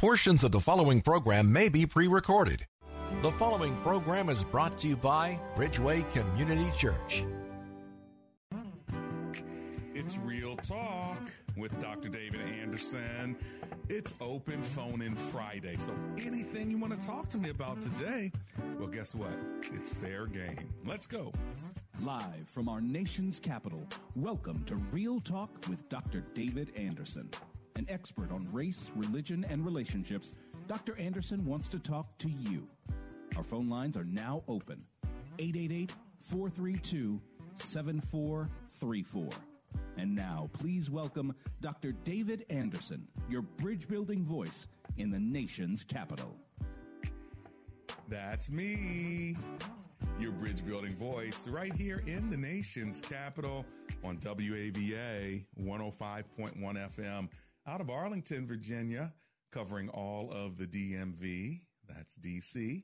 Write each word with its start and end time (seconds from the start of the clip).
Portions 0.00 0.44
of 0.44 0.50
the 0.50 0.60
following 0.60 1.02
program 1.02 1.52
may 1.52 1.68
be 1.68 1.84
pre 1.84 2.08
recorded. 2.08 2.64
The 3.20 3.30
following 3.32 3.76
program 3.82 4.30
is 4.30 4.42
brought 4.42 4.78
to 4.78 4.88
you 4.88 4.96
by 4.96 5.38
Bridgeway 5.54 6.10
Community 6.12 6.70
Church. 6.74 7.22
It's 9.94 10.16
Real 10.16 10.56
Talk 10.56 11.30
with 11.54 11.78
Dr. 11.80 12.08
David 12.08 12.40
Anderson. 12.40 13.36
It's 13.90 14.14
open 14.22 14.62
phone 14.62 15.02
in 15.02 15.14
Friday. 15.16 15.76
So 15.76 15.92
anything 16.24 16.70
you 16.70 16.78
want 16.78 16.98
to 16.98 17.06
talk 17.06 17.28
to 17.28 17.36
me 17.36 17.50
about 17.50 17.82
today, 17.82 18.32
well, 18.78 18.88
guess 18.88 19.14
what? 19.14 19.38
It's 19.74 19.92
fair 19.92 20.24
game. 20.24 20.72
Let's 20.86 21.04
go. 21.04 21.30
Live 22.02 22.48
from 22.48 22.70
our 22.70 22.80
nation's 22.80 23.38
capital, 23.38 23.86
welcome 24.16 24.64
to 24.64 24.76
Real 24.76 25.20
Talk 25.20 25.50
with 25.68 25.90
Dr. 25.90 26.20
David 26.32 26.72
Anderson. 26.74 27.28
An 27.76 27.86
expert 27.88 28.30
on 28.30 28.46
race, 28.52 28.90
religion, 28.94 29.46
and 29.48 29.64
relationships, 29.64 30.34
Dr. 30.66 30.98
Anderson 30.98 31.44
wants 31.44 31.68
to 31.68 31.78
talk 31.78 32.16
to 32.18 32.28
you. 32.28 32.66
Our 33.36 33.42
phone 33.42 33.68
lines 33.68 33.96
are 33.96 34.04
now 34.04 34.42
open 34.48 34.80
888 35.38 35.94
432 36.22 37.20
7434. 37.54 39.28
And 39.96 40.14
now, 40.14 40.48
please 40.52 40.90
welcome 40.90 41.34
Dr. 41.60 41.92
David 41.92 42.44
Anderson, 42.50 43.06
your 43.28 43.42
bridge 43.42 43.86
building 43.88 44.24
voice 44.24 44.66
in 44.96 45.10
the 45.10 45.18
nation's 45.18 45.84
capital. 45.84 46.36
That's 48.08 48.50
me, 48.50 49.36
your 50.18 50.32
bridge 50.32 50.64
building 50.66 50.96
voice, 50.96 51.46
right 51.46 51.74
here 51.74 52.02
in 52.06 52.28
the 52.28 52.36
nation's 52.36 53.00
capital 53.00 53.64
on 54.02 54.16
WAVA 54.18 55.44
105.1 55.62 56.24
FM 56.96 57.28
out 57.70 57.80
of 57.80 57.88
Arlington, 57.88 58.48
Virginia, 58.48 59.12
covering 59.52 59.88
all 59.90 60.28
of 60.32 60.58
the 60.58 60.66
DMV. 60.66 61.60
That's 61.88 62.16
DC, 62.16 62.82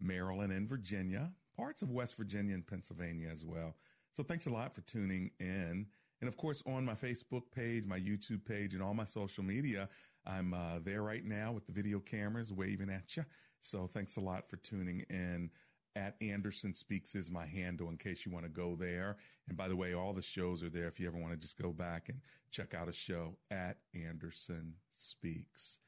Maryland, 0.00 0.52
and 0.52 0.68
Virginia, 0.68 1.30
parts 1.56 1.82
of 1.82 1.92
West 1.92 2.16
Virginia 2.16 2.54
and 2.54 2.66
Pennsylvania 2.66 3.28
as 3.30 3.44
well. 3.44 3.76
So 4.12 4.24
thanks 4.24 4.46
a 4.46 4.50
lot 4.50 4.74
for 4.74 4.80
tuning 4.82 5.30
in. 5.38 5.86
And 6.20 6.28
of 6.28 6.36
course, 6.36 6.64
on 6.66 6.84
my 6.84 6.94
Facebook 6.94 7.42
page, 7.54 7.84
my 7.86 7.98
YouTube 7.98 8.44
page, 8.44 8.74
and 8.74 8.82
all 8.82 8.92
my 8.92 9.04
social 9.04 9.44
media, 9.44 9.88
I'm 10.26 10.52
uh, 10.52 10.80
there 10.82 11.02
right 11.02 11.24
now 11.24 11.52
with 11.52 11.66
the 11.66 11.72
video 11.72 12.00
cameras 12.00 12.52
waving 12.52 12.90
at 12.90 13.16
you. 13.16 13.24
So 13.60 13.86
thanks 13.86 14.16
a 14.16 14.20
lot 14.20 14.48
for 14.48 14.56
tuning 14.56 15.04
in. 15.10 15.48
At 15.96 16.16
Anderson 16.20 16.74
Speaks 16.74 17.14
is 17.14 17.30
my 17.30 17.46
handle 17.46 17.88
in 17.88 17.96
case 17.96 18.26
you 18.26 18.32
want 18.32 18.44
to 18.44 18.50
go 18.50 18.74
there. 18.74 19.16
And 19.48 19.56
by 19.56 19.68
the 19.68 19.76
way, 19.76 19.94
all 19.94 20.12
the 20.12 20.22
shows 20.22 20.62
are 20.62 20.68
there 20.68 20.88
if 20.88 20.98
you 20.98 21.06
ever 21.06 21.18
want 21.18 21.32
to 21.32 21.38
just 21.38 21.60
go 21.60 21.72
back 21.72 22.08
and 22.08 22.20
check 22.50 22.74
out 22.74 22.88
a 22.88 22.92
show 22.92 23.36
at 23.50 23.78
Anderson 23.94 24.74
Speaks. 24.90 25.78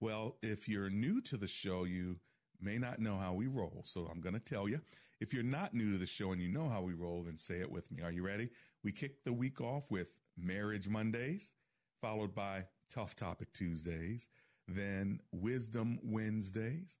Well, 0.00 0.36
if 0.42 0.68
you're 0.68 0.90
new 0.90 1.20
to 1.22 1.36
the 1.36 1.46
show, 1.46 1.84
you 1.84 2.16
may 2.60 2.76
not 2.76 2.98
know 2.98 3.16
how 3.18 3.34
we 3.34 3.46
roll. 3.46 3.82
So 3.84 4.08
I'm 4.10 4.20
going 4.20 4.34
to 4.34 4.40
tell 4.40 4.68
you. 4.68 4.80
If 5.20 5.32
you're 5.32 5.44
not 5.44 5.72
new 5.72 5.92
to 5.92 5.98
the 5.98 6.06
show 6.06 6.32
and 6.32 6.42
you 6.42 6.48
know 6.48 6.68
how 6.68 6.82
we 6.82 6.94
roll, 6.94 7.22
then 7.22 7.38
say 7.38 7.60
it 7.60 7.70
with 7.70 7.88
me. 7.92 8.02
Are 8.02 8.10
you 8.10 8.26
ready? 8.26 8.48
We 8.82 8.90
kick 8.90 9.22
the 9.22 9.32
week 9.32 9.60
off 9.60 9.88
with 9.92 10.08
Marriage 10.36 10.88
Mondays, 10.88 11.52
followed 12.00 12.34
by 12.34 12.64
Tough 12.90 13.14
Topic 13.14 13.52
Tuesdays, 13.52 14.26
then 14.66 15.20
Wisdom 15.30 16.00
Wednesdays, 16.02 16.98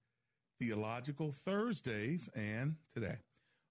Theological 0.62 1.32
Thursdays, 1.32 2.30
and 2.36 2.76
today, 2.94 3.16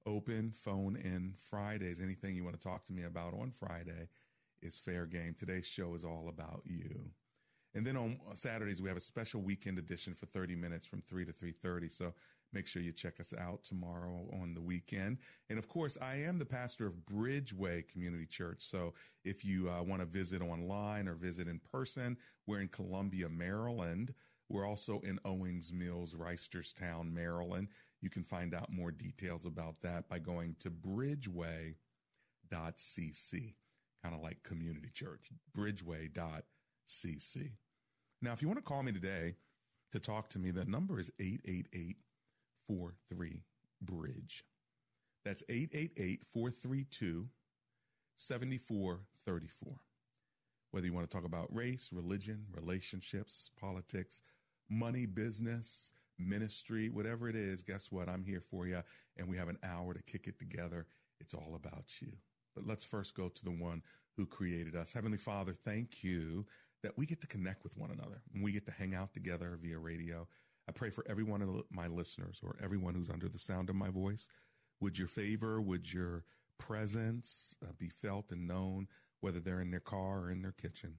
Open 0.05 0.51
Phone 0.51 0.97
In 0.97 1.35
Fridays. 1.49 2.01
Anything 2.01 2.35
you 2.35 2.43
want 2.43 2.59
to 2.59 2.61
talk 2.61 2.83
to 2.83 2.91
me 2.91 3.03
about 3.03 3.33
on 3.33 3.49
Friday 3.49 4.09
is 4.61 4.77
fair 4.77 5.05
game. 5.05 5.33
Today's 5.33 5.65
show 5.65 5.93
is 5.93 6.03
all 6.03 6.27
about 6.27 6.63
you. 6.65 6.99
And 7.73 7.87
then 7.87 7.95
on 7.95 8.19
Saturdays 8.33 8.81
we 8.81 8.89
have 8.89 8.97
a 8.97 9.01
special 9.01 9.41
weekend 9.41 9.79
edition 9.79 10.13
for 10.13 10.25
30 10.25 10.57
minutes 10.57 10.85
from 10.85 11.01
3 11.01 11.23
to 11.23 11.31
3:30. 11.31 11.87
So 11.87 12.13
make 12.51 12.67
sure 12.67 12.81
you 12.81 12.91
check 12.91 13.21
us 13.21 13.33
out 13.33 13.63
tomorrow 13.63 14.27
on 14.41 14.53
the 14.53 14.61
weekend. 14.61 15.19
And 15.49 15.57
of 15.57 15.69
course, 15.69 15.97
I 16.01 16.15
am 16.15 16.39
the 16.39 16.45
pastor 16.45 16.85
of 16.85 17.05
Bridgeway 17.05 17.87
Community 17.87 18.25
Church. 18.25 18.63
So 18.63 18.95
if 19.23 19.45
you 19.45 19.69
uh, 19.69 19.81
want 19.83 20.01
to 20.01 20.05
visit 20.05 20.41
online 20.41 21.07
or 21.07 21.13
visit 21.13 21.47
in 21.47 21.59
person, 21.59 22.17
we're 22.45 22.59
in 22.59 22.67
Columbia, 22.67 23.29
Maryland. 23.29 24.13
We're 24.51 24.67
also 24.67 24.99
in 25.01 25.17
Owings 25.23 25.71
Mills, 25.71 26.13
Reisterstown, 26.13 27.13
Maryland. 27.13 27.69
You 28.01 28.09
can 28.09 28.23
find 28.23 28.53
out 28.53 28.69
more 28.71 28.91
details 28.91 29.45
about 29.45 29.79
that 29.81 30.09
by 30.09 30.19
going 30.19 30.57
to 30.59 30.69
bridgeway.cc, 30.69 31.75
kind 34.03 34.15
of 34.15 34.21
like 34.21 34.43
community 34.43 34.89
church, 34.93 35.29
bridgeway.cc. 35.57 37.51
Now, 38.21 38.33
if 38.33 38.41
you 38.41 38.49
want 38.49 38.57
to 38.57 38.63
call 38.63 38.83
me 38.83 38.91
today 38.91 39.35
to 39.93 39.99
talk 39.99 40.27
to 40.29 40.39
me, 40.39 40.51
the 40.51 40.65
number 40.65 40.99
is 40.99 41.11
888 41.19 41.95
43 42.67 43.43
Bridge. 43.81 44.43
That's 45.23 45.43
888 45.47 46.25
432 46.25 47.27
7434. 48.17 49.73
Whether 50.71 50.87
you 50.87 50.93
want 50.93 51.09
to 51.09 51.15
talk 51.15 51.25
about 51.25 51.53
race, 51.55 51.89
religion, 51.93 52.45
relationships, 52.53 53.49
politics, 53.59 54.21
money, 54.71 55.05
business, 55.05 55.91
ministry, 56.17 56.89
whatever 56.89 57.29
it 57.29 57.35
is, 57.35 57.61
guess 57.61 57.91
what? 57.91 58.07
I'm 58.07 58.23
here 58.23 58.41
for 58.41 58.65
you. 58.65 58.81
And 59.17 59.27
we 59.27 59.37
have 59.37 59.49
an 59.49 59.59
hour 59.63 59.93
to 59.93 60.01
kick 60.03 60.27
it 60.27 60.39
together. 60.39 60.87
It's 61.19 61.33
all 61.33 61.53
about 61.55 62.01
you. 62.01 62.13
But 62.55 62.65
let's 62.65 62.83
first 62.83 63.15
go 63.15 63.29
to 63.29 63.45
the 63.45 63.51
one 63.51 63.83
who 64.17 64.25
created 64.25 64.75
us. 64.75 64.93
Heavenly 64.93 65.17
Father, 65.17 65.53
thank 65.53 66.03
you 66.03 66.45
that 66.83 66.97
we 66.97 67.05
get 67.05 67.21
to 67.21 67.27
connect 67.27 67.63
with 67.63 67.77
one 67.77 67.91
another 67.91 68.21
and 68.33 68.43
we 68.43 68.51
get 68.51 68.65
to 68.65 68.71
hang 68.71 68.95
out 68.95 69.13
together 69.13 69.57
via 69.61 69.77
radio. 69.77 70.27
I 70.67 70.71
pray 70.71 70.89
for 70.89 71.05
every 71.07 71.23
one 71.23 71.41
of 71.41 71.49
my 71.69 71.87
listeners 71.87 72.39
or 72.41 72.55
everyone 72.63 72.95
who's 72.95 73.09
under 73.09 73.29
the 73.29 73.39
sound 73.39 73.69
of 73.69 73.75
my 73.75 73.89
voice. 73.89 74.29
Would 74.79 74.97
your 74.97 75.07
favor, 75.07 75.61
would 75.61 75.91
your 75.91 76.23
presence 76.57 77.55
uh, 77.63 77.71
be 77.77 77.89
felt 77.89 78.31
and 78.31 78.47
known, 78.47 78.87
whether 79.19 79.39
they're 79.39 79.61
in 79.61 79.71
their 79.71 79.79
car 79.79 80.21
or 80.21 80.31
in 80.31 80.41
their 80.41 80.53
kitchen? 80.53 80.95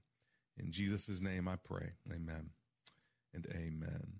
In 0.57 0.71
Jesus' 0.71 1.21
name 1.21 1.47
I 1.47 1.55
pray. 1.55 1.93
Amen 2.11 2.51
and 3.33 3.45
amen. 3.51 4.13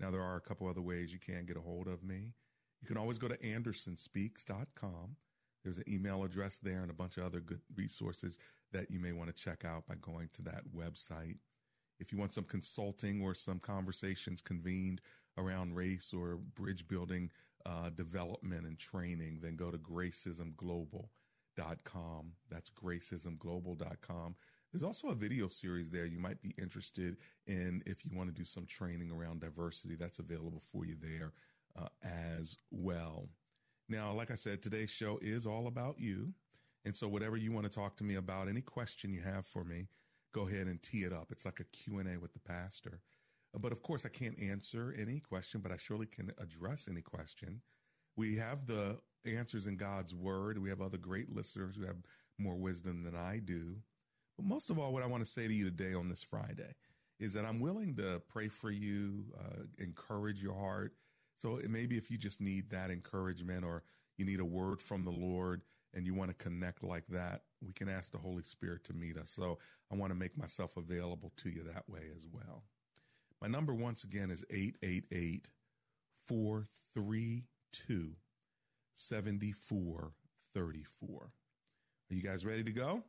Now, 0.00 0.10
there 0.10 0.22
are 0.22 0.36
a 0.36 0.40
couple 0.40 0.68
other 0.68 0.82
ways 0.82 1.12
you 1.12 1.18
can 1.18 1.46
get 1.46 1.56
a 1.56 1.60
hold 1.60 1.86
of 1.86 2.02
me. 2.02 2.32
You 2.80 2.88
can 2.88 2.96
always 2.96 3.18
go 3.18 3.28
to 3.28 3.36
andersonspeaks.com. 3.38 5.16
There's 5.62 5.78
an 5.78 5.84
email 5.88 6.24
address 6.24 6.58
there 6.58 6.82
and 6.82 6.90
a 6.90 6.94
bunch 6.94 7.16
of 7.16 7.24
other 7.24 7.40
good 7.40 7.60
resources 7.74 8.38
that 8.72 8.90
you 8.90 9.00
may 9.00 9.12
want 9.12 9.34
to 9.34 9.42
check 9.42 9.64
out 9.64 9.86
by 9.86 9.94
going 10.02 10.28
to 10.34 10.42
that 10.42 10.64
website. 10.76 11.36
If 12.00 12.12
you 12.12 12.18
want 12.18 12.34
some 12.34 12.44
consulting 12.44 13.22
or 13.22 13.34
some 13.34 13.60
conversations 13.60 14.42
convened 14.42 15.00
around 15.38 15.74
race 15.74 16.12
or 16.12 16.38
bridge 16.54 16.86
building 16.86 17.30
uh, 17.64 17.88
development 17.90 18.66
and 18.66 18.78
training, 18.78 19.38
then 19.40 19.56
go 19.56 19.70
to 19.70 19.78
gracismglobal.com. 19.78 22.32
That's 22.50 22.70
gracismglobal.com. 22.70 24.34
There's 24.74 24.82
also 24.82 25.10
a 25.10 25.14
video 25.14 25.46
series 25.46 25.88
there 25.88 26.04
you 26.04 26.18
might 26.18 26.42
be 26.42 26.52
interested 26.58 27.16
in 27.46 27.80
if 27.86 28.04
you 28.04 28.10
want 28.12 28.28
to 28.28 28.34
do 28.34 28.44
some 28.44 28.66
training 28.66 29.12
around 29.12 29.40
diversity. 29.40 29.94
That's 29.94 30.18
available 30.18 30.60
for 30.72 30.84
you 30.84 30.96
there 31.00 31.32
uh, 31.80 31.86
as 32.02 32.58
well. 32.72 33.28
Now, 33.88 34.12
like 34.12 34.32
I 34.32 34.34
said, 34.34 34.62
today's 34.62 34.90
show 34.90 35.20
is 35.22 35.46
all 35.46 35.68
about 35.68 36.00
you. 36.00 36.32
And 36.84 36.96
so 36.96 37.06
whatever 37.06 37.36
you 37.36 37.52
want 37.52 37.70
to 37.70 37.70
talk 37.70 37.96
to 37.98 38.04
me 38.04 38.16
about, 38.16 38.48
any 38.48 38.62
question 38.62 39.12
you 39.12 39.20
have 39.20 39.46
for 39.46 39.62
me, 39.62 39.86
go 40.32 40.48
ahead 40.48 40.66
and 40.66 40.82
tee 40.82 41.04
it 41.04 41.12
up. 41.12 41.28
It's 41.30 41.44
like 41.44 41.60
a 41.60 41.64
Q&A 41.64 42.16
with 42.16 42.32
the 42.32 42.40
pastor. 42.40 42.98
But 43.56 43.70
of 43.70 43.80
course, 43.80 44.04
I 44.04 44.08
can't 44.08 44.42
answer 44.42 44.92
any 44.98 45.20
question, 45.20 45.60
but 45.60 45.70
I 45.70 45.76
surely 45.76 46.06
can 46.06 46.32
address 46.38 46.88
any 46.90 47.02
question. 47.02 47.60
We 48.16 48.34
have 48.38 48.66
the 48.66 48.98
answers 49.24 49.68
in 49.68 49.76
God's 49.76 50.16
word. 50.16 50.58
We 50.58 50.68
have 50.70 50.82
other 50.82 50.98
great 50.98 51.32
listeners 51.32 51.76
who 51.76 51.86
have 51.86 51.98
more 52.38 52.56
wisdom 52.56 53.04
than 53.04 53.14
I 53.14 53.38
do. 53.38 53.76
But 54.36 54.46
most 54.46 54.70
of 54.70 54.78
all, 54.78 54.92
what 54.92 55.02
I 55.02 55.06
want 55.06 55.24
to 55.24 55.30
say 55.30 55.46
to 55.46 55.54
you 55.54 55.64
today 55.64 55.94
on 55.94 56.08
this 56.08 56.22
Friday 56.22 56.74
is 57.20 57.32
that 57.34 57.44
I'm 57.44 57.60
willing 57.60 57.94
to 57.96 58.20
pray 58.28 58.48
for 58.48 58.70
you, 58.70 59.24
uh, 59.38 59.62
encourage 59.78 60.42
your 60.42 60.54
heart. 60.54 60.94
So 61.38 61.60
maybe 61.68 61.96
if 61.96 62.10
you 62.10 62.18
just 62.18 62.40
need 62.40 62.70
that 62.70 62.90
encouragement 62.90 63.64
or 63.64 63.84
you 64.16 64.24
need 64.24 64.40
a 64.40 64.44
word 64.44 64.80
from 64.80 65.04
the 65.04 65.10
Lord 65.10 65.62
and 65.94 66.06
you 66.06 66.14
want 66.14 66.30
to 66.30 66.44
connect 66.44 66.82
like 66.82 67.06
that, 67.08 67.42
we 67.64 67.72
can 67.72 67.88
ask 67.88 68.10
the 68.10 68.18
Holy 68.18 68.42
Spirit 68.42 68.82
to 68.84 68.92
meet 68.92 69.16
us. 69.16 69.30
So 69.30 69.58
I 69.92 69.94
want 69.94 70.10
to 70.10 70.18
make 70.18 70.36
myself 70.36 70.76
available 70.76 71.32
to 71.36 71.50
you 71.50 71.62
that 71.72 71.88
way 71.88 72.10
as 72.14 72.26
well. 72.30 72.64
My 73.40 73.48
number 73.48 73.74
once 73.74 74.04
again 74.04 74.30
is 74.30 74.44
888 74.50 75.48
432 76.26 78.12
7434. 78.96 81.32
Are 82.10 82.14
you 82.14 82.22
guys 82.22 82.46
ready 82.46 82.64
to 82.64 82.72
go? 82.72 83.02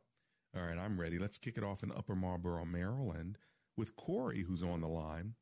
All 0.54 0.62
right, 0.62 0.78
I'm 0.78 0.98
ready. 0.98 1.18
Let's 1.18 1.38
kick 1.38 1.58
it 1.58 1.64
off 1.64 1.82
in 1.82 1.92
Upper 1.92 2.14
Marlboro, 2.14 2.64
Maryland 2.64 3.38
with 3.76 3.94
Corey, 3.96 4.42
who's 4.42 4.62
on 4.62 4.80
the 4.80 4.88
line. 4.88 5.34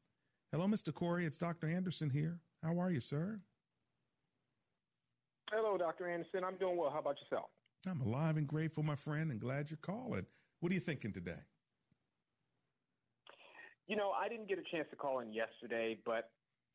Hello, 0.52 0.66
Mr. 0.66 0.92
Corey. 0.92 1.24
It's 1.24 1.38
Dr. 1.38 1.68
Anderson 1.68 2.10
here. 2.10 2.40
How 2.62 2.78
are 2.80 2.90
you, 2.90 3.00
sir? 3.00 3.40
Hello, 5.50 5.76
Dr. 5.76 6.08
Anderson. 6.08 6.42
I'm 6.44 6.56
doing 6.56 6.76
well. 6.76 6.90
How 6.90 6.98
about 7.00 7.16
yourself? 7.20 7.50
I'm 7.88 8.00
alive 8.00 8.36
and 8.36 8.46
grateful, 8.46 8.82
my 8.82 8.96
friend, 8.96 9.30
and 9.30 9.40
glad 9.40 9.70
you're 9.70 9.78
calling. 9.82 10.26
What 10.60 10.72
are 10.72 10.74
you 10.74 10.80
thinking 10.80 11.12
today? 11.12 11.42
You 13.86 13.96
know, 13.96 14.10
I 14.10 14.28
didn't 14.28 14.48
get 14.48 14.58
a 14.58 14.62
chance 14.74 14.88
to 14.90 14.96
call 14.96 15.20
in 15.20 15.32
yesterday, 15.32 15.98
but 16.06 16.30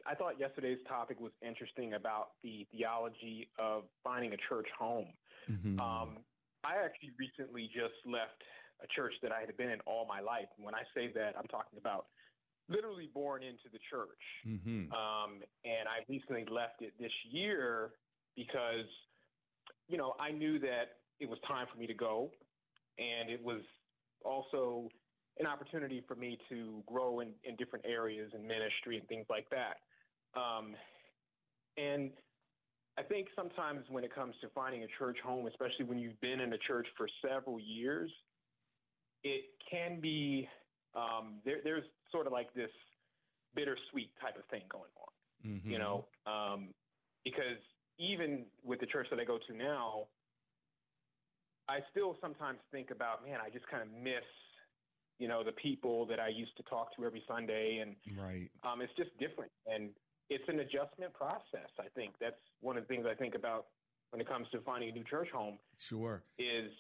I 0.06 0.16
thought 0.16 0.40
yesterday's 0.40 0.78
topic 0.88 1.20
was 1.20 1.32
interesting 1.46 1.94
about 1.94 2.30
the 2.44 2.68
theology 2.72 3.50
of 3.58 3.84
finding 4.04 4.34
a 4.34 4.38
church 4.48 4.68
home. 4.78 5.08
Mm-hmm. 5.50 5.80
Um, 5.80 6.18
I 6.64 6.84
actually 6.84 7.12
recently 7.18 7.70
just 7.74 7.96
left 8.06 8.44
a 8.84 8.88
church 8.96 9.14
that 9.22 9.32
I 9.32 9.42
had 9.42 9.56
been 9.58 9.70
in 9.70 9.80
all 9.86 10.06
my 10.08 10.20
life. 10.20 10.48
When 10.58 10.76
I 10.76 10.84
say 10.96 11.12
that, 11.16 11.36
I'm 11.38 11.48
talking 11.48 11.80
about 11.80 12.08
literally 12.70 13.10
born 13.14 13.44
into 13.44 13.68
the 13.72 13.80
church. 13.90 14.24
Mm-hmm. 14.48 14.92
Um, 14.94 15.42
and 15.66 15.88
I 15.88 16.06
recently 16.08 16.46
left 16.50 16.82
it 16.82 16.94
this 17.00 17.12
year 17.30 17.92
because, 18.36 18.88
you 19.88 19.98
know, 19.98 20.14
I 20.20 20.32
knew 20.32 20.60
that 20.60 21.00
it 21.20 21.28
was 21.28 21.40
time 21.48 21.68
for 21.72 21.80
me 21.80 21.88
to 21.88 21.94
go. 21.94 22.32
And 22.98 23.30
it 23.30 23.42
was 23.44 23.62
also 24.24 24.90
an 25.40 25.48
opportunity 25.48 26.04
for 26.08 26.16
me 26.16 26.38
to 26.50 26.84
grow 26.86 27.22
in, 27.22 27.30
in 27.44 27.56
different 27.56 27.86
areas 27.86 28.32
in 28.36 28.46
ministry 28.46 28.98
and 28.98 29.08
things 29.08 29.26
like 29.30 29.48
that. 29.50 29.78
Um, 30.40 30.76
and 31.78 32.12
I 33.00 33.04
think 33.04 33.28
sometimes 33.34 33.86
when 33.88 34.04
it 34.04 34.14
comes 34.14 34.36
to 34.42 34.50
finding 34.54 34.84
a 34.84 34.88
church 35.00 35.18
home, 35.24 35.48
especially 35.48 35.86
when 35.86 35.98
you've 35.98 36.20
been 36.20 36.42
in 36.42 36.52
a 36.52 36.58
church 36.58 36.86
for 36.98 37.08
several 37.26 37.58
years, 37.58 38.12
it 39.24 39.46
can 39.72 40.02
be 40.02 40.50
um, 40.96 41.40
there, 41.46 41.60
there's 41.64 41.86
sort 42.12 42.28
of 42.28 42.34
like 42.34 42.54
this 42.54 42.72
bittersweet 43.56 44.12
type 44.20 44.38
of 44.38 44.44
thing 44.52 44.64
going 44.70 44.92
on, 45.00 45.50
mm-hmm. 45.50 45.72
you 45.72 45.80
know, 45.80 46.06
um, 46.28 46.70
because 47.24 47.64
even 48.00 48.44
with 48.66 48.82
the 48.82 48.86
church 48.86 49.08
that 49.12 49.20
I 49.20 49.24
go 49.24 49.38
to 49.48 49.56
now, 49.56 50.08
I 51.70 51.80
still 51.92 52.18
sometimes 52.20 52.60
think 52.72 52.92
about, 52.92 53.24
man, 53.26 53.40
I 53.46 53.50
just 53.50 53.68
kind 53.70 53.82
of 53.82 53.90
miss 53.90 54.28
you 55.20 55.28
know, 55.28 55.44
the 55.44 55.52
people 55.52 56.06
that 56.06 56.20
I 56.20 56.30
used 56.30 56.56
to 56.56 56.64
talk 56.64 56.96
to 56.96 57.06
every 57.06 57.22
Sunday, 57.28 57.84
and 57.84 57.96
right, 58.18 58.50
um, 58.64 58.80
it's 58.80 58.94
just 58.96 59.12
different, 59.20 59.52
and 59.68 59.90
it's 60.30 60.48
an 60.48 60.60
adjustment 60.60 61.14
process. 61.14 61.70
I 61.80 61.88
think 61.96 62.14
that's 62.20 62.40
one 62.62 62.78
of 62.78 62.84
the 62.84 62.88
things 62.88 63.06
I 63.10 63.16
think 63.16 63.36
about 63.36 63.68
when 64.12 64.22
it 64.22 64.28
comes 64.28 64.48
to 64.52 64.62
finding 64.62 64.90
a 64.90 64.94
new 64.94 65.04
church 65.04 65.30
home. 65.34 65.58
Sure, 65.78 66.24
is 66.38 66.72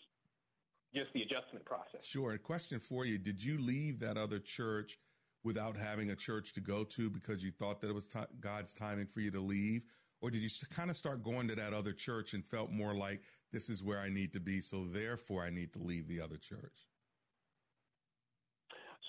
just 0.93 1.11
the 1.13 1.21
adjustment 1.21 1.65
process. 1.65 2.01
Sure. 2.03 2.33
A 2.33 2.39
question 2.39 2.79
for 2.79 3.05
you: 3.05 3.17
Did 3.17 3.43
you 3.43 3.59
leave 3.59 3.99
that 3.99 4.17
other 4.17 4.39
church 4.39 4.97
without 5.43 5.77
having 5.77 6.11
a 6.11 6.15
church 6.15 6.53
to 6.53 6.61
go 6.61 6.83
to 6.83 7.09
because 7.09 7.43
you 7.43 7.51
thought 7.51 7.79
that 7.81 7.89
it 7.89 7.95
was 7.95 8.07
t- 8.07 8.19
God's 8.39 8.73
timing 8.73 9.07
for 9.07 9.21
you 9.21 9.31
to 9.31 9.39
leave? 9.39 9.83
Or 10.21 10.29
did 10.29 10.41
you 10.41 10.49
kind 10.69 10.89
of 10.89 10.97
start 10.97 11.23
going 11.23 11.47
to 11.47 11.55
that 11.55 11.73
other 11.73 11.93
church 11.93 12.33
and 12.33 12.45
felt 12.45 12.71
more 12.71 12.93
like 12.93 13.21
this 13.53 13.69
is 13.69 13.81
where 13.81 13.99
I 13.99 14.09
need 14.09 14.33
to 14.33 14.39
be, 14.39 14.59
so 14.59 14.85
therefore 14.85 15.43
I 15.43 15.49
need 15.49 15.71
to 15.73 15.79
leave 15.79 16.07
the 16.07 16.19
other 16.19 16.35
church? 16.35 16.87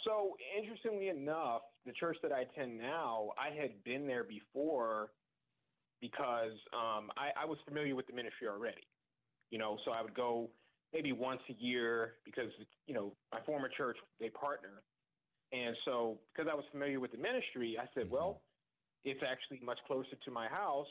So, 0.05 0.37
interestingly 0.57 1.09
enough, 1.09 1.63
the 1.87 1.93
church 1.93 2.17
that 2.23 2.33
I 2.33 2.43
attend 2.43 2.79
now, 2.79 3.31
I 3.39 3.55
had 3.55 3.83
been 3.85 4.07
there 4.07 4.25
before 4.25 5.11
because 6.01 6.57
um, 6.73 7.11
I, 7.17 7.43
I 7.43 7.45
was 7.45 7.59
familiar 7.67 7.95
with 7.95 8.07
the 8.07 8.15
ministry 8.15 8.49
already. 8.49 8.87
You 9.51 9.59
know, 9.59 9.79
so 9.85 9.91
I 9.91 10.01
would 10.01 10.15
go 10.15 10.49
maybe 10.93 11.13
once 11.13 11.41
a 11.51 11.63
year 11.63 12.15
because, 12.25 12.51
you 12.87 12.95
know, 12.95 13.13
my 13.33 13.41
former 13.45 13.69
church, 13.69 13.97
they 14.21 14.29
partner. 14.29 14.83
And 15.53 15.77
so, 15.85 16.19
because 16.33 16.49
I 16.51 16.55
was 16.55 16.65
familiar 16.71 17.01
with 17.01 17.11
the 17.13 17.19
ministry, 17.19 17.77
I 17.81 17.87
said, 17.95 18.05
mm-hmm. 18.05 18.15
well, 18.15 18.43
it's 19.05 19.21
actually 19.27 19.61
much 19.65 19.79
closer 19.87 20.17
to 20.25 20.31
my 20.31 20.49
house. 20.49 20.87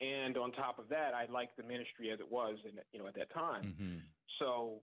And 0.00 0.36
on 0.36 0.52
top 0.52 0.78
of 0.78 0.88
that, 0.88 1.12
I 1.14 1.30
liked 1.30 1.56
the 1.56 1.62
ministry 1.62 2.10
as 2.12 2.20
it 2.20 2.30
was, 2.30 2.56
in, 2.64 2.72
you 2.92 3.00
know, 3.00 3.06
at 3.06 3.14
that 3.14 3.32
time. 3.32 3.74
Mm-hmm. 3.74 3.98
So 4.38 4.80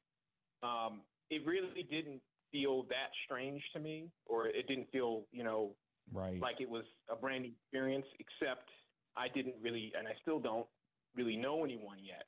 um, 0.63 1.01
it 1.30 1.46
really 1.46 1.84
didn't 1.90 2.22
feel 2.51 2.84
that 2.84 3.10
strange 3.25 3.62
to 3.74 3.80
me, 3.80 4.10
or 4.25 4.48
it 4.48 4.68
didn't 4.68 4.88
feel, 4.92 5.24
you 5.31 5.44
know, 5.44 5.75
right. 6.12 6.40
like 6.40 6.62
it 6.62 6.69
was 6.69 6.84
a 7.12 7.16
brand 7.16 7.44
new 7.44 7.51
experience. 7.51 8.06
Except 8.19 8.69
I 9.18 9.28
didn't 9.34 9.56
really, 9.62 9.92
and 9.98 10.07
I 10.07 10.12
still 10.22 10.40
don't 10.40 10.68
really 11.16 11.38
know 11.38 11.63
anyone 11.63 11.98
yet. 12.01 12.24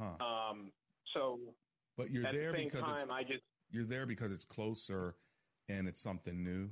Uh-huh. 0.00 0.24
Um, 0.24 0.72
so, 1.14 1.38
but 1.96 2.10
you're 2.10 2.30
there 2.30 2.52
the 2.52 2.64
because 2.64 2.82
time, 2.82 3.10
I 3.10 3.22
just 3.22 3.42
you're 3.70 3.84
there 3.84 4.06
because 4.06 4.32
it's 4.32 4.44
closer 4.44 5.16
and 5.68 5.86
it's 5.86 6.00
something 6.00 6.42
new. 6.42 6.68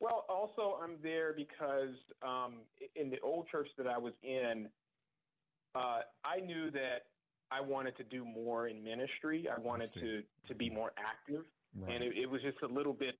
Well, 0.00 0.24
also 0.30 0.78
I'm 0.82 0.96
there 1.02 1.34
because 1.34 1.94
um, 2.22 2.60
in 2.96 3.10
the 3.10 3.20
old 3.20 3.48
church 3.50 3.68
that 3.76 3.86
I 3.86 3.98
was 3.98 4.14
in, 4.22 4.68
uh, 5.74 6.00
I 6.24 6.40
knew 6.40 6.70
that 6.70 7.09
I 7.50 7.60
wanted 7.60 7.96
to 7.96 8.04
do 8.04 8.24
more 8.24 8.68
in 8.68 8.82
ministry. 8.82 9.48
I 9.54 9.60
wanted 9.60 9.90
I 9.96 10.00
to 10.00 10.22
to 10.48 10.54
be 10.54 10.70
more 10.70 10.92
active, 10.98 11.44
right. 11.76 11.94
and 11.94 12.04
it, 12.04 12.16
it, 12.16 12.30
was 12.30 12.40
just 12.42 12.58
a 12.62 12.66
little 12.66 12.92
bit. 12.92 13.16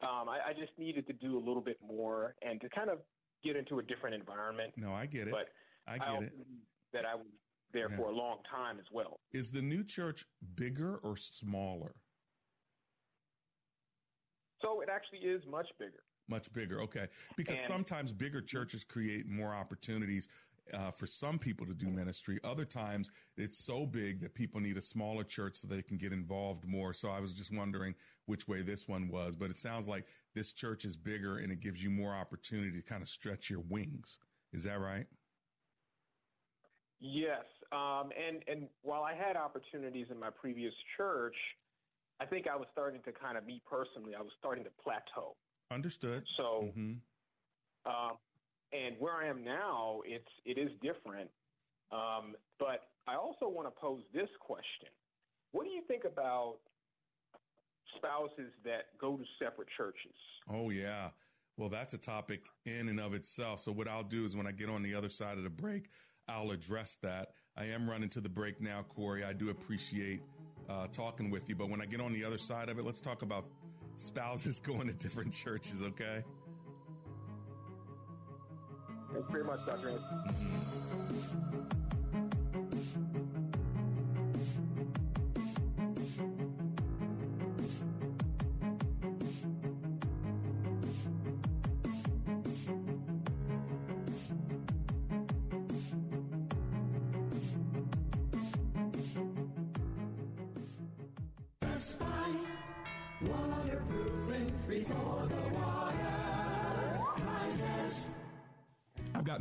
Um, 0.00 0.28
I, 0.28 0.50
I, 0.50 0.52
just 0.52 0.70
needed 0.78 1.08
to 1.08 1.12
do 1.12 1.36
a 1.36 1.42
little 1.42 1.60
bit 1.60 1.76
more 1.84 2.36
and 2.40 2.60
to 2.60 2.68
kind 2.68 2.88
of 2.88 2.98
get 3.42 3.56
into 3.56 3.80
a 3.80 3.82
different 3.82 4.14
environment. 4.14 4.72
No, 4.76 4.92
I 4.92 5.06
get 5.06 5.26
it. 5.26 5.32
But 5.32 5.48
I 5.88 5.98
get 5.98 6.08
I 6.08 6.18
it. 6.18 6.32
That 6.92 7.04
I 7.04 7.16
was 7.16 7.26
there 7.72 7.88
yeah. 7.90 7.96
for 7.96 8.10
a 8.10 8.14
long 8.14 8.38
time 8.48 8.78
as 8.78 8.86
well. 8.92 9.18
Is 9.32 9.50
the 9.50 9.62
new 9.62 9.82
church 9.82 10.24
bigger 10.54 10.98
or 10.98 11.16
smaller? 11.16 11.94
So 14.62 14.80
it 14.80 14.88
actually 14.92 15.28
is 15.28 15.42
much 15.50 15.68
bigger. 15.78 16.02
Much 16.28 16.52
bigger, 16.52 16.80
okay. 16.82 17.06
Because 17.36 17.56
and, 17.56 17.66
sometimes 17.66 18.12
bigger 18.12 18.42
churches 18.42 18.84
create 18.84 19.26
more 19.28 19.54
opportunities 19.54 20.28
uh, 20.74 20.90
for 20.90 21.06
some 21.06 21.38
people 21.38 21.66
to 21.66 21.74
do 21.74 21.86
ministry. 21.86 22.38
Other 22.44 22.64
times 22.64 23.10
it's 23.36 23.64
so 23.64 23.86
big 23.86 24.20
that 24.20 24.34
people 24.34 24.60
need 24.60 24.76
a 24.76 24.82
smaller 24.82 25.24
church 25.24 25.56
so 25.56 25.68
they 25.68 25.82
can 25.82 25.96
get 25.96 26.12
involved 26.12 26.66
more. 26.66 26.92
So 26.92 27.08
I 27.08 27.20
was 27.20 27.34
just 27.34 27.54
wondering 27.54 27.94
which 28.26 28.48
way 28.48 28.62
this 28.62 28.88
one 28.88 29.08
was, 29.08 29.36
but 29.36 29.50
it 29.50 29.58
sounds 29.58 29.88
like 29.88 30.06
this 30.34 30.52
church 30.52 30.84
is 30.84 30.96
bigger 30.96 31.38
and 31.38 31.52
it 31.52 31.60
gives 31.60 31.82
you 31.82 31.90
more 31.90 32.14
opportunity 32.14 32.80
to 32.80 32.82
kind 32.82 33.02
of 33.02 33.08
stretch 33.08 33.50
your 33.50 33.60
wings. 33.68 34.18
Is 34.52 34.62
that 34.64 34.80
right? 34.80 35.06
Yes. 37.00 37.44
Um, 37.70 38.10
and, 38.16 38.42
and 38.48 38.68
while 38.82 39.02
I 39.02 39.14
had 39.14 39.36
opportunities 39.36 40.06
in 40.10 40.18
my 40.18 40.30
previous 40.30 40.74
church, 40.96 41.36
I 42.20 42.26
think 42.26 42.46
I 42.48 42.56
was 42.56 42.66
starting 42.72 43.00
to 43.04 43.12
kind 43.12 43.38
of, 43.38 43.46
me 43.46 43.62
personally, 43.68 44.14
I 44.18 44.22
was 44.22 44.32
starting 44.38 44.64
to 44.64 44.70
plateau. 44.82 45.36
Understood. 45.70 46.24
So, 46.36 46.64
mm-hmm. 46.64 46.94
uh, 47.86 48.14
and 48.72 48.96
where 48.98 49.14
I 49.14 49.26
am 49.28 49.44
now, 49.44 50.00
it's 50.04 50.28
it 50.44 50.58
is 50.58 50.70
different. 50.82 51.30
Um, 51.90 52.34
but 52.58 52.88
I 53.06 53.16
also 53.16 53.48
want 53.48 53.66
to 53.68 53.80
pose 53.80 54.02
this 54.12 54.28
question: 54.40 54.88
What 55.52 55.64
do 55.64 55.70
you 55.70 55.82
think 55.88 56.04
about 56.04 56.56
spouses 57.96 58.52
that 58.64 58.98
go 59.00 59.16
to 59.16 59.24
separate 59.38 59.68
churches? 59.76 60.16
Oh 60.50 60.70
yeah. 60.70 61.10
Well, 61.56 61.68
that's 61.68 61.92
a 61.92 61.98
topic 61.98 62.46
in 62.66 62.88
and 62.88 63.00
of 63.00 63.14
itself. 63.14 63.60
So 63.60 63.72
what 63.72 63.88
I'll 63.88 64.04
do 64.04 64.24
is 64.24 64.36
when 64.36 64.46
I 64.46 64.52
get 64.52 64.68
on 64.68 64.80
the 64.80 64.94
other 64.94 65.08
side 65.08 65.38
of 65.38 65.42
the 65.42 65.50
break, 65.50 65.88
I'll 66.28 66.52
address 66.52 66.98
that. 67.02 67.30
I 67.56 67.64
am 67.64 67.90
running 67.90 68.08
to 68.10 68.20
the 68.20 68.28
break 68.28 68.60
now, 68.60 68.84
Corey. 68.88 69.24
I 69.24 69.32
do 69.32 69.50
appreciate 69.50 70.20
uh, 70.68 70.86
talking 70.92 71.30
with 71.30 71.48
you, 71.48 71.56
but 71.56 71.68
when 71.68 71.80
I 71.80 71.86
get 71.86 72.00
on 72.00 72.12
the 72.12 72.24
other 72.24 72.38
side 72.38 72.68
of 72.68 72.78
it, 72.78 72.84
let's 72.84 73.00
talk 73.00 73.22
about 73.22 73.46
spouses 73.96 74.60
going 74.64 74.86
to 74.86 74.94
different 74.94 75.32
churches. 75.32 75.82
Okay. 75.82 76.22
Thanks 79.12 79.30
very 79.30 79.44
much, 79.44 79.64
Dr. 79.64 79.92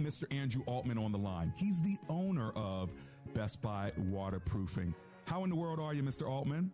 Mr. 0.07 0.23
Andrew 0.33 0.63
Altman 0.67 0.97
on 0.97 1.11
the 1.11 1.17
line. 1.17 1.51
He's 1.57 1.81
the 1.81 1.97
owner 2.07 2.51
of 2.55 2.93
Best 3.33 3.61
Buy 3.61 3.91
Waterproofing. 3.97 4.95
How 5.25 5.43
in 5.43 5.49
the 5.49 5.55
world 5.55 5.81
are 5.81 5.93
you, 5.93 6.01
Mr. 6.01 6.29
Altman? 6.29 6.71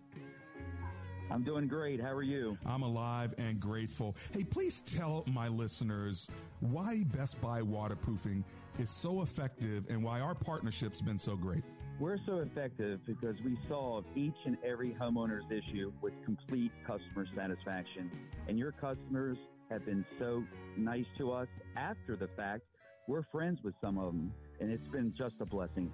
I'm 1.32 1.42
doing 1.42 1.68
great. 1.68 2.00
How 2.00 2.12
are 2.12 2.22
you? 2.22 2.56
I'm 2.63 2.84
alive 2.84 3.34
and 3.40 3.60
grateful. 3.60 4.16
Hey, 4.32 4.44
please 4.44 4.82
tell 4.82 5.24
my 5.34 5.48
listeners 5.48 6.30
why 6.60 7.06
Best 7.06 7.42
Buy 7.42 7.63
Waterproofing 7.63 8.44
is 8.78 8.92
so 8.92 9.24
effective 9.24 9.86
and 9.90 10.04
why 10.04 10.20
our 10.20 10.36
partnership's 10.36 11.02
been 11.02 11.18
so 11.18 11.36
great. 11.36 11.63
We're 12.00 12.20
so 12.28 12.40
effective 12.40 13.00
because 13.08 13.36
we 13.44 13.58
solve 13.68 14.06
each 14.16 14.38
and 14.46 14.58
every 14.63 14.92
homeowner's 14.92 15.46
issue 15.50 15.92
with 16.04 16.13
complete 16.24 16.72
customer 16.86 17.25
satisfaction. 17.36 18.12
And 18.48 18.60
your 18.60 18.74
customers 18.74 19.38
have 19.72 19.86
been 19.86 20.06
so 20.20 20.44
nice 20.78 21.06
to 21.18 21.32
us 21.32 21.48
after 21.75 22.16
the 22.16 22.28
fact. 22.38 22.62
We're 23.07 23.24
friends 23.31 23.62
with 23.63 23.74
some 23.81 23.98
of 23.98 24.12
them, 24.13 24.31
and 24.62 24.72
it's 24.72 24.88
been 24.88 25.13
just 25.17 25.33
a 25.41 25.45
blessing. 25.45 25.91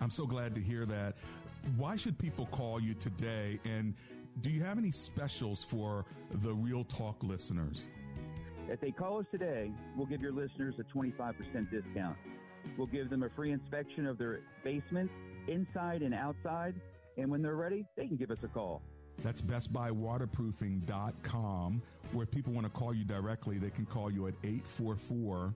I'm 0.00 0.10
so 0.10 0.26
glad 0.26 0.56
to 0.56 0.60
hear 0.60 0.84
that. 0.86 1.14
Why 1.76 1.94
should 1.96 2.18
people 2.18 2.46
call 2.46 2.80
you 2.80 2.94
today? 2.94 3.60
And 3.64 3.94
do 4.40 4.50
you 4.50 4.64
have 4.64 4.76
any 4.76 4.90
specials 4.90 5.62
for 5.62 6.04
the 6.42 6.52
Real 6.52 6.82
Talk 6.84 7.22
listeners? 7.22 7.86
If 8.68 8.80
they 8.80 8.90
call 8.90 9.20
us 9.20 9.26
today, 9.30 9.70
we'll 9.96 10.06
give 10.06 10.20
your 10.20 10.32
listeners 10.32 10.74
a 10.80 10.84
25% 10.96 11.70
discount. 11.70 12.16
We'll 12.76 12.88
give 12.88 13.10
them 13.10 13.22
a 13.22 13.30
free 13.30 13.52
inspection 13.52 14.04
of 14.06 14.18
their 14.18 14.40
basement, 14.64 15.12
inside 15.46 16.02
and 16.02 16.14
outside. 16.14 16.74
And 17.16 17.30
when 17.30 17.42
they're 17.42 17.54
ready, 17.54 17.86
they 17.96 18.08
can 18.08 18.16
give 18.16 18.32
us 18.32 18.38
a 18.42 18.48
call. 18.48 18.82
That's 19.22 19.40
bestbuywaterproofing.com. 19.40 21.82
Or 22.14 22.22
if 22.24 22.30
people 22.32 22.52
want 22.52 22.66
to 22.66 22.72
call 22.72 22.92
you 22.92 23.04
directly, 23.04 23.58
they 23.58 23.70
can 23.70 23.86
call 23.86 24.10
you 24.10 24.26
at 24.26 24.34
844 24.42 25.54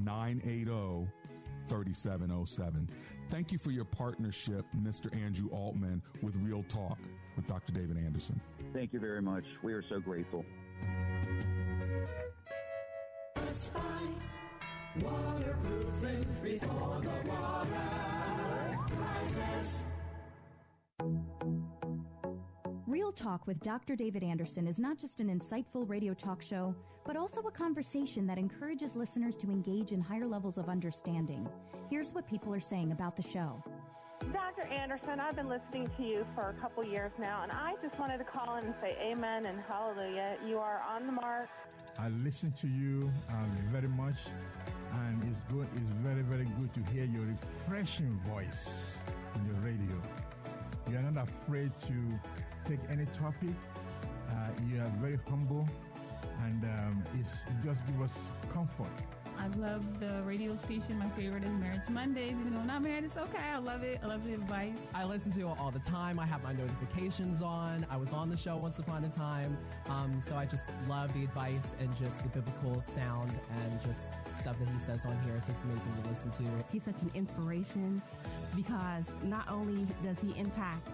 980 0.00 1.08
3707. 1.68 2.88
Thank 3.30 3.52
you 3.52 3.58
for 3.58 3.70
your 3.70 3.84
partnership, 3.84 4.66
Mr. 4.82 5.14
Andrew 5.16 5.48
Altman, 5.50 6.02
with 6.20 6.36
Real 6.36 6.62
Talk 6.64 6.98
with 7.36 7.46
Dr. 7.46 7.72
David 7.72 7.96
Anderson. 7.96 8.40
Thank 8.72 8.92
you 8.92 9.00
very 9.00 9.22
much. 9.22 9.44
We 9.62 9.72
are 9.72 9.82
so 9.88 10.00
grateful. 10.00 10.44
Best 13.34 13.72
Buy, 13.72 13.80
waterproofing 15.00 16.26
before 16.42 17.00
the 17.00 17.30
water 17.30 18.78
rises. 18.96 19.84
Real 22.86 23.12
Talk 23.12 23.46
with 23.46 23.58
Dr. 23.60 23.96
David 23.96 24.22
Anderson 24.22 24.66
is 24.66 24.78
not 24.78 24.98
just 24.98 25.20
an 25.20 25.28
insightful 25.28 25.88
radio 25.88 26.12
talk 26.12 26.42
show, 26.42 26.74
but 27.04 27.16
also 27.16 27.40
a 27.42 27.50
conversation 27.50 28.26
that 28.26 28.38
encourages 28.38 28.94
listeners 28.96 29.36
to 29.38 29.50
engage 29.50 29.92
in 29.92 30.00
higher 30.00 30.26
levels 30.26 30.58
of 30.58 30.68
understanding. 30.68 31.48
Here's 31.90 32.12
what 32.12 32.28
people 32.28 32.54
are 32.54 32.60
saying 32.60 32.92
about 32.92 33.16
the 33.16 33.22
show. 33.22 33.62
Dr. 34.32 34.62
Anderson, 34.72 35.18
I've 35.18 35.34
been 35.34 35.48
listening 35.48 35.90
to 35.96 36.02
you 36.04 36.24
for 36.34 36.50
a 36.50 36.54
couple 36.60 36.84
years 36.84 37.10
now, 37.18 37.42
and 37.42 37.50
I 37.50 37.74
just 37.82 37.98
wanted 37.98 38.18
to 38.18 38.24
call 38.24 38.56
in 38.56 38.66
and 38.66 38.74
say 38.80 38.96
amen 39.00 39.46
and 39.46 39.58
hallelujah. 39.68 40.36
You 40.46 40.58
are 40.58 40.80
on 40.88 41.06
the 41.06 41.12
mark. 41.12 41.48
I 41.98 42.08
listen 42.08 42.52
to 42.60 42.68
you 42.68 43.10
um, 43.30 43.50
very 43.72 43.88
much, 43.88 44.14
and 44.92 45.22
it's 45.24 45.40
good. 45.52 45.66
It's 45.74 45.92
very, 46.02 46.22
very 46.22 46.44
good 46.44 46.72
to 46.74 46.92
hear 46.92 47.04
your 47.04 47.24
refreshing 47.66 48.18
voice 48.28 48.94
on 49.34 49.46
your 49.46 49.56
radio. 49.56 50.00
You 50.88 50.98
are 50.98 51.10
not 51.10 51.28
afraid 51.28 51.72
to 51.82 52.20
take 52.64 52.80
any 52.90 53.06
topic. 53.06 53.54
Uh, 54.30 54.34
you 54.68 54.80
are 54.80 54.92
very 55.00 55.18
humble, 55.28 55.68
and 56.44 56.64
um, 56.64 57.04
it's, 57.18 57.32
it 57.32 57.64
just 57.64 57.86
gives 57.86 58.00
us 58.02 58.18
comfort. 58.52 58.86
I 59.38 59.48
love 59.58 59.98
the 59.98 60.22
radio 60.24 60.56
station. 60.56 60.98
My 60.98 61.08
favorite 61.10 61.42
is 61.42 61.50
Marriage 61.52 61.88
Mondays. 61.88 62.30
Even 62.30 62.54
though 62.54 62.60
I'm 62.60 62.66
not 62.66 62.82
married, 62.82 63.04
it's 63.04 63.16
okay. 63.16 63.42
I 63.52 63.58
love 63.58 63.82
it. 63.82 63.98
I 64.02 64.06
love 64.06 64.24
the 64.24 64.34
advice. 64.34 64.76
I 64.94 65.04
listen 65.04 65.32
to 65.32 65.40
it 65.40 65.58
all 65.58 65.70
the 65.70 65.80
time. 65.80 66.20
I 66.20 66.26
have 66.26 66.44
my 66.44 66.52
notifications 66.52 67.42
on. 67.42 67.84
I 67.90 67.96
was 67.96 68.12
on 68.12 68.28
the 68.28 68.36
show 68.36 68.56
once 68.56 68.78
upon 68.78 69.04
a 69.04 69.08
time. 69.08 69.56
Um, 69.88 70.22
so 70.28 70.36
I 70.36 70.44
just 70.44 70.62
love 70.88 71.12
the 71.14 71.24
advice 71.24 71.64
and 71.80 71.90
just 71.98 72.22
the 72.22 72.28
biblical 72.28 72.84
sound 72.94 73.32
and 73.56 73.82
just 73.82 74.12
stuff 74.40 74.56
that 74.58 74.68
he 74.68 74.78
says 74.80 75.00
on 75.04 75.18
here. 75.24 75.34
It's 75.36 75.48
just 75.48 75.64
amazing 75.64 76.02
to 76.02 76.08
listen 76.10 76.30
to. 76.44 76.64
He's 76.70 76.84
such 76.84 77.02
an 77.02 77.10
inspiration 77.14 78.00
because 78.54 79.04
not 79.24 79.50
only 79.50 79.86
does 80.04 80.18
he 80.20 80.38
impact 80.38 80.88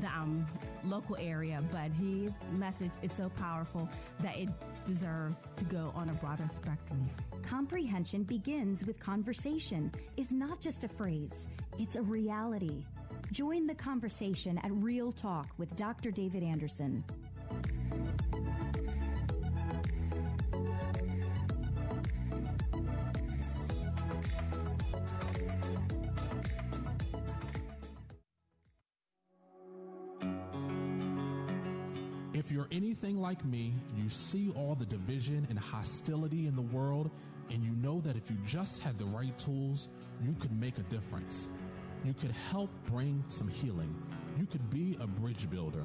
the 0.00 0.06
um, 0.08 0.46
local 0.84 1.16
area, 1.16 1.62
but 1.70 1.90
his 1.92 2.30
message 2.52 2.92
is 3.02 3.12
so 3.12 3.28
powerful 3.30 3.88
that 4.20 4.36
it 4.36 4.48
deserves 4.84 5.36
to 5.56 5.64
go 5.64 5.92
on 5.94 6.08
a 6.08 6.12
broader 6.14 6.48
spectrum. 6.54 7.08
Comprehension 7.42 8.22
begins 8.22 8.84
with 8.84 8.98
conversation, 8.98 9.90
is 10.16 10.32
not 10.32 10.60
just 10.60 10.84
a 10.84 10.88
phrase, 10.88 11.48
it's 11.78 11.96
a 11.96 12.02
reality. 12.02 12.84
Join 13.32 13.66
the 13.66 13.74
conversation 13.74 14.58
at 14.58 14.70
Real 14.72 15.12
Talk 15.12 15.48
with 15.58 15.74
Dr. 15.76 16.10
David 16.10 16.42
Anderson. 16.42 17.02
Like 33.34 33.44
me, 33.46 33.74
you 33.96 34.08
see 34.08 34.52
all 34.54 34.76
the 34.76 34.86
division 34.86 35.44
and 35.50 35.58
hostility 35.58 36.46
in 36.46 36.54
the 36.54 36.62
world, 36.62 37.10
and 37.50 37.64
you 37.64 37.72
know 37.82 38.00
that 38.00 38.16
if 38.16 38.30
you 38.30 38.36
just 38.46 38.80
had 38.80 38.96
the 38.96 39.04
right 39.06 39.36
tools, 39.38 39.88
you 40.22 40.36
could 40.38 40.52
make 40.60 40.78
a 40.78 40.82
difference. 40.82 41.48
You 42.04 42.14
could 42.14 42.30
help 42.52 42.70
bring 42.86 43.24
some 43.26 43.48
healing. 43.48 43.92
You 44.38 44.46
could 44.46 44.70
be 44.70 44.96
a 45.00 45.06
bridge 45.08 45.50
builder. 45.50 45.84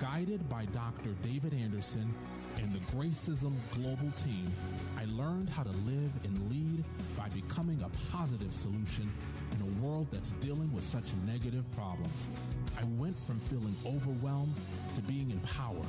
Guided 0.00 0.48
by 0.48 0.64
Dr. 0.66 1.10
David 1.22 1.54
Anderson 1.54 2.12
and 2.56 2.72
the 2.72 2.80
Gracism 2.92 3.54
Global 3.72 4.10
team, 4.16 4.50
I 4.98 5.04
learned 5.04 5.50
how 5.50 5.62
to 5.62 5.70
live 5.86 6.10
and 6.24 6.50
lead 6.50 6.82
by 7.16 7.28
becoming 7.28 7.80
a 7.82 8.12
positive 8.12 8.52
solution 8.52 9.12
in 9.52 9.62
a 9.62 9.86
world 9.86 10.08
that's 10.10 10.30
dealing 10.40 10.72
with 10.72 10.82
such 10.82 11.04
negative 11.24 11.64
problems. 11.76 12.30
I 12.76 12.84
went 12.98 13.16
from 13.26 13.38
feeling 13.40 13.76
overwhelmed 13.86 14.54
to 14.96 15.02
being 15.02 15.30
empowered, 15.30 15.86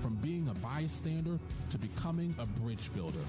from 0.00 0.14
being 0.16 0.48
a 0.48 0.54
bystander 0.54 1.38
to 1.70 1.78
becoming 1.78 2.34
a 2.38 2.46
bridge 2.46 2.92
builder. 2.94 3.20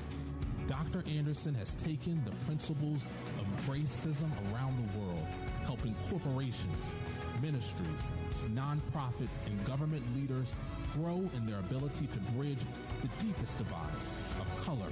Dr. 0.68 1.04
Anderson 1.10 1.54
has 1.56 1.74
taken 1.76 2.24
the 2.24 2.32
principles 2.46 3.04
of 3.40 3.66
Gracism 3.66 4.32
around 4.54 4.78
the 4.78 5.00
world, 5.00 5.28
helping 5.66 5.96
corporations, 6.10 6.94
ministries, 7.42 8.12
nonprofits, 8.54 9.38
and 9.48 9.66
government 9.66 10.04
leaders 10.16 10.54
grow 10.94 11.30
in 11.36 11.46
their 11.46 11.60
ability 11.60 12.08
to 12.08 12.20
bridge 12.36 12.60
the 13.02 13.26
deepest 13.26 13.58
divides 13.58 14.16
of 14.40 14.66
color, 14.66 14.88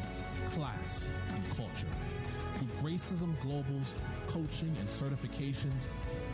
class, 0.53 1.07
and 1.29 1.43
culture. 1.55 1.87
Through 2.55 2.67
Gracism 2.81 3.39
Global's 3.41 3.93
coaching 4.27 4.75
and 4.79 4.89
certifications, 4.89 5.87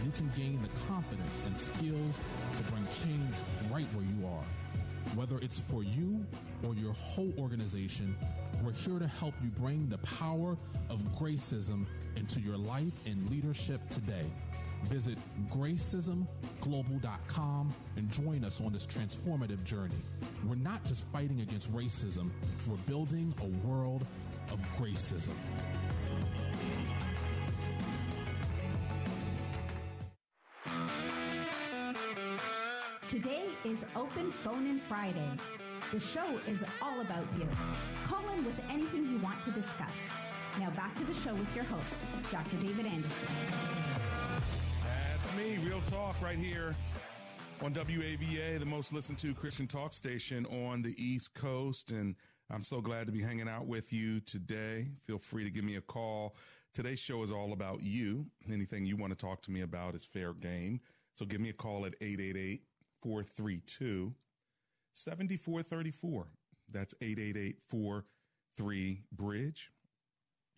you 0.04 0.12
can 0.12 0.30
gain 0.36 0.60
the 0.62 0.70
confidence 0.88 1.42
and 1.46 1.58
skills 1.58 2.20
to 2.58 2.64
bring 2.72 2.88
change 3.04 3.36
right 3.72 3.88
where 3.94 4.06
you. 4.06 4.15
Whether 5.16 5.40
it's 5.40 5.62
for 5.62 5.84
you 5.84 6.26
or 6.62 6.76
your 6.76 6.94
whole 6.94 7.34
organization, 7.40 8.16
we're 8.64 8.74
here 8.74 9.00
to 9.00 9.08
help 9.08 9.34
you 9.42 9.50
bring 9.50 9.88
the 9.88 9.98
power 10.00 10.58
of 10.90 11.00
Gracism 11.18 11.86
into 12.18 12.42
your 12.42 12.58
life 12.58 13.08
and 13.08 13.30
leadership 13.30 13.88
today. 13.90 14.26
Visit 14.84 15.18
gracismglobal.com 15.50 17.74
and 17.96 18.12
join 18.12 18.44
us 18.44 18.60
on 18.60 18.74
this 18.74 18.86
transformative 18.86 19.64
journey. 19.64 19.96
We're 20.46 20.56
not 20.56 20.84
just 20.86 21.08
fighting 21.08 21.40
against 21.42 21.74
racism, 21.74 22.30
we're 22.68 22.76
building 22.86 23.34
a 23.42 23.48
world 23.68 24.06
of 24.52 24.60
gracism. 24.78 25.32
Today 33.08 33.45
is 33.76 33.84
Open 33.94 34.32
Phone 34.32 34.66
In 34.68 34.80
Friday. 34.80 35.30
The 35.92 36.00
show 36.00 36.40
is 36.48 36.64
all 36.82 37.02
about 37.02 37.26
you. 37.38 37.46
Call 38.08 38.24
in 38.30 38.46
with 38.46 38.58
anything 38.70 39.06
you 39.06 39.20
want 39.20 39.44
to 39.44 39.52
discuss. 39.52 39.98
Now 40.58 40.70
back 40.70 40.96
to 40.96 41.04
the 41.04 41.14
show 41.14 41.36
with 41.36 41.54
your 41.54 41.66
host, 41.66 41.98
Dr. 42.32 42.56
David 42.56 42.86
Anderson. 42.86 43.28
That's 44.82 45.36
me, 45.36 45.58
Real 45.58 45.82
Talk, 45.88 46.16
right 46.22 46.38
here 46.40 46.74
on 47.62 47.74
WAVA, 47.74 48.60
the 48.60 48.66
most 48.66 48.94
listened 48.94 49.18
to 49.18 49.34
Christian 49.34 49.68
talk 49.68 49.94
station 49.94 50.46
on 50.46 50.82
the 50.82 50.96
East 50.98 51.34
Coast. 51.34 51.92
And 51.92 52.16
I'm 52.50 52.64
so 52.64 52.80
glad 52.80 53.08
to 53.08 53.12
be 53.12 53.22
hanging 53.22 53.50
out 53.50 53.66
with 53.66 53.92
you 53.92 54.22
today. 54.22 54.88
Feel 55.06 55.20
free 55.20 55.44
to 55.44 55.50
give 55.50 55.66
me 55.66 55.76
a 55.76 55.82
call. 55.82 56.38
Today's 56.74 57.00
show 57.00 57.24
is 57.24 57.32
all 57.32 57.52
about 57.52 57.84
you. 57.84 58.26
Anything 58.50 58.86
you 58.86 58.96
want 58.96 59.12
to 59.12 59.18
talk 59.18 59.42
to 59.42 59.52
me 59.52 59.64
about 59.64 59.96
is 59.96 60.06
fair 60.06 60.32
game. 60.34 60.80
So 61.14 61.26
give 61.26 61.42
me 61.42 61.50
a 61.50 61.54
call 61.54 61.86
at 61.86 61.96
888 62.00 62.62
432 63.06 64.12
7434. 64.96 66.28
That's 66.74 66.96
888 67.02 67.62
43 67.62 69.04
Bridge. 69.12 69.72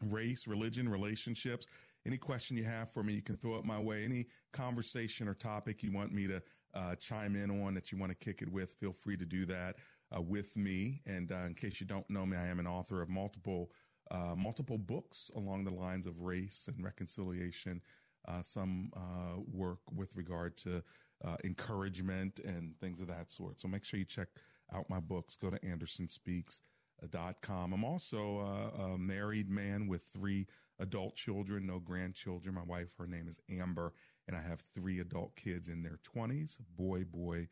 Race, 0.09 0.47
religion, 0.47 0.87
relationships, 0.87 1.67
any 2.05 2.17
question 2.17 2.55
you 2.55 2.63
have 2.63 2.89
for 2.89 3.03
me, 3.03 3.13
you 3.13 3.21
can 3.21 3.35
throw 3.35 3.57
it 3.57 3.65
my 3.65 3.77
way. 3.77 4.05
Any 4.05 4.27
conversation 4.53 5.27
or 5.27 5.33
topic 5.33 5.83
you 5.83 5.91
want 5.91 6.13
me 6.13 6.25
to 6.27 6.41
uh, 6.73 6.95
chime 6.95 7.35
in 7.35 7.51
on 7.61 7.73
that 7.73 7.91
you 7.91 7.97
want 7.97 8.11
to 8.11 8.25
kick 8.25 8.41
it 8.41 8.49
with, 8.49 8.71
feel 8.71 8.93
free 8.93 9.17
to 9.17 9.25
do 9.25 9.45
that 9.47 9.75
uh, 10.15 10.21
with 10.21 10.55
me. 10.55 11.01
And 11.05 11.33
uh, 11.33 11.47
in 11.47 11.53
case 11.53 11.81
you 11.81 11.85
don't 11.85 12.09
know 12.09 12.25
me, 12.25 12.37
I 12.37 12.47
am 12.47 12.59
an 12.59 12.67
author 12.67 13.01
of 13.01 13.09
multiple 13.09 13.71
uh, 14.09 14.35
multiple 14.37 14.77
books 14.77 15.29
along 15.35 15.65
the 15.65 15.73
lines 15.73 16.07
of 16.07 16.21
race 16.21 16.69
and 16.73 16.81
reconciliation. 16.81 17.81
Uh, 18.25 18.41
some 18.41 18.89
uh, 18.95 19.41
work 19.51 19.79
with 19.93 20.15
regard 20.15 20.55
to 20.57 20.81
Uh, 21.25 21.35
encouragement 21.43 22.39
and 22.45 22.79
things 22.79 23.01
of 23.01 23.07
that 23.07 23.31
sort. 23.31 23.59
So 23.59 23.67
make 23.67 23.83
sure 23.83 23.97
you 23.97 24.05
check 24.05 24.27
out 24.71 24.89
my 24.89 24.99
books. 24.99 25.35
Go 25.35 25.49
to 25.49 25.59
andersonspeaks.com. 25.59 27.73
Uh, 27.73 27.75
I'm 27.75 27.83
also 27.83 28.39
a, 28.39 28.81
a 28.81 28.97
married 28.97 29.49
man 29.49 29.87
with 29.87 30.03
three 30.13 30.47
adult 30.79 31.15
children, 31.15 31.65
no 31.65 31.79
grandchildren. 31.79 32.55
My 32.55 32.63
wife, 32.63 32.89
her 32.97 33.07
name 33.07 33.27
is 33.27 33.39
Amber, 33.49 33.93
and 34.27 34.37
I 34.37 34.41
have 34.41 34.61
three 34.75 34.99
adult 34.99 35.35
kids 35.35 35.69
in 35.69 35.81
their 35.81 35.99
20s 36.15 36.59
boy, 36.75 37.03
boy, 37.05 37.47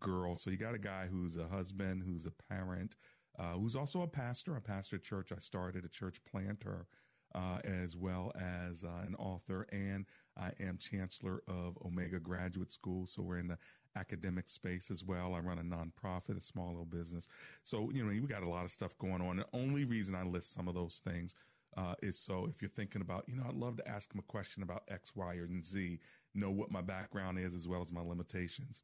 girl. 0.00 0.36
So 0.36 0.50
you 0.50 0.56
got 0.56 0.74
a 0.74 0.78
guy 0.78 1.06
who's 1.10 1.36
a 1.36 1.46
husband, 1.46 2.02
who's 2.04 2.26
a 2.26 2.32
parent, 2.52 2.96
uh, 3.38 3.52
who's 3.52 3.76
also 3.76 4.02
a 4.02 4.08
pastor. 4.08 4.56
I 4.56 4.60
pastor 4.60 4.96
a 4.96 5.00
church. 5.00 5.32
I 5.32 5.38
started 5.38 5.84
a 5.84 5.88
church 5.88 6.18
planter. 6.24 6.86
Uh, 7.32 7.58
as 7.62 7.96
well 7.96 8.32
as 8.34 8.82
uh, 8.82 9.06
an 9.06 9.14
author, 9.14 9.64
and 9.70 10.04
I 10.36 10.50
am 10.58 10.78
chancellor 10.78 11.44
of 11.46 11.78
Omega 11.86 12.18
Graduate 12.18 12.72
School. 12.72 13.06
So 13.06 13.22
we're 13.22 13.38
in 13.38 13.46
the 13.46 13.58
academic 13.96 14.48
space 14.48 14.90
as 14.90 15.04
well. 15.04 15.34
I 15.34 15.38
run 15.38 15.58
a 15.58 15.62
nonprofit, 15.62 16.36
a 16.36 16.40
small 16.40 16.68
little 16.68 16.84
business. 16.84 17.28
So, 17.62 17.90
you 17.92 18.02
know, 18.02 18.08
we 18.10 18.20
got 18.26 18.42
a 18.42 18.48
lot 18.48 18.64
of 18.64 18.70
stuff 18.70 18.96
going 18.98 19.22
on. 19.22 19.36
The 19.36 19.46
only 19.52 19.84
reason 19.84 20.14
I 20.14 20.24
list 20.24 20.52
some 20.52 20.68
of 20.68 20.74
those 20.74 21.00
things 21.04 21.34
uh, 21.76 21.94
is 22.02 22.18
so 22.18 22.46
if 22.50 22.60
you're 22.60 22.70
thinking 22.70 23.02
about, 23.02 23.24
you 23.28 23.36
know, 23.36 23.44
I'd 23.48 23.54
love 23.54 23.76
to 23.76 23.88
ask 23.88 24.10
them 24.10 24.18
a 24.18 24.30
question 24.30 24.62
about 24.62 24.82
X, 24.88 25.14
Y, 25.14 25.34
or 25.34 25.48
Z, 25.62 26.00
know 26.34 26.50
what 26.50 26.70
my 26.70 26.80
background 26.80 27.38
is 27.38 27.54
as 27.54 27.68
well 27.68 27.80
as 27.80 27.92
my 27.92 28.02
limitations. 28.02 28.82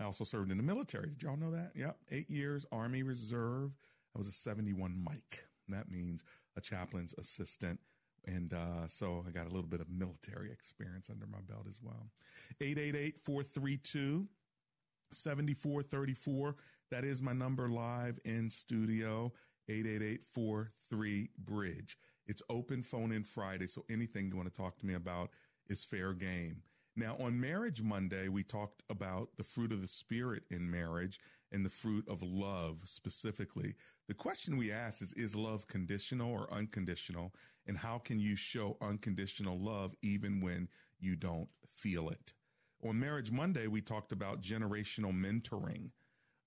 I 0.00 0.04
also 0.04 0.24
served 0.24 0.50
in 0.50 0.56
the 0.56 0.62
military. 0.62 1.08
Did 1.08 1.22
y'all 1.22 1.36
know 1.36 1.50
that? 1.50 1.72
Yep. 1.74 1.96
Eight 2.10 2.30
years, 2.30 2.64
Army 2.70 3.02
Reserve. 3.02 3.72
I 4.14 4.18
was 4.18 4.28
a 4.28 4.32
71 4.32 5.02
Mike. 5.04 5.44
That 5.68 5.90
means 5.90 6.24
a 6.58 6.60
chaplain's 6.60 7.14
assistant. 7.16 7.80
And 8.26 8.52
uh, 8.52 8.86
so 8.86 9.24
I 9.26 9.30
got 9.30 9.46
a 9.46 9.50
little 9.50 9.68
bit 9.68 9.80
of 9.80 9.88
military 9.88 10.52
experience 10.52 11.08
under 11.08 11.26
my 11.26 11.38
belt 11.48 11.66
as 11.68 11.80
well. 11.82 12.10
888 12.60 13.18
432 13.24 14.28
7434. 15.12 16.56
That 16.90 17.04
is 17.04 17.22
my 17.22 17.32
number 17.32 17.68
live 17.70 18.18
in 18.24 18.50
studio. 18.50 19.32
888 19.68 20.24
43 20.26 21.30
Bridge. 21.38 21.96
It's 22.26 22.42
open 22.50 22.82
phone 22.82 23.12
in 23.12 23.24
Friday. 23.24 23.66
So 23.66 23.84
anything 23.90 24.28
you 24.28 24.36
want 24.36 24.52
to 24.52 24.62
talk 24.62 24.78
to 24.78 24.86
me 24.86 24.94
about 24.94 25.30
is 25.68 25.84
fair 25.84 26.12
game. 26.12 26.62
Now, 26.96 27.16
on 27.20 27.40
Marriage 27.40 27.80
Monday, 27.80 28.28
we 28.28 28.42
talked 28.42 28.82
about 28.90 29.28
the 29.36 29.44
fruit 29.44 29.72
of 29.72 29.80
the 29.80 29.86
Spirit 29.88 30.42
in 30.50 30.68
marriage 30.68 31.20
and 31.52 31.64
the 31.64 31.70
fruit 31.70 32.06
of 32.08 32.22
love 32.22 32.80
specifically. 32.84 33.74
The 34.06 34.14
question 34.14 34.56
we 34.56 34.72
ask 34.72 35.02
is, 35.02 35.12
is 35.14 35.34
love 35.34 35.66
conditional 35.66 36.30
or 36.30 36.52
unconditional? 36.52 37.34
And 37.66 37.76
how 37.76 37.98
can 37.98 38.18
you 38.18 38.36
show 38.36 38.76
unconditional 38.80 39.58
love 39.58 39.94
even 40.02 40.40
when 40.40 40.68
you 40.98 41.16
don't 41.16 41.48
feel 41.74 42.10
it? 42.10 42.32
On 42.84 42.98
Marriage 42.98 43.32
Monday, 43.32 43.66
we 43.66 43.80
talked 43.80 44.12
about 44.12 44.42
generational 44.42 45.12
mentoring. 45.12 45.90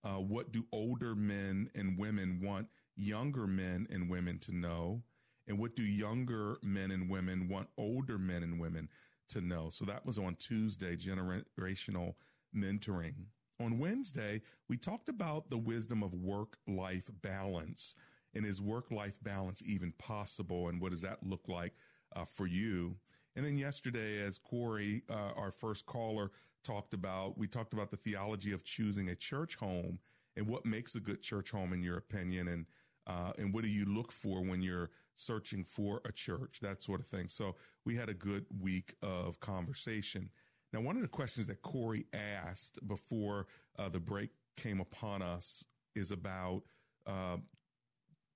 Uh, 0.04 0.20
what 0.20 0.52
do 0.52 0.66
older 0.72 1.16
men 1.16 1.70
and 1.76 1.98
women 1.98 2.40
want 2.42 2.68
younger 2.96 3.46
men 3.48 3.88
and 3.90 4.10
women 4.10 4.40
to 4.40 4.56
know? 4.56 5.04
And 5.48 5.60
what 5.60 5.76
do 5.76 5.84
younger 5.84 6.58
men 6.64 6.92
and 6.92 7.10
women 7.10 7.48
want 7.50 7.68
older 7.78 8.18
men 8.18 8.44
and 8.44 8.60
women 8.60 8.88
to 9.32 9.42
know. 9.42 9.70
So 9.70 9.86
that 9.86 10.06
was 10.06 10.18
on 10.18 10.36
Tuesday, 10.36 10.96
generational 10.96 12.14
mentoring. 12.56 13.26
On 13.62 13.78
Wednesday, 13.78 14.42
we 14.70 14.78
talked 14.78 15.08
about 15.08 15.50
the 15.50 15.58
wisdom 15.58 16.02
of 16.02 16.14
work 16.16 16.58
life 16.68 17.10
balance. 17.22 17.96
And 18.34 18.46
is 18.46 18.62
work 18.62 18.92
life 18.92 19.20
balance 19.22 19.62
even 19.66 19.92
possible? 20.00 20.70
And 20.70 20.82
what 20.82 20.92
does 20.92 21.02
that 21.02 21.20
look 21.22 21.48
like 21.48 21.74
uh, 22.16 22.26
for 22.26 22.48
you? 22.48 22.96
And 23.36 23.46
then 23.46 23.58
yesterday, 23.58 24.22
as 24.22 24.38
Corey, 24.38 25.04
uh, 25.10 25.32
our 25.36 25.52
first 25.52 25.86
caller, 25.86 26.32
talked 26.64 26.94
about, 26.94 27.38
we 27.38 27.48
talked 27.48 27.74
about 27.74 27.92
the 27.92 27.98
theology 27.98 28.52
of 28.52 28.64
choosing 28.64 29.10
a 29.10 29.16
church 29.16 29.56
home 29.56 30.00
and 30.38 30.48
what 30.48 30.66
makes 30.66 30.96
a 30.96 31.00
good 31.00 31.22
church 31.22 31.52
home 31.52 31.74
in 31.74 31.84
your 31.84 31.98
opinion. 31.98 32.48
And 32.48 32.66
uh, 33.08 33.34
and 33.40 33.52
what 33.52 33.64
do 33.64 33.70
you 33.70 33.86
look 33.86 34.12
for 34.12 34.44
when 34.44 34.62
you're 34.62 34.92
searching 35.16 35.64
for 35.64 36.02
a 36.06 36.12
church, 36.12 36.60
that 36.62 36.84
sort 36.84 37.00
of 37.00 37.08
thing. 37.08 37.28
So 37.28 37.56
we 37.84 37.96
had 37.96 38.10
a 38.10 38.14
good 38.14 38.46
week 38.62 38.94
of 39.02 39.40
conversation. 39.40 40.30
Now, 40.74 40.82
one 40.82 40.96
of 40.96 41.02
the 41.02 41.08
questions 41.08 41.48
that 41.48 41.62
Corey 41.62 42.06
asked 42.14 42.86
before 42.88 43.48
uh, 43.78 43.90
the 43.90 44.00
break 44.00 44.30
came 44.56 44.80
upon 44.80 45.22
us 45.22 45.66
is 45.96 46.12
about 46.12 46.64
uh, 47.06 47.38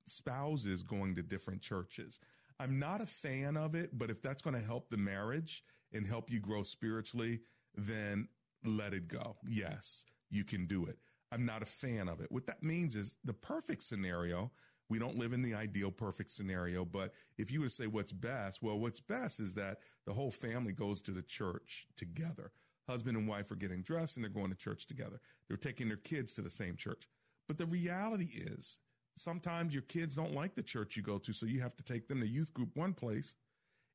spouses 0.07 0.83
going 0.83 1.15
to 1.15 1.23
different 1.23 1.61
churches. 1.61 2.19
I'm 2.59 2.79
not 2.79 3.01
a 3.01 3.05
fan 3.05 3.57
of 3.57 3.75
it, 3.75 3.97
but 3.97 4.09
if 4.09 4.21
that's 4.21 4.41
going 4.41 4.55
to 4.55 4.65
help 4.65 4.89
the 4.89 4.97
marriage 4.97 5.63
and 5.93 6.05
help 6.05 6.29
you 6.29 6.39
grow 6.39 6.63
spiritually, 6.63 7.41
then 7.75 8.27
let 8.63 8.93
it 8.93 9.07
go. 9.07 9.37
Yes, 9.47 10.05
you 10.29 10.43
can 10.43 10.65
do 10.65 10.85
it. 10.85 10.97
I'm 11.31 11.45
not 11.45 11.61
a 11.61 11.65
fan 11.65 12.07
of 12.07 12.21
it. 12.21 12.31
What 12.31 12.45
that 12.47 12.63
means 12.63 12.95
is 12.95 13.15
the 13.23 13.33
perfect 13.33 13.83
scenario. 13.83 14.51
We 14.89 14.99
don't 14.99 15.17
live 15.17 15.33
in 15.33 15.41
the 15.41 15.55
ideal 15.55 15.91
perfect 15.91 16.31
scenario, 16.31 16.85
but 16.85 17.13
if 17.37 17.51
you 17.51 17.61
would 17.61 17.71
say 17.71 17.87
what's 17.87 18.11
best, 18.11 18.61
well, 18.61 18.79
what's 18.79 18.99
best 18.99 19.39
is 19.39 19.53
that 19.55 19.79
the 20.05 20.13
whole 20.13 20.31
family 20.31 20.73
goes 20.73 21.01
to 21.03 21.11
the 21.11 21.23
church 21.23 21.87
together. 21.97 22.51
Husband 22.87 23.17
and 23.17 23.27
wife 23.27 23.49
are 23.49 23.55
getting 23.55 23.81
dressed 23.81 24.17
and 24.17 24.23
they're 24.23 24.29
going 24.29 24.51
to 24.51 24.57
church 24.57 24.85
together. 24.85 25.19
They're 25.47 25.57
taking 25.57 25.87
their 25.87 25.97
kids 25.97 26.33
to 26.33 26.41
the 26.41 26.51
same 26.51 26.75
church. 26.75 27.07
But 27.47 27.57
the 27.57 27.65
reality 27.65 28.29
is 28.35 28.77
sometimes 29.17 29.73
your 29.73 29.83
kids 29.83 30.15
don't 30.15 30.35
like 30.35 30.53
the 30.53 30.63
church 30.63 30.95
you 30.95 31.01
go 31.01 31.17
to. 31.17 31.33
So 31.33 31.45
you 31.47 31.61
have 31.61 31.75
to 31.75 31.83
take 31.83 32.07
them 32.07 32.19
to 32.21 32.27
youth 32.27 32.53
group 32.53 32.75
one 32.75 32.93
place 32.93 33.35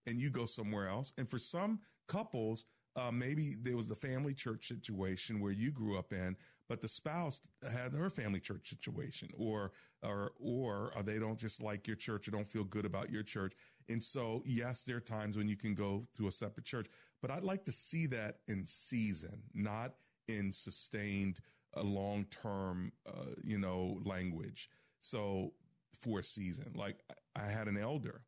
and 0.07 0.21
you 0.21 0.31
go 0.31 0.47
somewhere 0.47 0.89
else. 0.89 1.13
And 1.19 1.29
for 1.29 1.39
some 1.39 1.81
couples, 2.09 2.65
uh, 3.01 3.11
maybe 3.11 3.57
there 3.63 3.77
was 3.77 3.87
the 3.87 3.95
family 3.95 4.35
church 4.35 4.69
situation 4.69 5.41
where 5.41 5.53
you 5.53 5.71
grew 5.71 5.99
up 5.99 6.13
in, 6.13 6.37
but 6.69 6.81
the 6.81 6.89
spouse 6.89 7.41
had 7.73 7.95
her 7.95 8.11
family 8.11 8.41
church 8.41 8.69
situation, 8.69 9.29
or 9.37 9.73
or 10.03 10.33
or 10.39 10.93
they 11.05 11.19
don't 11.19 11.39
just 11.39 11.63
like 11.63 11.87
your 11.87 11.97
church 11.97 12.29
or 12.29 12.31
don't 12.31 12.47
feel 12.47 12.65
good 12.65 12.85
about 12.85 13.11
your 13.11 13.23
church. 13.23 13.55
And 13.89 14.03
so, 14.03 14.43
yes, 14.45 14.83
there 14.83 14.97
are 14.97 15.01
times 15.01 15.37
when 15.37 15.49
you 15.49 15.57
can 15.57 15.75
go 15.75 16.07
to 16.17 16.29
a 16.29 16.33
separate 16.33 16.67
church, 16.67 16.87
but 17.23 17.31
I'd 17.31 17.43
like 17.43 17.65
to 17.65 17.73
see 17.73 18.07
that 18.09 18.39
in 18.49 18.67
season, 18.67 19.43
not 19.55 19.95
in 20.29 20.53
sustained, 20.53 21.41
uh, 21.77 21.83
long 21.83 22.27
term, 22.27 22.93
uh, 23.07 23.35
you 23.43 23.59
know, 23.59 23.99
language. 24.05 24.69
So 25.01 25.53
for 25.99 26.21
a 26.21 26.25
season, 26.25 26.73
like 26.75 26.99
I 27.35 27.47
had 27.47 27.67
an 27.67 27.79
elder 27.79 28.23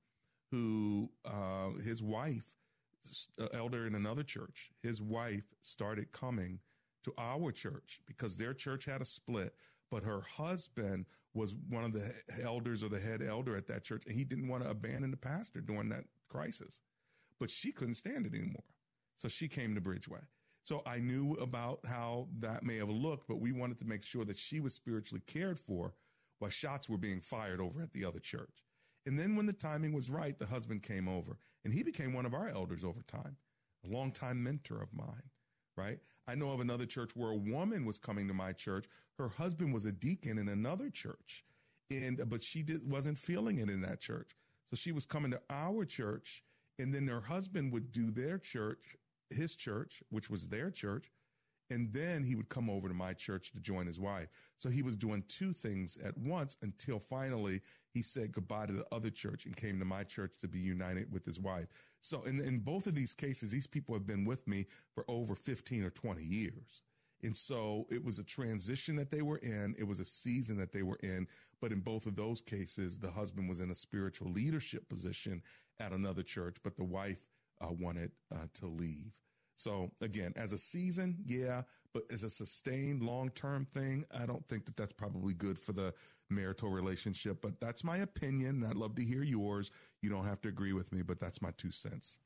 who 0.50 1.10
uh, 1.24 1.70
his 1.84 2.02
wife 2.02 2.46
uh, 2.46 2.61
elder 3.52 3.86
in 3.86 3.94
another 3.94 4.22
church, 4.22 4.70
his 4.82 5.02
wife 5.02 5.44
started 5.60 6.12
coming 6.12 6.58
to 7.04 7.12
our 7.18 7.50
church 7.50 8.00
because 8.06 8.36
their 8.36 8.54
church 8.54 8.84
had 8.84 9.00
a 9.00 9.04
split, 9.04 9.54
but 9.90 10.02
her 10.02 10.20
husband 10.20 11.06
was 11.34 11.56
one 11.68 11.84
of 11.84 11.92
the 11.92 12.12
elders 12.42 12.82
or 12.82 12.88
the 12.88 13.00
head 13.00 13.22
elder 13.22 13.56
at 13.56 13.66
that 13.66 13.84
church, 13.84 14.04
and 14.06 14.14
he 14.14 14.24
didn't 14.24 14.48
want 14.48 14.62
to 14.62 14.70
abandon 14.70 15.10
the 15.10 15.16
pastor 15.16 15.60
during 15.60 15.88
that 15.88 16.04
crisis. 16.28 16.80
But 17.40 17.50
she 17.50 17.72
couldn't 17.72 17.94
stand 17.94 18.26
it 18.26 18.34
anymore. 18.34 18.64
So 19.16 19.28
she 19.28 19.48
came 19.48 19.74
to 19.74 19.80
Bridgeway. 19.80 20.22
So 20.64 20.82
I 20.86 20.98
knew 20.98 21.32
about 21.34 21.80
how 21.84 22.28
that 22.38 22.62
may 22.62 22.76
have 22.76 22.88
looked, 22.88 23.26
but 23.26 23.40
we 23.40 23.52
wanted 23.52 23.78
to 23.78 23.84
make 23.84 24.04
sure 24.04 24.24
that 24.24 24.36
she 24.36 24.60
was 24.60 24.74
spiritually 24.74 25.22
cared 25.26 25.58
for 25.58 25.94
while 26.38 26.50
shots 26.50 26.88
were 26.88 26.98
being 26.98 27.20
fired 27.20 27.60
over 27.60 27.82
at 27.82 27.92
the 27.92 28.04
other 28.04 28.20
church. 28.20 28.64
And 29.06 29.18
then 29.18 29.34
when 29.36 29.46
the 29.46 29.52
timing 29.52 29.92
was 29.92 30.10
right, 30.10 30.38
the 30.38 30.46
husband 30.46 30.82
came 30.82 31.08
over 31.08 31.36
and 31.64 31.72
he 31.72 31.82
became 31.82 32.12
one 32.12 32.26
of 32.26 32.34
our 32.34 32.48
elders 32.48 32.84
over 32.84 33.02
time, 33.02 33.36
a 33.84 33.92
longtime 33.92 34.42
mentor 34.42 34.80
of 34.80 34.92
mine, 34.92 35.30
right? 35.76 35.98
I 36.28 36.34
know 36.34 36.52
of 36.52 36.60
another 36.60 36.86
church 36.86 37.12
where 37.16 37.30
a 37.30 37.36
woman 37.36 37.84
was 37.84 37.98
coming 37.98 38.28
to 38.28 38.34
my 38.34 38.52
church. 38.52 38.86
Her 39.18 39.28
husband 39.28 39.74
was 39.74 39.84
a 39.84 39.92
deacon 39.92 40.38
in 40.38 40.48
another 40.48 40.88
church 40.88 41.44
and, 41.90 42.22
but 42.28 42.42
she 42.42 42.62
did, 42.62 42.88
wasn't 42.88 43.18
feeling 43.18 43.58
it 43.58 43.68
in 43.68 43.80
that 43.82 44.00
church. 44.00 44.36
So 44.70 44.76
she 44.76 44.92
was 44.92 45.04
coming 45.04 45.32
to 45.32 45.40
our 45.50 45.84
church 45.84 46.42
and 46.78 46.94
then 46.94 47.06
her 47.08 47.20
husband 47.20 47.72
would 47.72 47.92
do 47.92 48.10
their 48.10 48.38
church, 48.38 48.96
his 49.30 49.56
church, 49.56 50.02
which 50.10 50.30
was 50.30 50.48
their 50.48 50.70
church. 50.70 51.10
And 51.70 51.92
then 51.92 52.22
he 52.22 52.34
would 52.34 52.50
come 52.50 52.68
over 52.68 52.88
to 52.88 52.94
my 52.94 53.14
church 53.14 53.52
to 53.52 53.60
join 53.60 53.86
his 53.86 53.98
wife. 53.98 54.28
So 54.58 54.68
he 54.68 54.82
was 54.82 54.94
doing 54.94 55.24
two 55.28 55.52
things 55.52 55.96
at 56.04 56.16
once 56.18 56.56
until 56.60 56.98
finally 56.98 57.62
he 57.92 58.02
said 58.02 58.32
goodbye 58.32 58.66
to 58.66 58.72
the 58.72 58.86
other 58.92 59.10
church 59.10 59.44
and 59.46 59.56
came 59.56 59.78
to 59.78 59.84
my 59.84 60.04
church 60.04 60.38
to 60.40 60.48
be 60.48 60.58
united 60.58 61.12
with 61.12 61.24
his 61.24 61.38
wife. 61.38 61.68
So 62.00 62.22
in, 62.22 62.40
in 62.40 62.58
both 62.58 62.86
of 62.86 62.94
these 62.94 63.14
cases, 63.14 63.50
these 63.50 63.66
people 63.66 63.94
have 63.94 64.06
been 64.06 64.24
with 64.24 64.46
me 64.48 64.66
for 64.94 65.04
over 65.08 65.34
15 65.34 65.84
or 65.84 65.90
20 65.90 66.22
years. 66.22 66.82
And 67.22 67.36
so 67.36 67.86
it 67.90 68.04
was 68.04 68.18
a 68.18 68.24
transition 68.24 68.96
that 68.96 69.10
they 69.10 69.22
were 69.22 69.38
in. 69.38 69.76
It 69.78 69.86
was 69.86 70.00
a 70.00 70.04
season 70.04 70.56
that 70.56 70.72
they 70.72 70.82
were 70.82 70.98
in. 71.02 71.28
But 71.60 71.70
in 71.70 71.80
both 71.80 72.06
of 72.06 72.16
those 72.16 72.40
cases, 72.40 72.98
the 72.98 73.10
husband 73.10 73.48
was 73.48 73.60
in 73.60 73.70
a 73.70 73.74
spiritual 73.74 74.32
leadership 74.32 74.88
position 74.88 75.42
at 75.78 75.92
another 75.92 76.22
church, 76.22 76.56
but 76.64 76.76
the 76.76 76.84
wife 76.84 77.24
uh, 77.60 77.68
wanted 77.70 78.10
uh, 78.32 78.46
to 78.54 78.66
leave. 78.66 79.12
So 79.56 79.90
again, 80.00 80.32
as 80.36 80.52
a 80.52 80.58
season, 80.58 81.16
yeah, 81.24 81.62
but 81.92 82.04
as 82.10 82.22
a 82.22 82.30
sustained 82.30 83.02
long 83.02 83.30
term 83.30 83.66
thing, 83.66 84.04
I 84.16 84.26
don't 84.26 84.46
think 84.48 84.64
that 84.66 84.76
that's 84.76 84.92
probably 84.92 85.34
good 85.34 85.58
for 85.58 85.72
the 85.72 85.92
marital 86.30 86.70
relationship. 86.70 87.40
But 87.42 87.60
that's 87.60 87.84
my 87.84 87.98
opinion. 87.98 88.64
I'd 88.68 88.76
love 88.76 88.94
to 88.96 89.04
hear 89.04 89.22
yours. 89.22 89.70
You 90.00 90.10
don't 90.10 90.24
have 90.24 90.40
to 90.42 90.48
agree 90.48 90.72
with 90.72 90.92
me, 90.92 91.02
but 91.02 91.20
that's 91.20 91.42
my 91.42 91.50
two 91.58 91.70
cents. 91.70 92.18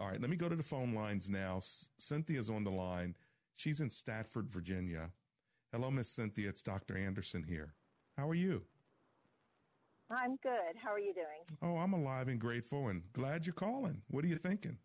All 0.00 0.08
right, 0.08 0.20
let 0.20 0.28
me 0.28 0.36
go 0.36 0.48
to 0.48 0.56
the 0.56 0.62
phone 0.62 0.92
lines 0.92 1.28
now. 1.30 1.60
Cynthia's 1.98 2.50
on 2.50 2.64
the 2.64 2.70
line. 2.70 3.14
She's 3.56 3.80
in 3.80 3.90
Stafford, 3.90 4.50
Virginia. 4.50 5.10
Hello, 5.72 5.90
Miss 5.90 6.08
Cynthia. 6.08 6.48
It's 6.48 6.62
Dr. 6.62 6.96
Anderson 6.96 7.42
here. 7.42 7.74
How 8.16 8.28
are 8.28 8.34
you? 8.34 8.62
I'm 10.10 10.36
good. 10.42 10.76
How 10.76 10.92
are 10.92 11.00
you 11.00 11.14
doing? 11.14 11.58
Oh, 11.62 11.78
I'm 11.78 11.92
alive 11.92 12.28
and 12.28 12.40
grateful 12.40 12.88
and 12.88 13.02
glad 13.12 13.46
you're 13.46 13.54
calling. 13.54 14.02
What 14.10 14.24
are 14.24 14.28
you 14.28 14.36
thinking? 14.36 14.78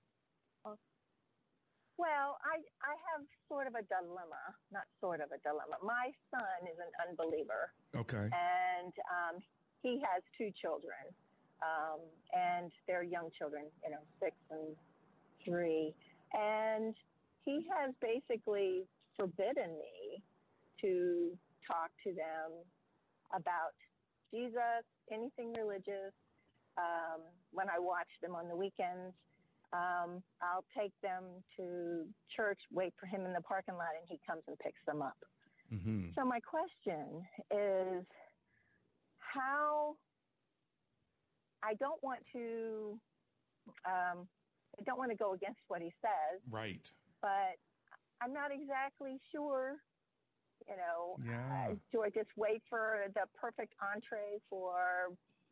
Well, 2.00 2.40
I 2.48 2.64
I 2.80 2.96
have 3.12 3.28
sort 3.52 3.68
of 3.68 3.76
a 3.76 3.84
dilemma, 3.92 4.40
not 4.72 4.88
sort 5.04 5.20
of 5.20 5.36
a 5.36 5.40
dilemma. 5.44 5.76
My 5.84 6.16
son 6.32 6.64
is 6.64 6.80
an 6.80 6.88
unbeliever. 7.04 7.76
Okay. 7.92 8.32
And 8.32 8.94
um, 9.12 9.44
he 9.84 10.00
has 10.08 10.24
two 10.40 10.48
children, 10.56 10.96
um, 11.60 12.00
and 12.32 12.72
they're 12.88 13.04
young 13.04 13.28
children, 13.36 13.68
you 13.84 13.92
know, 13.92 14.00
six 14.24 14.32
and 14.48 14.80
three, 15.44 15.92
and 16.32 16.96
he 17.44 17.68
has 17.68 17.92
basically 18.00 18.88
forbidden 19.20 19.76
me 19.76 20.24
to 20.80 21.36
talk 21.68 21.92
to 22.08 22.16
them 22.16 22.64
about 23.36 23.76
Jesus, 24.32 24.88
anything 25.12 25.52
religious. 25.52 26.16
Um, 26.80 27.28
when 27.52 27.68
I 27.68 27.76
watch 27.76 28.08
them 28.24 28.36
on 28.36 28.48
the 28.48 28.56
weekends, 28.56 29.12
um, 29.74 30.24
I'll 30.42 30.66
take 30.78 30.94
them 31.02 31.24
to 31.58 32.06
church, 32.36 32.60
wait 32.72 32.94
for 33.00 33.06
him 33.06 33.26
in 33.26 33.34
the 33.34 33.42
parking 33.42 33.76
lot, 33.76 33.94
and 34.00 34.08
he 34.08 34.20
comes 34.26 34.44
and 34.48 34.58
picks 34.60 34.80
them 34.88 35.02
up. 35.02 35.18
Mm-hmm. 35.74 36.10
So 36.16 36.26
my 36.26 36.40
question 36.40 37.24
is 37.52 38.04
how 39.20 39.96
I 41.64 41.74
don't 41.76 42.02
want 42.04 42.20
to 42.34 43.00
um, 43.86 44.28
I 44.80 44.84
don't 44.86 44.98
want 44.98 45.12
to 45.12 45.18
go 45.18 45.34
against 45.34 45.60
what 45.68 45.82
he 45.82 45.94
says, 46.02 46.42
Right. 46.50 46.90
but 47.22 47.58
I'm 48.22 48.34
not 48.34 48.52
exactly 48.52 49.20
sure. 49.32 49.76
You 50.68 50.76
know, 50.78 51.18
Yeah. 51.24 51.70
uh, 51.72 51.76
do 51.92 52.02
I 52.04 52.10
just 52.10 52.30
wait 52.36 52.62
for 52.70 53.06
the 53.14 53.26
perfect 53.40 53.74
entree 53.82 54.40
for 54.50 55.10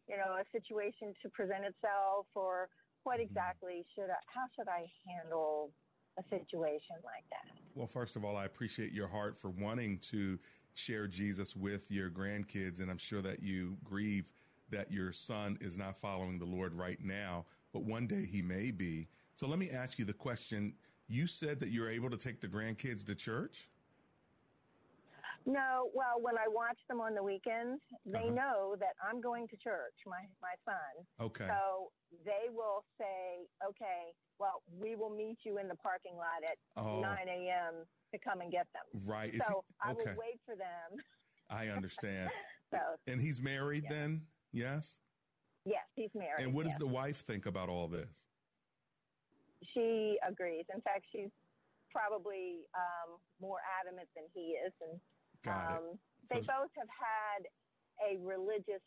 you 0.08 0.18
know 0.18 0.38
a 0.40 0.44
situation 0.52 1.14
to 1.22 1.30
present 1.30 1.66
itself, 1.66 2.28
or 2.36 2.70
what 3.08 3.20
mm-hmm. 3.20 3.24
exactly 3.24 3.86
should 3.96 4.10
I? 4.10 4.20
How 4.28 4.46
should 4.56 4.68
I 4.68 4.86
handle 5.08 5.72
a 6.20 6.24
situation 6.24 6.98
like 7.06 7.24
that? 7.32 7.50
Well, 7.74 7.88
first 7.88 8.18
of 8.18 8.26
all, 8.26 8.36
I 8.36 8.46
appreciate 8.46 8.92
your 8.92 9.08
heart 9.08 9.38
for 9.38 9.50
wanting 9.50 10.00
to 10.12 10.38
share 10.74 11.08
Jesus 11.08 11.56
with 11.56 11.90
your 11.90 12.10
grandkids. 12.10 12.82
And 12.82 12.92
I'm 12.92 12.98
sure 12.98 13.22
that 13.22 13.42
you 13.42 13.78
grieve 13.84 14.32
that 14.70 14.92
your 14.92 15.14
son 15.14 15.58
is 15.62 15.78
not 15.78 15.98
following 15.98 16.38
the 16.38 16.46
Lord 16.46 16.74
right 16.74 17.00
now, 17.02 17.46
but 17.72 17.84
one 17.84 18.06
day 18.06 18.26
he 18.26 18.42
may 18.42 18.72
be. 18.72 19.08
So 19.36 19.48
let 19.48 19.58
me 19.58 19.70
ask 19.72 19.98
you 19.98 20.04
the 20.04 20.14
question. 20.14 20.74
You 21.08 21.28
said 21.28 21.60
that 21.62 21.70
you're 21.70 21.90
able 21.90 22.10
to 22.10 22.18
take 22.18 22.42
the 22.42 22.48
grandkids 22.48 23.06
to 23.06 23.16
church? 23.16 23.70
No, 25.48 25.90
well, 25.96 26.20
when 26.20 26.38
I 26.38 26.44
watch 26.52 26.78
them 26.90 27.00
on 27.00 27.16
the 27.16 27.24
weekends, 27.24 27.80
they 28.06 28.30
know 28.30 28.76
that 28.82 29.00
I'm 29.02 29.22
going 29.22 29.48
to 29.48 29.56
church, 29.56 29.96
my 30.06 30.28
my 30.44 30.56
son. 30.68 31.26
Okay. 31.32 31.48
So 31.48 31.88
they 32.26 32.52
will 32.52 32.84
say, 33.00 33.48
"Okay, 33.66 34.12
well, 34.40 34.62
we 34.78 34.98
will 34.98 35.10
meet 35.10 35.38
you 35.46 35.58
in 35.58 35.70
the 35.70 35.76
parking 35.76 36.18
lot 36.18 36.44
at 36.44 36.58
Oh. 36.76 37.00
9 37.00 37.28
a.m. 37.30 37.86
to 38.14 38.20
come 38.20 38.42
and 38.42 38.52
get 38.52 38.68
them." 38.74 38.84
Right. 39.08 39.34
So 39.36 39.64
he- 39.82 39.90
I 39.90 39.94
will 39.94 40.16
wait 40.20 40.42
for 40.46 40.58
them. 40.58 41.00
I 41.50 41.70
understand. 41.70 42.30
So 42.74 42.80
and 43.08 43.22
he's 43.22 43.42
married 43.42 43.86
then? 43.88 44.28
Yes? 44.52 45.00
yes, 45.64 45.86
he's 45.96 46.14
married. 46.14 46.44
And 46.44 46.54
what 46.54 46.64
does 46.64 46.74
yes. 46.74 46.80
the 46.80 46.88
wife 46.88 47.22
think 47.26 47.46
about 47.46 47.70
all 47.70 47.88
this? 47.88 48.28
She 49.74 50.18
agrees. 50.28 50.66
In 50.76 50.82
fact, 50.82 51.06
she's 51.10 51.32
probably 51.90 52.68
um, 52.76 53.20
more 53.40 53.60
adamant 53.80 54.10
than 54.18 54.26
he 54.34 54.58
is, 54.60 54.74
and 54.82 55.00
Got 55.48 55.72
it. 55.72 55.78
um, 55.78 56.00
they 56.30 56.42
So- 56.44 56.54
both 56.54 56.72
have 56.78 56.90
had 56.90 57.48
a 58.12 58.18
religious, 58.20 58.82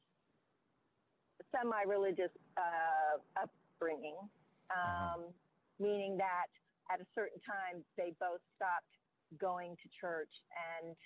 semi-religious 1.54 2.30
uh, 2.56 3.18
upbringing, 3.42 4.16
um, 4.20 4.30
Uh-huh. 4.70 5.32
meaning 5.78 6.16
that 6.18 6.46
at 6.90 7.00
a 7.00 7.06
certain 7.14 7.40
time 7.40 7.84
they 7.96 8.10
both 8.20 8.40
stopped 8.56 8.96
going 9.38 9.76
to 9.76 9.88
church 10.00 10.32
and 10.78 10.96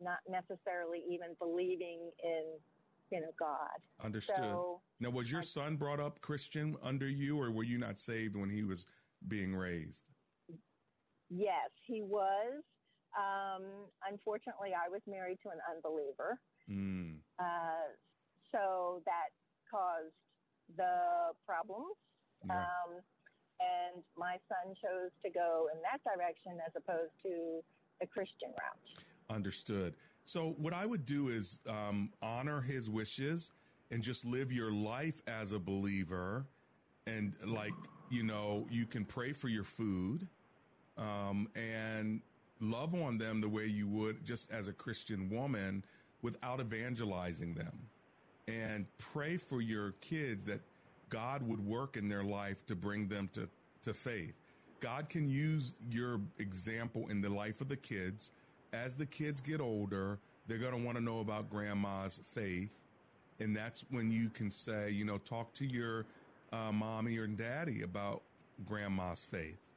not 0.00 0.20
necessarily 0.28 1.00
even 1.10 1.34
believing 1.34 2.10
in, 2.22 2.58
you 3.10 3.20
know, 3.20 3.32
God. 3.38 3.82
Understood. 4.00 4.36
So, 4.36 4.82
now, 4.98 5.10
was 5.10 5.30
your 5.30 5.42
son 5.42 5.76
brought 5.76 6.00
up 6.00 6.20
Christian 6.20 6.76
under 6.82 7.08
you, 7.08 7.38
or 7.38 7.50
were 7.52 7.64
you 7.64 7.76
not 7.78 7.98
saved 7.98 8.34
when 8.36 8.48
he 8.48 8.62
was 8.64 8.86
being 9.28 9.54
raised? 9.54 10.06
Yes, 11.28 11.70
he 11.86 12.02
was. 12.02 12.64
Um, 13.16 13.90
unfortunately, 14.08 14.70
I 14.70 14.88
was 14.88 15.00
married 15.06 15.38
to 15.42 15.50
an 15.50 15.60
unbeliever. 15.66 16.38
Mm. 16.70 17.18
Uh, 17.38 17.94
so 18.52 19.02
that 19.06 19.30
caused 19.70 20.14
the 20.76 21.34
problems. 21.46 21.96
Yeah. 22.46 22.56
Um, 22.56 23.02
and 23.60 24.02
my 24.16 24.36
son 24.48 24.74
chose 24.74 25.10
to 25.24 25.30
go 25.30 25.68
in 25.74 25.80
that 25.82 26.00
direction 26.04 26.58
as 26.66 26.72
opposed 26.76 27.12
to 27.24 27.60
the 28.00 28.06
Christian 28.06 28.48
route. 28.50 29.04
Understood. 29.28 29.94
So, 30.24 30.54
what 30.58 30.72
I 30.72 30.86
would 30.86 31.04
do 31.04 31.28
is 31.28 31.60
um, 31.68 32.10
honor 32.22 32.60
his 32.60 32.88
wishes 32.88 33.52
and 33.90 34.02
just 34.02 34.24
live 34.24 34.52
your 34.52 34.72
life 34.72 35.20
as 35.26 35.52
a 35.52 35.58
believer. 35.58 36.46
And, 37.06 37.34
like, 37.44 37.74
you 38.08 38.22
know, 38.22 38.66
you 38.70 38.86
can 38.86 39.04
pray 39.04 39.32
for 39.32 39.48
your 39.48 39.64
food 39.64 40.28
um, 40.96 41.48
and 41.54 42.20
love 42.60 42.94
on 42.94 43.18
them 43.18 43.40
the 43.40 43.48
way 43.48 43.66
you 43.66 43.88
would 43.88 44.24
just 44.24 44.50
as 44.50 44.68
a 44.68 44.72
Christian 44.72 45.28
woman 45.30 45.82
without 46.22 46.60
evangelizing 46.60 47.54
them. 47.54 47.72
And 48.48 48.86
pray 48.98 49.36
for 49.36 49.60
your 49.60 49.92
kids 50.00 50.44
that 50.44 50.60
God 51.08 51.46
would 51.46 51.64
work 51.64 51.96
in 51.96 52.08
their 52.08 52.24
life 52.24 52.64
to 52.66 52.74
bring 52.74 53.08
them 53.08 53.28
to, 53.34 53.48
to 53.82 53.94
faith. 53.94 54.34
God 54.80 55.08
can 55.08 55.28
use 55.28 55.74
your 55.90 56.20
example 56.38 57.06
in 57.10 57.20
the 57.20 57.28
life 57.28 57.60
of 57.60 57.68
the 57.68 57.76
kids. 57.76 58.32
As 58.72 58.94
the 58.94 59.06
kids 59.06 59.40
get 59.40 59.60
older, 59.60 60.18
they're 60.46 60.58
going 60.58 60.72
to 60.72 60.84
want 60.84 60.96
to 60.96 61.04
know 61.04 61.20
about 61.20 61.50
grandma's 61.50 62.20
faith. 62.32 62.70
And 63.40 63.56
that's 63.56 63.84
when 63.90 64.10
you 64.10 64.28
can 64.30 64.50
say, 64.50 64.90
you 64.90 65.04
know, 65.04 65.18
talk 65.18 65.52
to 65.54 65.64
your 65.64 66.06
uh, 66.52 66.72
mommy 66.72 67.18
or 67.18 67.26
daddy 67.26 67.82
about 67.82 68.22
grandma's 68.66 69.24
faith. 69.24 69.69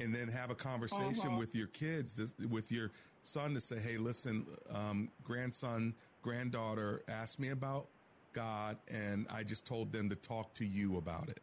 And 0.00 0.14
then 0.14 0.28
have 0.28 0.50
a 0.50 0.54
conversation 0.54 1.26
Uh-huh. 1.30 1.38
with 1.38 1.54
your 1.56 1.66
kids, 1.66 2.32
with 2.38 2.70
your 2.70 2.92
son 3.24 3.54
to 3.54 3.60
say, 3.60 3.80
hey, 3.80 3.98
listen, 3.98 4.46
um, 4.70 5.10
grandson, 5.24 5.92
granddaughter 6.22 7.02
asked 7.08 7.40
me 7.40 7.48
about 7.48 7.88
God, 8.32 8.78
and 8.88 9.26
I 9.28 9.42
just 9.42 9.66
told 9.66 9.92
them 9.92 10.08
to 10.08 10.14
talk 10.16 10.54
to 10.54 10.64
you 10.64 10.98
about 10.98 11.28
it. 11.28 11.40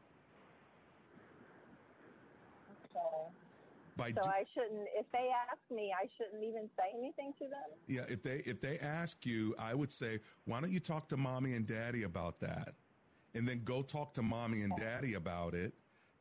So, 2.93 3.33
By 3.97 4.11
so 4.11 4.21
I 4.23 4.45
shouldn't, 4.53 4.87
if 4.95 5.05
they 5.11 5.31
ask 5.51 5.59
me, 5.69 5.93
I 5.93 6.07
shouldn't 6.17 6.43
even 6.43 6.69
say 6.77 6.91
anything 6.97 7.33
to 7.39 7.49
them. 7.49 7.79
Yeah, 7.87 8.05
if 8.07 8.23
they 8.23 8.37
if 8.37 8.61
they 8.61 8.79
ask 8.79 9.25
you, 9.25 9.53
I 9.59 9.73
would 9.73 9.91
say, 9.91 10.21
why 10.45 10.61
don't 10.61 10.71
you 10.71 10.79
talk 10.79 11.09
to 11.09 11.17
mommy 11.17 11.55
and 11.55 11.67
daddy 11.67 12.03
about 12.03 12.39
that, 12.39 12.75
and 13.33 13.47
then 13.47 13.63
go 13.65 13.81
talk 13.83 14.13
to 14.13 14.21
mommy 14.21 14.61
and 14.61 14.75
daddy 14.77 15.15
about 15.15 15.55
it 15.55 15.73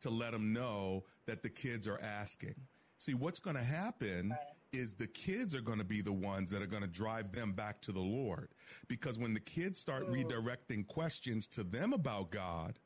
to 0.05 0.11
let 0.11 0.33
them 0.33 0.53
know 0.53 1.03
that 1.27 1.43
the 1.43 1.49
kids 1.49 1.89
are 1.89 1.99
asking. 2.01 2.55
See, 2.99 3.15
what's 3.15 3.41
going 3.41 3.57
to 3.57 3.63
happen 3.63 4.37
is 4.73 4.95
the 4.95 5.07
kids 5.07 5.55
are 5.55 5.63
going 5.63 5.79
to 5.79 5.85
be 5.85 6.03
the 6.03 6.13
ones 6.13 6.51
that 6.51 6.61
are 6.61 6.67
going 6.67 6.83
to 6.83 6.89
drive 6.89 7.33
them 7.33 7.53
back 7.53 7.81
to 7.83 7.93
the 7.93 8.01
Lord, 8.01 8.49
because 8.87 9.19
when 9.19 9.33
the 9.33 9.41
kids 9.41 9.79
start 9.79 10.07
redirecting 10.11 10.87
questions 10.87 11.47
to 11.49 11.65
them 11.65 11.95
about 11.95 12.31
God, 12.31 12.79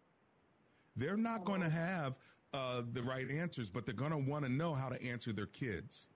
they're 0.96 1.16
not 1.16 1.44
going 1.44 1.60
to 1.60 1.68
have 1.68 2.14
uh, 2.54 2.82
the 2.92 3.02
right 3.02 3.28
answers, 3.30 3.68
but 3.68 3.84
they're 3.84 3.94
going 3.94 4.12
to 4.12 4.30
want 4.30 4.44
to 4.44 4.50
know 4.50 4.74
how 4.74 4.88
to 4.88 5.02
answer 5.02 5.32
their 5.32 5.46
kids. 5.46 6.08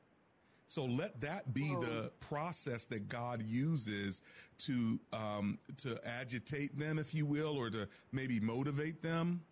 So 0.69 0.85
let 0.87 1.21
that 1.21 1.53
be 1.53 1.75
the 1.81 2.11
process 2.21 2.87
that 2.87 3.09
God 3.09 3.43
uses 3.43 4.23
to 4.59 4.99
um, 5.13 5.59
to 5.77 5.99
agitate 6.07 6.79
them, 6.79 6.99
if 6.99 7.13
you 7.13 7.27
will, 7.27 7.59
or 7.59 7.69
to 7.71 7.87
maybe 8.13 8.41
motivate 8.41 9.03
them. 9.03 9.43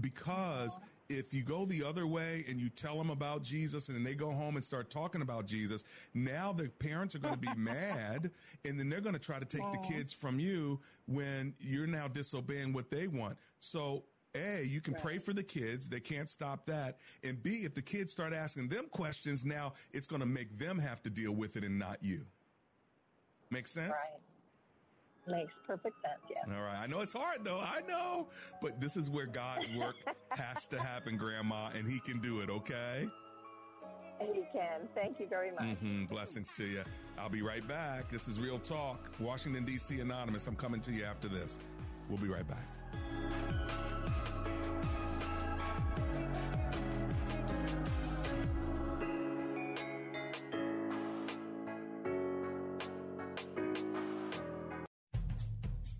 Because 0.00 0.78
if 1.08 1.34
you 1.34 1.42
go 1.42 1.64
the 1.64 1.84
other 1.84 2.06
way 2.06 2.44
and 2.48 2.58
you 2.58 2.68
tell 2.68 2.96
them 2.96 3.10
about 3.10 3.42
Jesus 3.42 3.88
and 3.88 3.96
then 3.96 4.04
they 4.04 4.14
go 4.14 4.30
home 4.30 4.56
and 4.56 4.64
start 4.64 4.90
talking 4.90 5.22
about 5.22 5.46
Jesus, 5.46 5.84
now 6.14 6.52
the 6.52 6.68
parents 6.68 7.14
are 7.14 7.18
going 7.18 7.34
to 7.34 7.40
be 7.40 7.52
mad 7.56 8.30
and 8.64 8.78
then 8.78 8.88
they're 8.88 9.00
going 9.00 9.14
to 9.14 9.20
try 9.20 9.38
to 9.38 9.44
take 9.44 9.70
the 9.70 9.78
kids 9.78 10.12
from 10.12 10.38
you 10.38 10.80
when 11.06 11.54
you're 11.60 11.86
now 11.86 12.08
disobeying 12.08 12.72
what 12.72 12.90
they 12.90 13.06
want. 13.06 13.36
So 13.60 14.04
a, 14.34 14.64
you 14.64 14.80
can 14.80 14.94
right. 14.94 15.02
pray 15.02 15.18
for 15.18 15.32
the 15.32 15.42
kids. 15.42 15.88
They 15.88 16.00
can't 16.00 16.28
stop 16.28 16.66
that. 16.66 16.98
And 17.22 17.40
B, 17.42 17.62
if 17.64 17.74
the 17.74 17.82
kids 17.82 18.12
start 18.12 18.32
asking 18.32 18.68
them 18.68 18.86
questions, 18.90 19.44
now 19.44 19.74
it's 19.92 20.06
going 20.06 20.20
to 20.20 20.26
make 20.26 20.58
them 20.58 20.78
have 20.78 21.02
to 21.04 21.10
deal 21.10 21.32
with 21.32 21.56
it 21.56 21.64
and 21.64 21.78
not 21.78 21.98
you. 22.02 22.22
Make 23.50 23.68
sense? 23.68 23.90
Right. 23.90 24.20
Makes 25.26 25.54
perfect 25.66 25.96
sense, 26.02 26.20
Yeah. 26.28 26.54
All 26.54 26.62
right. 26.62 26.76
I 26.76 26.86
know 26.86 27.00
it's 27.00 27.12
hard 27.12 27.44
though. 27.44 27.58
I 27.60 27.80
know. 27.88 28.28
But 28.60 28.80
this 28.80 28.96
is 28.96 29.08
where 29.08 29.26
God's 29.26 29.68
work 29.74 29.96
has 30.30 30.66
to 30.68 30.78
happen, 30.80 31.16
Grandma, 31.16 31.70
and 31.74 31.88
He 31.88 31.98
can 32.00 32.20
do 32.20 32.40
it, 32.40 32.50
okay? 32.50 33.08
He 34.20 34.42
can. 34.52 34.88
Thank 34.94 35.20
you 35.20 35.26
very 35.28 35.50
much. 35.50 35.62
Mm-hmm. 35.62 36.04
Blessings 36.06 36.52
to 36.52 36.64
you. 36.64 36.82
I'll 37.18 37.28
be 37.28 37.42
right 37.42 37.66
back. 37.66 38.08
This 38.08 38.28
is 38.28 38.38
Real 38.38 38.58
Talk, 38.58 39.10
Washington, 39.18 39.64
D.C. 39.64 40.00
Anonymous. 40.00 40.46
I'm 40.46 40.56
coming 40.56 40.80
to 40.82 40.92
you 40.92 41.04
after 41.04 41.28
this. 41.28 41.58
We'll 42.08 42.18
be 42.18 42.28
right 42.28 42.46
back. 42.46 42.68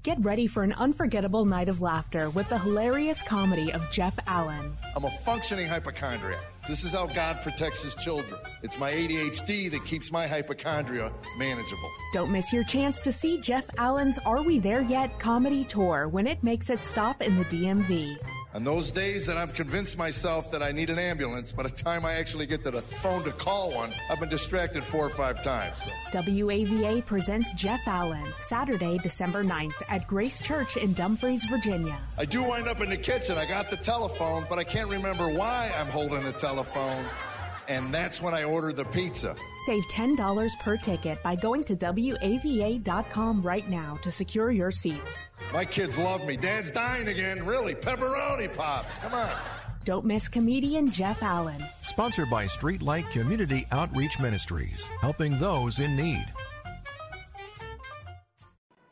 Get 0.05 0.23
ready 0.23 0.47
for 0.47 0.63
an 0.63 0.75
unforgettable 0.75 1.47
night 1.47 1.71
of 1.71 1.81
laughter 1.81 2.29
with 2.29 2.47
the 2.51 2.59
hilarious 2.59 3.23
comedy 3.23 3.73
of 3.73 3.91
Jeff 3.91 4.19
Allen. 4.27 4.77
I'm 4.95 5.05
a 5.05 5.11
functioning 5.11 5.67
hypochondriac. 5.67 6.43
This 6.69 6.85
is 6.85 6.93
how 6.93 7.07
God 7.07 7.41
protects 7.41 7.83
his 7.83 7.95
children. 7.95 8.39
It's 8.63 8.79
my 8.79 8.93
ADHD 8.93 9.71
that 9.71 9.83
keeps 9.87 10.13
my 10.13 10.27
hypochondria 10.27 11.11
manageable. 11.39 11.91
Don't 12.13 12.31
miss 12.31 12.53
your 12.53 12.65
chance 12.65 13.01
to 13.01 13.13
see 13.13 13.41
Jeff 13.41 13.65
Allen's 13.79 14.19
Are 14.27 14.43
We 14.43 14.59
There 14.59 14.83
Yet 14.83 15.19
comedy 15.19 15.65
tour 15.65 16.07
when 16.07 16.27
it 16.27 16.43
makes 16.45 16.69
its 16.69 16.87
stop 16.87 17.23
in 17.23 17.39
the 17.39 17.45
DMV. 17.47 18.19
On 18.55 18.63
those 18.63 18.93
days 18.93 19.27
that 19.27 19.37
I've 19.37 19.53
convinced 19.53 19.99
myself 19.99 20.53
that 20.53 20.63
I 20.63 20.71
need 20.71 20.89
an 20.89 20.97
ambulance, 20.97 21.53
by 21.53 21.65
the 21.65 21.71
time 21.71 22.07
I 22.07 22.13
actually 22.13 22.47
get 22.47 22.63
to 22.63 22.71
the 22.71 22.83
phone 22.83 23.25
to 23.25 23.33
call 23.33 23.75
one, 23.75 23.93
I've 24.09 24.21
been 24.21 24.29
distracted 24.29 24.85
four 24.85 25.05
or 25.05 25.11
five 25.11 25.43
times. 25.43 25.83
So. 25.83 25.91
WAVA 26.21 27.05
presents 27.05 27.53
Jeff 27.55 27.81
Allen, 27.89 28.33
Saturday, 28.39 28.99
December 28.99 29.43
9th 29.43 29.75
at 29.89 30.07
Grace 30.07 30.41
Church 30.41 30.77
in 30.77 30.93
Dumfries, 30.93 31.45
Virginia. 31.47 31.99
I 32.17 32.27
do 32.27 32.45
wind 32.45 32.69
up 32.69 32.81
in 32.81 32.91
the 32.91 32.97
kitchen. 32.97 33.37
I 33.37 33.45
got 33.45 33.71
the 33.71 33.77
telephone, 33.77 34.47
but 34.49 34.61
I 34.61 34.65
can't 34.65 34.89
remember 34.89 35.35
why 35.35 35.73
I'm 35.77 35.89
holding 35.89 36.23
the 36.23 36.33
telephone 36.33 37.05
and 37.69 37.93
that's 37.93 38.21
when 38.21 38.35
I 38.35 38.45
ordered 38.45 38.77
the 38.77 38.85
pizza. 38.87 39.37
Save 39.67 39.85
$10 39.85 40.59
per 40.61 40.77
ticket 40.77 41.23
by 41.23 41.37
going 41.37 41.65
to 41.65 41.77
WAVA.com 41.77 43.43
right 43.43 43.69
now 43.69 43.99
to 44.03 44.11
secure 44.11 44.51
your 44.51 44.71
seats. 44.71 45.29
My 45.53 45.65
kids 45.65 45.99
love 45.99 46.25
me. 46.27 46.37
Dad's 46.37 46.71
dying 46.71 47.09
again. 47.09 47.45
Really? 47.45 47.75
Pepperoni 47.75 48.55
pops. 48.55 48.99
Come 48.99 49.15
on. 49.15 49.33
Don't 49.85 50.07
miss 50.07 50.29
comedian 50.29 50.91
Jeff 50.91 51.23
Allen. 51.23 51.63
Sponsored 51.83 52.31
by 52.31 52.47
Streetlight 52.47 53.11
Community 53.11 53.67
Outreach 53.71 54.19
Ministries, 54.19 54.89
helping 55.01 55.39
those 55.39 55.79
in 55.79 55.95
need. 55.95 56.27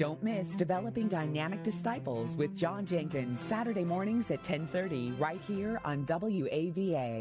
Don't 0.00 0.22
miss 0.22 0.54
Developing 0.54 1.08
Dynamic 1.08 1.62
Disciples 1.62 2.34
with 2.34 2.56
John 2.56 2.86
Jenkins, 2.86 3.38
Saturday 3.38 3.84
mornings 3.84 4.30
at 4.30 4.38
1030, 4.38 5.10
right 5.18 5.38
here 5.46 5.78
on 5.84 6.06
WAVA. 6.06 7.20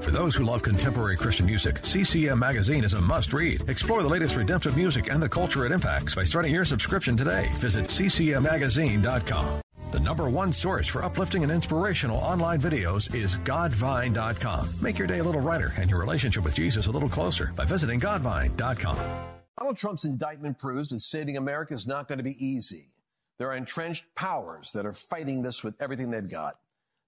For 0.00 0.10
those 0.10 0.34
who 0.34 0.44
love 0.44 0.62
contemporary 0.62 1.18
Christian 1.18 1.44
music, 1.44 1.84
CCM 1.84 2.38
Magazine 2.38 2.84
is 2.84 2.94
a 2.94 3.02
must 3.02 3.34
read. 3.34 3.68
Explore 3.68 4.00
the 4.00 4.08
latest 4.08 4.34
redemptive 4.34 4.78
music 4.78 5.10
and 5.10 5.22
the 5.22 5.28
culture 5.28 5.66
it 5.66 5.72
impacts 5.72 6.14
by 6.14 6.24
starting 6.24 6.54
your 6.54 6.64
subscription 6.64 7.18
today. 7.18 7.50
Visit 7.56 7.84
ccmmagazine.com. 7.84 9.60
The 9.90 10.00
number 10.00 10.30
one 10.30 10.54
source 10.54 10.86
for 10.88 11.04
uplifting 11.04 11.42
and 11.42 11.52
inspirational 11.52 12.16
online 12.16 12.62
videos 12.62 13.14
is 13.14 13.36
Godvine.com. 13.36 14.70
Make 14.80 14.96
your 14.98 15.06
day 15.06 15.18
a 15.18 15.24
little 15.24 15.42
brighter 15.42 15.74
and 15.76 15.90
your 15.90 16.00
relationship 16.00 16.44
with 16.44 16.54
Jesus 16.54 16.86
a 16.86 16.90
little 16.90 17.10
closer 17.10 17.52
by 17.54 17.66
visiting 17.66 18.00
Godvine.com. 18.00 19.33
Donald 19.58 19.76
Trump's 19.76 20.04
indictment 20.04 20.58
proves 20.58 20.88
that 20.88 21.00
saving 21.00 21.36
America 21.36 21.74
is 21.74 21.86
not 21.86 22.08
going 22.08 22.18
to 22.18 22.24
be 22.24 22.44
easy. 22.44 22.90
There 23.38 23.48
are 23.48 23.56
entrenched 23.56 24.04
powers 24.14 24.72
that 24.72 24.84
are 24.84 24.92
fighting 24.92 25.42
this 25.42 25.62
with 25.62 25.80
everything 25.80 26.10
they've 26.10 26.28
got. 26.28 26.58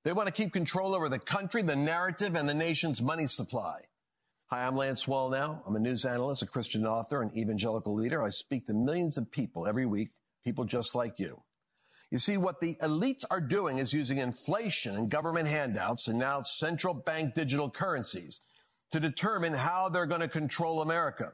They 0.05 0.13
want 0.13 0.29
to 0.29 0.33
keep 0.33 0.53
control 0.53 0.95
over 0.95 1.09
the 1.09 1.19
country, 1.19 1.63
the 1.63 1.75
narrative, 1.75 2.37
and 2.37 2.49
the 2.49 2.55
nation's 2.55 3.03
money 3.03 3.27
supply. 3.27 3.81
Hi, 4.47 4.65
I'm 4.65 4.77
Lance 4.77 5.07
Wallnau. 5.07 5.61
I'm 5.67 5.75
a 5.75 5.81
news 5.81 6.05
analyst, 6.05 6.43
a 6.43 6.47
Christian 6.47 6.87
author, 6.87 7.21
and 7.21 7.37
evangelical 7.37 7.95
leader. 7.95 8.23
I 8.23 8.29
speak 8.29 8.67
to 8.67 8.75
millions 8.75 9.19
of 9.19 9.33
people 9.33 9.67
every 9.67 9.87
week, 9.87 10.11
people 10.45 10.65
just 10.65 10.95
like 10.95 11.19
you. 11.19 11.43
You 12.13 12.21
see, 12.21 12.37
what 12.37 12.61
the 12.61 12.77
elites 12.77 13.25
are 13.29 13.41
doing 13.41 13.79
is 13.79 13.93
using 13.93 14.19
inflation 14.19 14.95
and 14.95 15.11
government 15.11 15.49
handouts 15.49 16.07
and 16.07 16.21
now 16.21 16.43
central 16.43 16.95
bank 16.95 17.35
digital 17.35 17.69
currencies 17.69 18.41
to 18.93 19.01
determine 19.01 19.53
how 19.53 19.89
they're 19.89 20.07
going 20.07 20.21
to 20.21 20.29
control 20.29 20.83
America. 20.83 21.33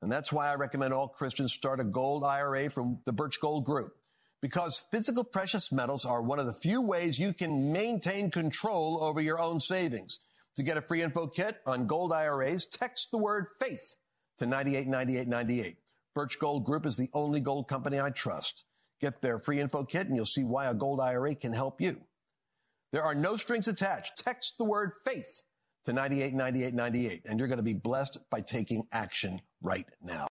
And 0.00 0.12
that's 0.12 0.32
why 0.32 0.50
I 0.50 0.54
recommend 0.54 0.94
all 0.94 1.08
Christians 1.08 1.52
start 1.52 1.80
a 1.80 1.84
gold 1.84 2.24
IRA 2.24 2.70
from 2.70 3.00
the 3.04 3.12
Birch 3.12 3.40
Gold 3.40 3.64
Group. 3.64 3.94
Because 4.40 4.84
physical 4.92 5.24
precious 5.24 5.72
metals 5.72 6.04
are 6.04 6.22
one 6.22 6.38
of 6.38 6.46
the 6.46 6.52
few 6.52 6.82
ways 6.82 7.18
you 7.18 7.32
can 7.32 7.72
maintain 7.72 8.30
control 8.30 9.02
over 9.02 9.20
your 9.20 9.40
own 9.40 9.58
savings. 9.58 10.20
To 10.56 10.62
get 10.62 10.76
a 10.76 10.82
free 10.82 11.02
info 11.02 11.26
kit 11.26 11.56
on 11.66 11.86
gold 11.86 12.12
IRAs, 12.12 12.66
text 12.66 13.08
the 13.10 13.18
word 13.18 13.46
faith 13.60 13.96
to 14.38 14.46
989898. 14.46 15.76
Birch 16.14 16.38
Gold 16.38 16.64
Group 16.64 16.86
is 16.86 16.96
the 16.96 17.10
only 17.12 17.40
gold 17.40 17.68
company 17.68 18.00
I 18.00 18.10
trust. 18.10 18.64
Get 19.00 19.20
their 19.20 19.40
free 19.40 19.60
info 19.60 19.84
kit 19.84 20.06
and 20.06 20.14
you'll 20.16 20.24
see 20.24 20.44
why 20.44 20.66
a 20.66 20.74
gold 20.74 21.00
IRA 21.00 21.34
can 21.34 21.52
help 21.52 21.80
you. 21.80 22.00
There 22.92 23.04
are 23.04 23.14
no 23.14 23.36
strings 23.36 23.68
attached. 23.68 24.18
Text 24.18 24.54
the 24.58 24.64
word 24.64 24.92
faith 25.04 25.42
to 25.88 25.94
989898 25.94 27.22
and 27.24 27.38
you're 27.38 27.48
going 27.48 27.56
to 27.56 27.62
be 27.62 27.72
blessed 27.72 28.18
by 28.28 28.42
taking 28.42 28.86
action 28.92 29.40
right 29.62 29.86
now. 30.02 30.26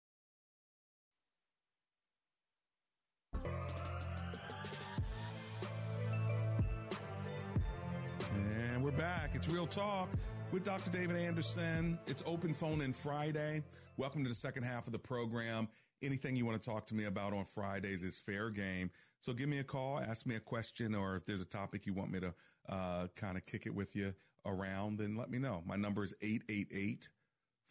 And 8.35 8.83
we're 8.83 8.91
back. 8.91 9.31
It's 9.33 9.49
Real 9.49 9.65
Talk 9.65 10.09
with 10.51 10.63
Dr. 10.63 10.91
David 10.91 11.15
Anderson. 11.15 11.97
It's 12.05 12.21
Open 12.27 12.53
Phone 12.53 12.81
in 12.81 12.93
Friday. 12.93 13.63
Welcome 13.97 14.21
to 14.25 14.29
the 14.29 14.35
second 14.35 14.61
half 14.61 14.85
of 14.85 14.93
the 14.93 14.99
program. 14.99 15.67
Anything 16.03 16.35
you 16.35 16.45
want 16.45 16.61
to 16.61 16.69
talk 16.69 16.85
to 16.85 16.93
me 16.93 17.05
about 17.05 17.33
on 17.33 17.45
Fridays 17.45 18.03
is 18.03 18.19
fair 18.19 18.51
game. 18.51 18.91
So 19.21 19.33
give 19.33 19.49
me 19.49 19.57
a 19.57 19.63
call, 19.63 19.99
ask 19.99 20.27
me 20.27 20.35
a 20.35 20.39
question, 20.39 20.93
or 20.93 21.15
if 21.15 21.25
there's 21.25 21.41
a 21.41 21.45
topic 21.45 21.87
you 21.87 21.95
want 21.95 22.11
me 22.11 22.19
to 22.19 22.31
uh, 22.69 23.07
kind 23.15 23.37
of 23.37 23.45
kick 23.47 23.65
it 23.65 23.73
with 23.73 23.95
you 23.95 24.13
around, 24.47 24.97
then 24.97 25.15
let 25.15 25.29
me 25.29 25.37
know. 25.37 25.61
My 25.65 25.75
number 25.75 26.03
is 26.03 26.15
888 26.21 27.09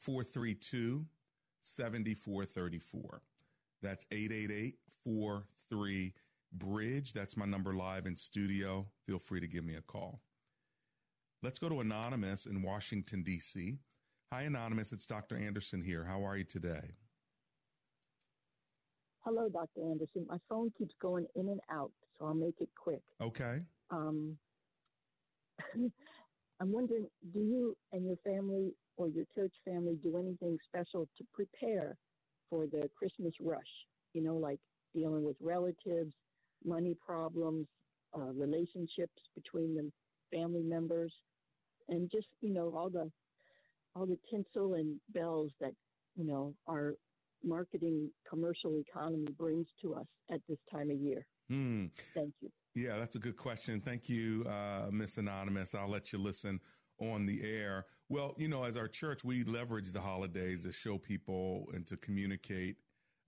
432 0.00 1.06
7434. 1.62 3.22
That's 3.82 4.06
888 4.10 4.74
43 5.04 6.14
Bridge. 6.52 7.12
That's 7.12 7.36
my 7.36 7.44
number 7.44 7.74
live 7.74 8.06
in 8.06 8.16
studio. 8.16 8.86
Feel 9.06 9.18
free 9.18 9.40
to 9.40 9.48
give 9.48 9.64
me 9.64 9.74
a 9.74 9.82
call. 9.82 10.20
Let's 11.42 11.58
go 11.58 11.68
to 11.68 11.80
Anonymous 11.80 12.46
in 12.46 12.62
Washington, 12.62 13.22
D.C. 13.22 13.78
Hi, 14.32 14.42
Anonymous. 14.42 14.92
It's 14.92 15.06
Dr. 15.06 15.36
Anderson 15.36 15.82
here. 15.82 16.04
How 16.04 16.24
are 16.26 16.36
you 16.36 16.44
today? 16.44 16.94
Hello, 19.20 19.48
Dr. 19.48 19.82
Anderson. 19.90 20.26
My 20.28 20.38
phone 20.48 20.72
keeps 20.78 20.94
going 21.00 21.26
in 21.34 21.48
and 21.48 21.60
out, 21.70 21.90
so 22.18 22.26
I'll 22.26 22.34
make 22.34 22.54
it 22.60 22.68
quick. 22.76 23.02
Okay. 23.20 23.60
Um, 23.90 24.36
I'm 26.60 26.72
wondering, 26.72 27.06
do 27.32 27.40
you 27.40 27.76
and 27.92 28.06
your 28.06 28.16
family 28.24 28.72
or 28.96 29.08
your 29.08 29.24
church 29.34 29.52
family 29.64 29.98
do 30.02 30.16
anything 30.16 30.58
special 30.66 31.06
to 31.18 31.24
prepare 31.34 31.96
for 32.50 32.66
the 32.66 32.88
Christmas 32.98 33.34
rush? 33.40 33.60
You 34.14 34.22
know, 34.22 34.36
like 34.36 34.60
dealing 34.94 35.22
with 35.22 35.36
relatives, 35.40 36.14
money 36.64 36.96
problems, 37.04 37.66
uh, 38.16 38.32
relationships 38.32 39.20
between 39.34 39.74
the 39.74 39.90
family 40.36 40.62
members, 40.62 41.12
and 41.88 42.10
just 42.10 42.28
you 42.40 42.52
know 42.52 42.72
all 42.74 42.88
the 42.88 43.10
all 43.94 44.06
the 44.06 44.18
tinsel 44.30 44.74
and 44.74 44.98
bells 45.10 45.50
that 45.60 45.72
you 46.16 46.24
know 46.24 46.54
our 46.68 46.94
marketing 47.46 48.10
commercial 48.28 48.76
economy 48.78 49.28
brings 49.38 49.66
to 49.82 49.94
us 49.94 50.06
at 50.30 50.40
this 50.48 50.58
time 50.70 50.90
of 50.90 50.96
year. 50.98 51.26
Hmm. 51.48 51.86
Thank 52.14 52.34
you. 52.40 52.50
Yeah, 52.74 52.98
that's 52.98 53.16
a 53.16 53.18
good 53.18 53.36
question. 53.36 53.80
Thank 53.80 54.08
you, 54.08 54.44
uh, 54.46 54.90
Miss 54.90 55.16
Anonymous. 55.16 55.74
I'll 55.74 55.88
let 55.88 56.12
you 56.12 56.18
listen 56.18 56.60
on 57.00 57.24
the 57.24 57.42
air. 57.42 57.86
Well, 58.08 58.34
you 58.36 58.48
know, 58.48 58.64
as 58.64 58.76
our 58.76 58.88
church, 58.88 59.24
we 59.24 59.44
leverage 59.44 59.92
the 59.92 60.00
holidays 60.00 60.64
to 60.64 60.72
show 60.72 60.98
people 60.98 61.68
and 61.72 61.86
to 61.86 61.96
communicate 61.96 62.76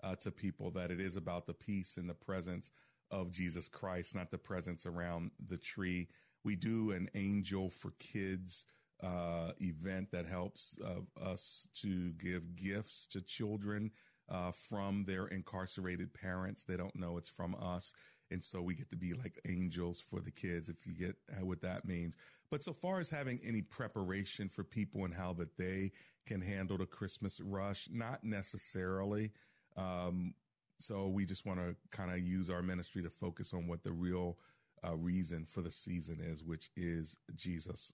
uh, 0.02 0.16
to 0.16 0.30
people 0.30 0.70
that 0.72 0.90
it 0.90 1.00
is 1.00 1.16
about 1.16 1.46
the 1.46 1.54
peace 1.54 1.96
and 1.96 2.08
the 2.08 2.14
presence 2.14 2.70
of 3.10 3.30
Jesus 3.30 3.68
Christ, 3.68 4.14
not 4.14 4.30
the 4.30 4.38
presence 4.38 4.86
around 4.86 5.30
the 5.48 5.56
tree. 5.56 6.08
We 6.44 6.56
do 6.56 6.92
an 6.92 7.08
angel 7.14 7.70
for 7.70 7.92
kids 7.98 8.66
uh, 9.02 9.52
event 9.60 10.10
that 10.10 10.26
helps 10.26 10.78
uh, 10.84 11.24
us 11.24 11.68
to 11.74 12.10
give 12.12 12.56
gifts 12.56 13.06
to 13.06 13.20
children 13.20 13.90
uh, 14.28 14.50
from 14.50 15.04
their 15.06 15.26
incarcerated 15.28 16.12
parents. 16.12 16.64
They 16.64 16.76
don't 16.76 16.96
know 16.96 17.16
it's 17.16 17.28
from 17.28 17.54
us. 17.60 17.94
And 18.30 18.44
so 18.44 18.60
we 18.60 18.74
get 18.74 18.90
to 18.90 18.96
be 18.96 19.14
like 19.14 19.40
angels 19.48 20.00
for 20.00 20.20
the 20.20 20.30
kids, 20.30 20.68
if 20.68 20.86
you 20.86 20.92
get 20.92 21.16
what 21.40 21.62
that 21.62 21.86
means. 21.86 22.16
But 22.50 22.62
so 22.62 22.72
far 22.72 23.00
as 23.00 23.08
having 23.08 23.40
any 23.42 23.62
preparation 23.62 24.48
for 24.48 24.64
people 24.64 25.04
and 25.04 25.14
how 25.14 25.32
that 25.34 25.56
they 25.56 25.92
can 26.26 26.40
handle 26.40 26.76
the 26.76 26.86
Christmas 26.86 27.40
rush, 27.40 27.88
not 27.90 28.22
necessarily. 28.24 29.32
Um, 29.76 30.34
so 30.78 31.08
we 31.08 31.24
just 31.24 31.46
want 31.46 31.58
to 31.60 31.74
kind 31.90 32.12
of 32.12 32.18
use 32.18 32.50
our 32.50 32.62
ministry 32.62 33.02
to 33.02 33.10
focus 33.10 33.54
on 33.54 33.66
what 33.66 33.82
the 33.82 33.92
real 33.92 34.38
uh, 34.86 34.94
reason 34.94 35.46
for 35.46 35.62
the 35.62 35.70
season 35.70 36.20
is, 36.20 36.44
which 36.44 36.70
is 36.76 37.16
Jesus 37.34 37.92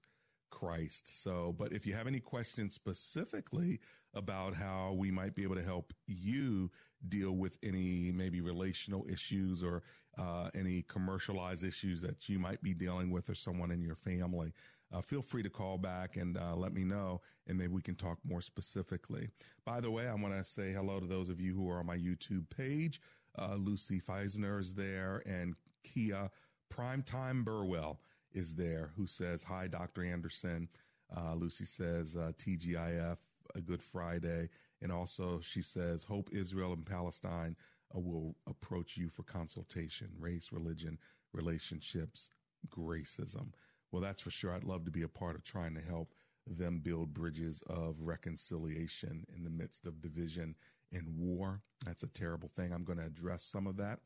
Christ. 0.55 1.21
So, 1.21 1.55
but 1.59 1.73
if 1.73 1.85
you 1.85 1.95
have 1.95 2.07
any 2.07 2.21
questions 2.21 2.75
specifically 2.75 3.81
about 4.15 4.55
how 4.55 4.93
we 4.97 5.11
might 5.11 5.35
be 5.35 5.43
able 5.43 5.57
to 5.57 5.63
help 5.65 5.93
you 6.07 6.71
deal 7.09 7.33
with 7.33 7.59
any 7.65 8.13
maybe 8.13 8.41
relational 8.41 9.05
issues 9.11 9.65
or 9.65 9.83
uh, 10.17 10.51
any 10.55 10.83
commercialized 10.83 11.65
issues 11.65 12.01
that 12.03 12.29
you 12.29 12.39
might 12.39 12.63
be 12.63 12.73
dealing 12.73 13.11
with 13.11 13.29
or 13.29 13.35
someone 13.35 13.73
in 13.73 13.83
your 13.83 13.97
family, 13.97 14.53
uh, 14.93 15.01
feel 15.01 15.23
free 15.23 15.43
to 15.43 15.51
call 15.51 15.77
back 15.77 16.17
and 16.17 16.39
uh, 16.39 16.55
let 16.55 16.73
me 16.73 16.85
know, 16.85 17.21
and 17.49 17.59
maybe 17.59 17.73
we 17.73 17.83
can 17.83 17.97
talk 17.97 18.19
more 18.25 18.41
specifically. 18.41 19.29
By 19.65 19.81
the 19.81 19.91
way, 19.91 20.07
I 20.07 20.15
want 20.15 20.35
to 20.35 20.45
say 20.45 20.73
hello 20.73 21.01
to 21.01 21.07
those 21.07 21.29
of 21.29 21.41
you 21.41 21.53
who 21.53 21.69
are 21.69 21.81
on 21.81 21.87
my 21.87 21.97
YouTube 21.97 22.49
page. 22.49 23.01
Uh, 23.37 23.57
Lucy 23.57 24.01
Feisner 24.01 24.61
is 24.61 24.73
there, 24.73 25.21
and 25.27 25.57
Kia 25.83 26.31
Primetime 26.73 27.45
Burwell 27.45 27.99
is 28.35 28.55
there, 28.55 28.91
who 28.97 29.07
says, 29.07 29.43
Hi, 29.45 29.67
Dr. 29.67 30.05
Anderson. 30.05 30.69
Uh, 31.17 31.35
Lucy 31.35 31.65
says, 31.65 32.17
uh, 32.17 32.33
TGIF, 32.39 33.17
a 33.55 33.61
good 33.61 33.83
Friday. 33.83 34.49
And 34.83 34.91
also, 34.93 35.41
she 35.41 35.63
says, 35.63 36.03
Hope 36.05 36.31
Israel 36.33 36.73
and 36.73 36.85
Palestine 36.85 37.57
uh, 37.95 38.01
will 38.01 38.35
approach 38.47 38.97
you 38.97 39.09
for 39.09 39.23
consultation, 39.23 40.09
race, 40.19 40.51
religion, 40.53 40.99
relationships, 41.33 42.31
racism. 42.77 43.53
Well, 43.93 44.03
that's 44.03 44.21
for 44.21 44.31
sure. 44.31 44.53
I'd 44.53 44.65
love 44.65 44.85
to 44.87 44.91
be 44.91 45.03
a 45.03 45.09
part 45.09 45.37
of 45.37 45.45
trying 45.45 45.75
to 45.75 45.81
help 45.81 46.15
them 46.47 46.81
build 46.81 47.15
bridges 47.15 47.63
of 47.69 47.97
reconciliation 48.01 49.25
in 49.35 49.45
the 49.45 49.51
midst 49.51 49.87
of 49.87 50.03
division 50.03 50.55
and 50.93 51.09
war. 51.17 51.63
That's 51.85 52.03
a 52.03 52.09
terrible 52.09 52.51
thing. 52.55 52.73
I'm 52.73 52.85
going 52.85 52.99
to 52.99 53.07
address 53.07 53.43
some 53.43 53.67
of 53.67 53.77
that 53.77 54.01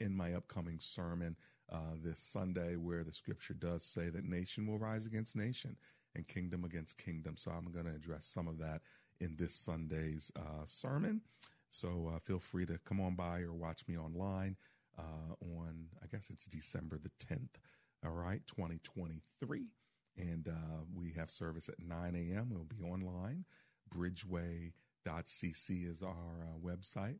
in 0.00 0.16
my 0.16 0.34
upcoming 0.34 0.78
sermon 0.80 1.36
uh, 1.72 1.96
this 2.02 2.20
Sunday, 2.20 2.76
where 2.76 3.04
the 3.04 3.12
scripture 3.12 3.54
does 3.54 3.82
say 3.82 4.08
that 4.10 4.24
nation 4.24 4.66
will 4.66 4.78
rise 4.78 5.06
against 5.06 5.36
nation 5.36 5.76
and 6.14 6.26
kingdom 6.28 6.64
against 6.64 6.98
kingdom. 6.98 7.36
So 7.36 7.50
I'm 7.50 7.72
going 7.72 7.86
to 7.86 7.94
address 7.94 8.24
some 8.26 8.48
of 8.48 8.58
that 8.58 8.82
in 9.20 9.36
this 9.36 9.54
Sunday's 9.54 10.30
uh, 10.36 10.64
sermon. 10.64 11.20
So 11.70 12.12
uh, 12.14 12.18
feel 12.20 12.38
free 12.38 12.66
to 12.66 12.78
come 12.84 13.00
on 13.00 13.14
by 13.14 13.40
or 13.40 13.52
watch 13.52 13.86
me 13.88 13.98
online 13.98 14.56
uh, 14.98 15.34
on, 15.58 15.86
I 16.02 16.06
guess 16.06 16.30
it's 16.30 16.46
December 16.46 16.98
the 16.98 17.10
10th, 17.26 17.56
all 18.04 18.12
right, 18.12 18.40
2023. 18.46 19.66
And 20.16 20.48
uh, 20.48 20.84
we 20.94 21.12
have 21.16 21.30
service 21.30 21.68
at 21.68 21.80
9 21.80 22.14
a.m. 22.14 22.48
We'll 22.50 22.64
be 22.64 22.82
online. 22.82 23.44
Bridgeway.cc 23.92 25.90
is 25.90 26.02
our 26.02 26.12
uh, 26.42 26.58
website. 26.64 27.18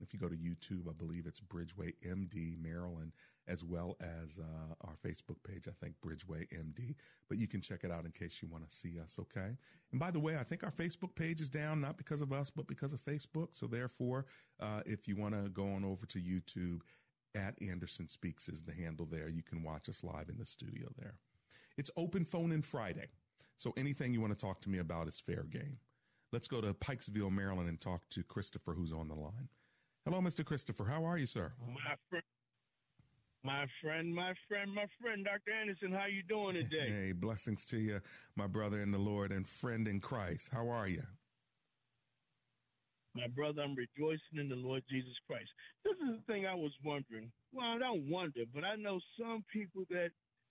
If 0.00 0.12
you 0.12 0.18
go 0.18 0.28
to 0.28 0.36
YouTube, 0.36 0.88
I 0.88 0.92
believe 0.92 1.26
it's 1.26 1.40
Bridgeway 1.40 1.94
MD 2.06 2.60
Maryland, 2.62 3.12
as 3.48 3.64
well 3.64 3.96
as 4.00 4.38
uh, 4.38 4.74
our 4.82 4.96
Facebook 5.04 5.36
page, 5.46 5.68
I 5.68 5.72
think 5.80 5.94
Bridgeway 6.04 6.46
MD. 6.52 6.94
But 7.28 7.38
you 7.38 7.46
can 7.46 7.60
check 7.60 7.84
it 7.84 7.90
out 7.90 8.04
in 8.04 8.10
case 8.10 8.40
you 8.42 8.48
want 8.48 8.68
to 8.68 8.74
see 8.74 8.98
us, 9.00 9.18
okay? 9.20 9.56
And 9.92 10.00
by 10.00 10.10
the 10.10 10.20
way, 10.20 10.36
I 10.36 10.42
think 10.42 10.64
our 10.64 10.70
Facebook 10.70 11.14
page 11.14 11.40
is 11.40 11.48
down, 11.48 11.80
not 11.80 11.96
because 11.96 12.20
of 12.20 12.32
us, 12.32 12.50
but 12.50 12.66
because 12.66 12.92
of 12.92 13.04
Facebook. 13.04 13.48
So 13.52 13.66
therefore, 13.66 14.26
uh, 14.60 14.82
if 14.84 15.08
you 15.08 15.16
want 15.16 15.34
to 15.34 15.48
go 15.50 15.64
on 15.72 15.84
over 15.84 16.06
to 16.06 16.18
YouTube, 16.18 16.80
at 17.36 17.54
Anderson 17.60 18.08
Speaks 18.08 18.48
is 18.48 18.62
the 18.62 18.72
handle 18.72 19.06
there. 19.06 19.28
You 19.28 19.42
can 19.42 19.62
watch 19.62 19.88
us 19.88 20.02
live 20.02 20.28
in 20.28 20.38
the 20.38 20.46
studio 20.46 20.88
there. 20.96 21.14
It's 21.76 21.90
open 21.96 22.24
phone 22.24 22.50
in 22.52 22.62
Friday. 22.62 23.08
So 23.56 23.72
anything 23.76 24.12
you 24.12 24.20
want 24.20 24.32
to 24.32 24.46
talk 24.46 24.60
to 24.62 24.70
me 24.70 24.78
about 24.78 25.08
is 25.08 25.20
fair 25.20 25.44
game. 25.44 25.78
Let's 26.32 26.48
go 26.48 26.60
to 26.60 26.74
Pikesville, 26.74 27.30
Maryland 27.30 27.68
and 27.68 27.80
talk 27.80 28.08
to 28.10 28.22
Christopher, 28.22 28.72
who's 28.72 28.92
on 28.92 29.08
the 29.08 29.14
line. 29.14 29.48
Hello, 30.06 30.20
Mr. 30.20 30.44
Christopher. 30.44 30.84
How 30.84 31.04
are 31.04 31.18
you, 31.18 31.26
sir? 31.26 31.52
My 31.66 31.96
friend, 32.08 32.22
my 33.42 33.66
friend, 33.82 34.14
my 34.14 34.34
friend, 34.48 34.72
my 34.72 34.86
friend, 35.00 35.24
Dr. 35.24 35.50
Anderson. 35.60 35.90
How 35.90 36.02
are 36.02 36.08
you 36.08 36.22
doing 36.22 36.54
today? 36.70 36.92
Hey, 36.92 37.12
blessings 37.12 37.66
to 37.66 37.78
you, 37.78 38.00
my 38.36 38.46
brother 38.46 38.82
in 38.82 38.92
the 38.92 38.98
Lord 38.98 39.32
and 39.32 39.48
friend 39.48 39.88
in 39.88 39.98
Christ. 39.98 40.50
How 40.52 40.68
are 40.68 40.86
you? 40.86 41.02
My 43.16 43.26
brother, 43.34 43.62
I'm 43.62 43.74
rejoicing 43.74 44.38
in 44.38 44.48
the 44.48 44.54
Lord 44.54 44.84
Jesus 44.88 45.14
Christ. 45.26 45.50
This 45.84 45.94
is 45.94 46.20
the 46.20 46.32
thing 46.32 46.46
I 46.46 46.54
was 46.54 46.72
wondering. 46.84 47.32
Well, 47.52 47.66
I 47.66 47.78
don't 47.78 48.08
wonder, 48.08 48.42
but 48.54 48.62
I 48.62 48.76
know 48.76 49.00
some 49.18 49.44
people 49.52 49.86
that 49.90 50.10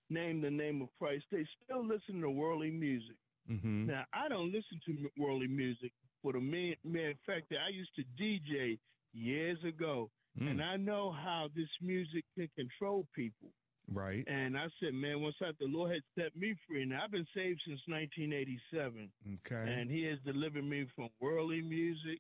name 0.10 0.42
the 0.42 0.52
name 0.52 0.82
of 0.82 0.90
Christ, 1.00 1.24
they 1.32 1.46
still 1.64 1.88
listen 1.88 2.20
to 2.20 2.30
worldly 2.30 2.72
music. 2.72 3.16
Mm-hmm. 3.50 3.86
Now, 3.86 4.04
I 4.14 4.28
don't 4.28 4.52
listen 4.52 4.82
to 4.88 5.10
worldly 5.18 5.48
music 5.48 5.94
for 6.22 6.34
the 6.34 6.42
mere, 6.42 6.76
mere 6.84 7.14
fact 7.26 7.46
that 7.52 7.60
I 7.66 7.70
used 7.70 7.96
to 7.96 8.04
DJ 8.22 8.80
years 9.16 9.64
ago, 9.64 10.10
Mm. 10.40 10.52
and 10.52 10.62
I 10.64 10.76
know 10.76 11.12
how 11.12 11.48
this 11.56 11.70
music 11.82 12.26
can 12.36 12.50
control 12.58 13.08
people. 13.16 13.50
Right. 13.88 14.24
And 14.28 14.58
I 14.58 14.68
said, 14.80 14.94
man, 14.94 15.22
once 15.22 15.36
I, 15.42 15.52
the 15.60 15.68
Lord 15.68 15.92
had 15.94 16.02
set 16.18 16.36
me 16.36 16.56
free, 16.68 16.82
and 16.84 16.94
I've 16.94 17.12
been 17.12 17.28
saved 17.34 17.62
since 17.66 17.80
1987, 17.88 19.10
Okay. 19.36 19.72
and 19.72 19.90
He 19.90 20.04
has 20.04 20.20
delivered 20.26 20.66
me 20.66 20.86
from 20.96 21.10
worldly 21.22 21.62
music, 21.62 22.20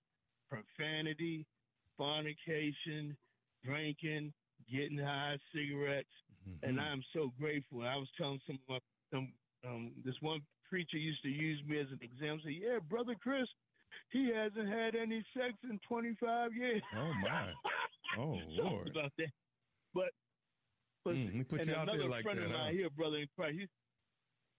profanity, 0.49 1.45
fornication, 1.97 3.17
drinking, 3.63 4.31
getting 4.71 4.97
high, 4.97 5.37
cigarettes, 5.53 6.09
Mm-hmm. 6.47 6.69
and 6.69 6.79
I'm 6.79 7.01
so 7.11 7.33
grateful. 7.39 7.81
I 7.81 7.95
was 7.95 8.07
telling 8.15 8.39
some 8.45 8.59
of 8.69 8.69
my, 8.69 8.79
some, 9.11 9.33
um, 9.67 9.91
this 10.05 10.13
one 10.21 10.41
preacher 10.69 10.97
used 10.97 11.23
to 11.23 11.29
use 11.29 11.59
me 11.65 11.79
as 11.79 11.87
an 11.91 11.97
example. 12.03 12.45
Say, 12.45 12.59
yeah, 12.61 12.77
brother 12.87 13.15
Chris, 13.19 13.47
he 14.11 14.31
hasn't 14.33 14.69
had 14.69 14.95
any 14.95 15.23
sex 15.35 15.53
in 15.63 15.79
25 15.87 16.53
years. 16.53 16.81
Oh 16.95 17.13
my! 17.21 17.51
Oh 18.17 18.39
Lord! 18.47 18.87
about 18.87 19.11
that. 19.17 19.27
But 19.93 20.09
but 21.03 21.15
Mm, 21.15 21.27
and 21.27 21.67
you 21.67 21.75
out 21.75 21.85
there 21.85 21.95
another 21.95 22.09
like 22.09 22.23
friend 22.23 22.39
that, 22.39 22.45
of 22.45 22.51
mine 22.51 22.65
huh? 22.65 22.71
here, 22.71 22.89
brother 22.89 23.17
in 23.17 23.27
Christ. 23.35 23.57
He, 23.59 23.67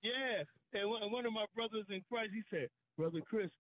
yeah, 0.09 0.45
and 0.79 0.91
one, 0.91 1.11
one 1.11 1.27
of 1.27 1.33
my 1.33 1.47
brothers 1.55 1.87
in 1.91 2.03
Christ, 2.11 2.33
he 2.35 2.43
said, 2.51 2.69
"Brother 2.97 3.21
Chris, 3.29 3.51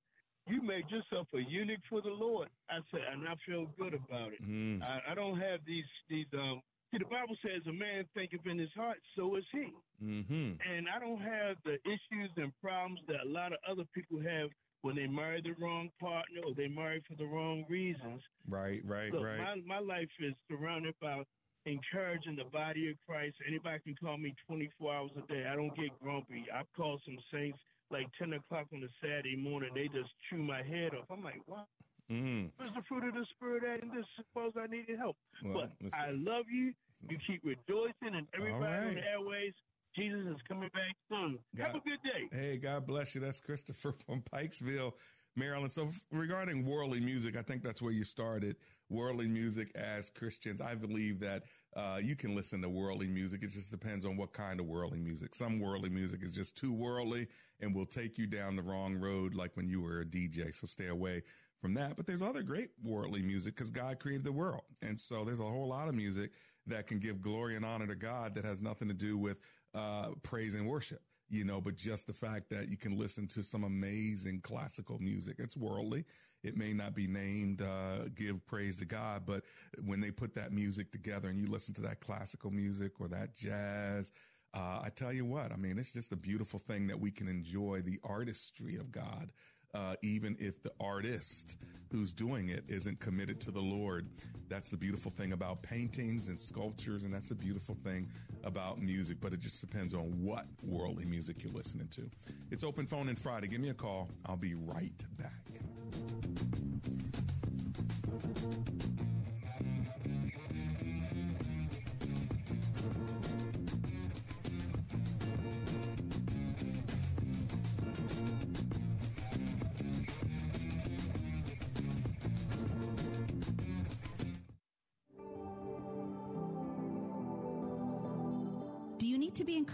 you 0.46 0.62
made 0.62 0.84
yourself 0.90 1.26
a 1.34 1.40
eunuch 1.40 1.80
for 1.88 2.02
the 2.02 2.10
Lord." 2.10 2.48
I 2.70 2.78
said, 2.90 3.02
and 3.10 3.26
I 3.26 3.34
feel 3.46 3.66
good 3.78 3.94
about 3.94 4.32
it. 4.32 4.42
Mm. 4.42 4.82
I, 4.82 5.12
I 5.12 5.14
don't 5.14 5.38
have 5.38 5.60
these 5.66 5.88
these 6.08 6.26
um. 6.34 6.60
See, 6.92 6.98
the 6.98 7.10
Bible 7.10 7.36
says, 7.42 7.62
"A 7.66 7.72
man 7.72 8.04
thinketh 8.14 8.46
in 8.46 8.58
his 8.58 8.72
heart, 8.76 8.98
so 9.16 9.34
is 9.36 9.44
he." 9.50 9.72
Mm-hmm. 10.02 10.52
And 10.60 10.86
I 10.88 11.00
don't 11.00 11.20
have 11.20 11.56
the 11.64 11.78
issues 11.84 12.30
and 12.36 12.52
problems 12.62 13.00
that 13.08 13.24
a 13.24 13.28
lot 13.28 13.52
of 13.52 13.58
other 13.68 13.84
people 13.94 14.20
have 14.20 14.50
when 14.86 14.94
they 14.94 15.08
marry 15.08 15.42
the 15.42 15.52
wrong 15.60 15.90
partner 15.98 16.42
or 16.46 16.54
they 16.54 16.68
marry 16.68 17.02
for 17.08 17.16
the 17.16 17.26
wrong 17.26 17.64
reasons. 17.68 18.22
Right. 18.48 18.80
Right. 18.86 19.12
Look, 19.12 19.24
right. 19.24 19.38
my 19.66 19.78
my 19.78 19.80
life 19.80 20.08
is 20.20 20.32
surrounded 20.48 20.94
by 21.02 21.22
encouraging 21.66 22.36
the 22.36 22.44
body 22.44 22.88
of 22.90 22.96
Christ. 23.06 23.34
Anybody 23.46 23.80
can 23.80 23.96
call 23.96 24.16
me 24.16 24.32
24 24.46 24.94
hours 24.94 25.10
a 25.18 25.32
day. 25.32 25.44
I 25.50 25.56
don't 25.56 25.74
get 25.76 25.90
grumpy. 26.00 26.46
I've 26.54 26.70
called 26.76 27.02
some 27.04 27.18
saints 27.34 27.58
like 27.90 28.06
10 28.18 28.32
o'clock 28.34 28.66
on 28.72 28.82
a 28.84 28.92
Saturday 29.02 29.34
morning. 29.34 29.70
They 29.74 29.88
just 29.88 30.10
chew 30.30 30.38
my 30.38 30.62
head 30.62 30.94
off. 30.94 31.10
I'm 31.10 31.24
like, 31.24 31.42
what? 31.46 31.66
Mm. 32.10 32.50
Where's 32.56 32.72
the 32.72 32.82
fruit 32.88 33.08
of 33.08 33.14
the 33.14 33.26
spirit 33.34 33.64
at? 33.64 33.82
And 33.82 33.90
this 33.90 34.06
suppose 34.14 34.52
I 34.56 34.68
needed 34.68 34.98
help. 34.98 35.16
Well, 35.44 35.66
but 35.80 35.94
I 35.94 36.10
love 36.12 36.46
you. 36.48 36.72
You 37.10 37.18
keep 37.26 37.42
rejoicing, 37.44 38.14
and 38.14 38.26
everybody 38.34 38.64
on 38.64 38.84
right. 38.86 38.94
the 38.94 39.04
airways. 39.04 39.52
Jesus 39.96 40.26
is 40.26 40.42
coming 40.46 40.68
back 40.74 40.94
soon. 41.10 41.38
Have 41.58 41.76
a 41.76 41.80
good 41.80 41.98
day. 42.04 42.28
Hey, 42.30 42.56
God 42.58 42.86
bless 42.86 43.14
you. 43.14 43.20
That's 43.20 43.40
Christopher 43.40 43.94
from 44.06 44.22
Pikesville, 44.30 44.92
Maryland. 45.36 45.72
So 45.72 45.88
regarding 46.12 46.66
worldly 46.66 47.00
music, 47.00 47.36
I 47.36 47.42
think 47.42 47.62
that's 47.62 47.80
where 47.80 47.92
you 47.92 48.04
started. 48.04 48.56
Worldly 48.90 49.26
music 49.26 49.72
as 49.74 50.10
Christians, 50.10 50.60
I 50.60 50.74
believe 50.74 51.18
that 51.20 51.44
uh, 51.74 51.98
you 52.02 52.14
can 52.14 52.36
listen 52.36 52.60
to 52.62 52.68
worldly 52.68 53.08
music. 53.08 53.42
It 53.42 53.50
just 53.50 53.70
depends 53.70 54.04
on 54.04 54.16
what 54.16 54.32
kind 54.32 54.60
of 54.60 54.66
worldly 54.66 54.98
music. 55.00 55.34
Some 55.34 55.60
worldly 55.60 55.88
music 55.88 56.22
is 56.22 56.32
just 56.32 56.56
too 56.56 56.72
worldly 56.72 57.26
and 57.60 57.74
will 57.74 57.86
take 57.86 58.18
you 58.18 58.26
down 58.26 58.54
the 58.54 58.62
wrong 58.62 58.96
road, 58.96 59.34
like 59.34 59.56
when 59.56 59.68
you 59.68 59.80
were 59.80 60.02
a 60.02 60.04
DJ. 60.04 60.54
So 60.54 60.66
stay 60.66 60.88
away 60.88 61.22
from 61.60 61.74
that. 61.74 61.96
But 61.96 62.06
there's 62.06 62.22
other 62.22 62.42
great 62.42 62.70
worldly 62.84 63.22
music 63.22 63.56
because 63.56 63.70
God 63.70 63.98
created 63.98 64.24
the 64.24 64.32
world, 64.32 64.62
and 64.82 64.98
so 65.00 65.24
there's 65.24 65.40
a 65.40 65.44
whole 65.44 65.68
lot 65.68 65.88
of 65.88 65.94
music 65.94 66.32
that 66.66 66.86
can 66.86 66.98
give 66.98 67.22
glory 67.22 67.56
and 67.56 67.64
honor 67.64 67.86
to 67.86 67.94
God 67.94 68.34
that 68.34 68.44
has 68.44 68.60
nothing 68.60 68.88
to 68.88 68.94
do 68.94 69.16
with 69.16 69.38
uh, 69.76 70.08
praise 70.22 70.54
and 70.54 70.66
worship 70.66 71.02
you 71.28 71.44
know, 71.44 71.60
but 71.60 71.76
just 71.76 72.06
the 72.06 72.12
fact 72.12 72.50
that 72.50 72.68
you 72.68 72.76
can 72.76 72.96
listen 72.96 73.26
to 73.26 73.42
some 73.42 73.64
amazing 73.64 74.40
classical 74.40 74.98
music. 74.98 75.36
It's 75.38 75.56
worldly. 75.56 76.04
It 76.44 76.56
may 76.56 76.72
not 76.72 76.94
be 76.94 77.08
named, 77.08 77.62
uh, 77.62 78.08
give 78.14 78.44
praise 78.46 78.76
to 78.76 78.84
God, 78.84 79.22
but 79.26 79.42
when 79.84 80.00
they 80.00 80.10
put 80.10 80.34
that 80.36 80.52
music 80.52 80.92
together 80.92 81.28
and 81.28 81.38
you 81.38 81.46
listen 81.46 81.74
to 81.74 81.82
that 81.82 82.00
classical 82.00 82.50
music 82.50 83.00
or 83.00 83.08
that 83.08 83.34
jazz, 83.34 84.12
uh, 84.54 84.80
I 84.82 84.90
tell 84.94 85.12
you 85.12 85.24
what, 85.24 85.50
I 85.50 85.56
mean, 85.56 85.78
it's 85.78 85.92
just 85.92 86.12
a 86.12 86.16
beautiful 86.16 86.60
thing 86.60 86.86
that 86.86 86.98
we 86.98 87.10
can 87.10 87.26
enjoy 87.26 87.82
the 87.82 87.98
artistry 88.04 88.76
of 88.76 88.92
God 88.92 89.32
uh, 89.74 89.94
even 90.02 90.36
if 90.38 90.62
the 90.62 90.72
artist 90.80 91.56
who's 91.90 92.12
doing 92.12 92.48
it 92.48 92.64
isn't 92.68 92.98
committed 93.00 93.40
to 93.40 93.50
the 93.50 93.60
Lord. 93.60 94.08
That's 94.48 94.70
the 94.70 94.76
beautiful 94.76 95.10
thing 95.10 95.32
about 95.32 95.62
paintings 95.62 96.28
and 96.28 96.38
sculptures, 96.38 97.02
and 97.02 97.12
that's 97.12 97.28
the 97.28 97.34
beautiful 97.34 97.76
thing 97.84 98.08
about 98.44 98.80
music. 98.80 99.18
But 99.20 99.32
it 99.32 99.40
just 99.40 99.60
depends 99.60 99.94
on 99.94 100.02
what 100.22 100.46
worldly 100.62 101.04
music 101.04 101.42
you're 101.42 101.52
listening 101.52 101.88
to. 101.88 102.08
It's 102.50 102.64
open 102.64 102.86
phone 102.86 103.08
in 103.08 103.16
Friday. 103.16 103.48
Give 103.48 103.60
me 103.60 103.70
a 103.70 103.74
call. 103.74 104.08
I'll 104.26 104.36
be 104.36 104.54
right 104.54 105.04
back. 105.16 105.32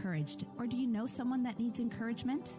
Encouraged, 0.02 0.46
or 0.58 0.66
do 0.66 0.76
you 0.76 0.88
know 0.88 1.06
someone 1.06 1.44
that 1.44 1.58
needs 1.60 1.78
encouragement? 1.78 2.54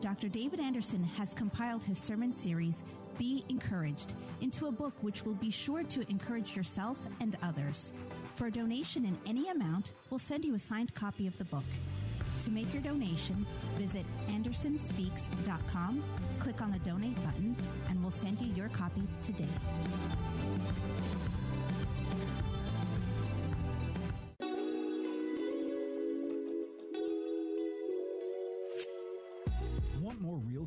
Dr. 0.00 0.28
David 0.28 0.58
Anderson 0.58 1.02
has 1.04 1.32
compiled 1.32 1.84
his 1.84 1.98
sermon 1.98 2.32
series, 2.32 2.82
Be 3.16 3.44
Encouraged, 3.48 4.14
into 4.40 4.66
a 4.66 4.72
book 4.72 4.94
which 5.00 5.24
will 5.24 5.34
be 5.34 5.50
sure 5.50 5.84
to 5.84 6.10
encourage 6.10 6.56
yourself 6.56 6.98
and 7.20 7.36
others. 7.42 7.92
For 8.34 8.48
a 8.48 8.50
donation 8.50 9.04
in 9.04 9.16
any 9.26 9.48
amount, 9.48 9.92
we'll 10.10 10.18
send 10.18 10.44
you 10.44 10.56
a 10.56 10.58
signed 10.58 10.92
copy 10.94 11.28
of 11.28 11.38
the 11.38 11.44
book. 11.44 11.64
To 12.42 12.50
make 12.50 12.72
your 12.74 12.82
donation, 12.82 13.46
visit 13.78 14.04
andersonspeaks.com, 14.28 16.02
click 16.40 16.60
on 16.60 16.72
the 16.72 16.80
donate 16.80 17.16
button, 17.24 17.56
and 17.88 18.02
we'll 18.02 18.10
send 18.10 18.40
you 18.40 18.52
your 18.54 18.68
copy 18.70 19.02
today. 19.22 19.46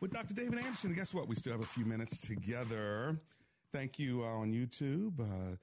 with 0.00 0.10
Dr. 0.10 0.34
David 0.34 0.58
Anderson. 0.58 0.92
Guess 0.92 1.14
what? 1.14 1.28
We 1.28 1.34
still 1.34 1.52
have 1.52 1.62
a 1.62 1.66
few 1.66 1.84
minutes 1.84 2.18
together. 2.18 3.18
Thank 3.72 3.98
you 3.98 4.22
uh, 4.22 4.28
on 4.28 4.52
YouTube. 4.52 5.20
Uh, 5.20 5.56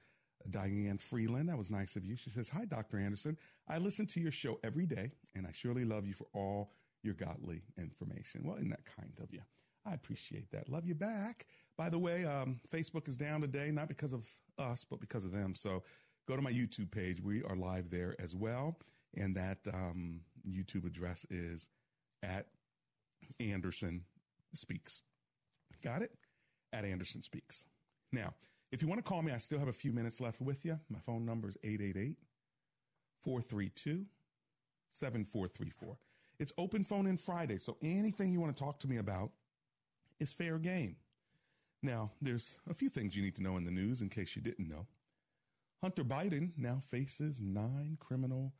Diane 0.50 0.98
Freeland, 0.98 1.48
that 1.48 1.56
was 1.56 1.70
nice 1.70 1.96
of 1.96 2.04
you. 2.04 2.16
She 2.16 2.30
says, 2.30 2.48
Hi, 2.50 2.64
Dr. 2.64 2.98
Anderson. 2.98 3.38
I 3.68 3.78
listen 3.78 4.06
to 4.08 4.20
your 4.20 4.32
show 4.32 4.58
every 4.62 4.86
day, 4.86 5.10
and 5.34 5.46
I 5.46 5.50
surely 5.52 5.84
love 5.84 6.06
you 6.06 6.12
for 6.12 6.26
all 6.34 6.72
your 7.02 7.14
godly 7.14 7.62
information. 7.78 8.42
Well, 8.44 8.56
isn't 8.56 8.70
that 8.70 8.84
kind 8.84 9.12
of 9.22 9.32
you? 9.32 9.40
I 9.86 9.94
appreciate 9.94 10.50
that. 10.50 10.68
Love 10.68 10.86
you 10.86 10.94
back. 10.94 11.46
By 11.76 11.88
the 11.88 11.98
way, 11.98 12.24
um, 12.24 12.60
Facebook 12.72 13.08
is 13.08 13.16
down 13.16 13.40
today, 13.40 13.70
not 13.70 13.88
because 13.88 14.12
of 14.12 14.26
us, 14.58 14.84
but 14.88 15.00
because 15.00 15.24
of 15.24 15.32
them. 15.32 15.54
So 15.54 15.82
go 16.26 16.36
to 16.36 16.42
my 16.42 16.52
YouTube 16.52 16.90
page. 16.90 17.20
We 17.20 17.42
are 17.42 17.56
live 17.56 17.90
there 17.90 18.16
as 18.18 18.34
well. 18.34 18.78
And 19.16 19.36
that 19.36 19.58
um, 19.72 20.20
YouTube 20.48 20.86
address 20.86 21.26
is 21.30 21.68
at 22.22 22.46
Anderson 23.40 24.02
Speaks. 24.56 25.02
Got 25.82 26.02
it? 26.02 26.12
At 26.72 26.84
Anderson 26.84 27.22
Speaks. 27.22 27.64
Now, 28.12 28.34
if 28.72 28.82
you 28.82 28.88
want 28.88 29.04
to 29.04 29.08
call 29.08 29.22
me, 29.22 29.32
I 29.32 29.38
still 29.38 29.58
have 29.58 29.68
a 29.68 29.72
few 29.72 29.92
minutes 29.92 30.20
left 30.20 30.40
with 30.40 30.64
you. 30.64 30.78
My 30.88 30.98
phone 30.98 31.24
number 31.24 31.48
is 31.48 31.56
888 31.62 32.16
432 33.22 34.04
7434. 34.90 35.96
It's 36.38 36.52
open 36.58 36.84
phone 36.84 37.06
in 37.06 37.16
Friday, 37.16 37.58
so 37.58 37.76
anything 37.82 38.32
you 38.32 38.40
want 38.40 38.54
to 38.56 38.62
talk 38.62 38.80
to 38.80 38.88
me 38.88 38.96
about 38.96 39.30
is 40.18 40.32
fair 40.32 40.58
game. 40.58 40.96
Now, 41.82 42.10
there's 42.20 42.58
a 42.68 42.74
few 42.74 42.88
things 42.88 43.16
you 43.16 43.22
need 43.22 43.36
to 43.36 43.42
know 43.42 43.56
in 43.56 43.64
the 43.64 43.70
news 43.70 44.02
in 44.02 44.08
case 44.08 44.34
you 44.34 44.42
didn't 44.42 44.68
know. 44.68 44.86
Hunter 45.82 46.02
Biden 46.02 46.50
now 46.56 46.80
faces 46.80 47.40
nine 47.40 47.98
criminal 48.00 48.54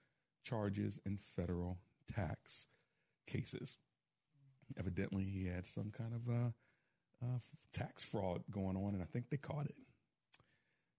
charges 0.45 1.01
in 1.07 1.17
federal 1.17 1.79
tax 2.07 2.69
cases 3.27 3.79
evidently 4.79 5.25
he 5.25 5.47
had 5.47 5.67
some 5.67 5.91
kind 5.91 6.15
of 6.15 6.29
uh, 6.29 6.51
uh, 7.23 7.39
tax 7.73 8.03
fraud 8.03 8.43
going 8.51 8.77
on, 8.77 8.95
and 8.95 9.03
I 9.03 9.07
think 9.07 9.31
they 9.31 9.37
caught 9.37 9.67
it. 9.67 9.75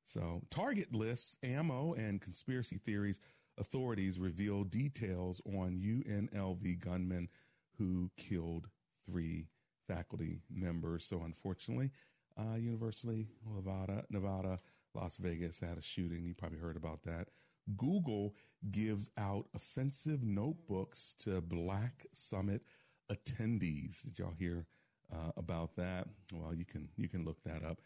So, 0.05 0.41
Target 0.49 0.93
lists 0.93 1.35
ammo 1.43 1.93
and 1.93 2.21
conspiracy 2.21 2.77
theories. 2.77 3.19
Authorities 3.57 4.19
reveal 4.19 4.63
details 4.63 5.41
on 5.45 5.79
UNLV 5.81 6.79
gunmen 6.79 7.29
who 7.77 8.11
killed 8.17 8.67
three 9.05 9.47
faculty 9.87 10.41
members. 10.53 11.05
So, 11.05 11.23
unfortunately, 11.23 11.91
uh, 12.37 12.55
University 12.55 13.27
Nevada, 13.55 14.05
Nevada, 14.09 14.59
Las 14.93 15.17
Vegas 15.17 15.59
had 15.59 15.77
a 15.77 15.81
shooting. 15.81 16.23
You 16.23 16.33
probably 16.33 16.59
heard 16.59 16.77
about 16.77 17.03
that. 17.03 17.29
Google 17.75 18.35
gives 18.71 19.09
out 19.17 19.47
offensive 19.55 20.23
notebooks 20.23 21.15
to 21.19 21.41
Black 21.41 22.05
Summit 22.13 22.61
attendees. 23.11 24.01
Did 24.03 24.19
y'all 24.19 24.33
hear 24.37 24.65
uh, 25.13 25.31
about 25.37 25.75
that? 25.75 26.07
Well, 26.33 26.53
you 26.53 26.65
can 26.65 26.89
you 26.97 27.07
can 27.07 27.23
look 27.25 27.43
that 27.43 27.63
up. 27.63 27.79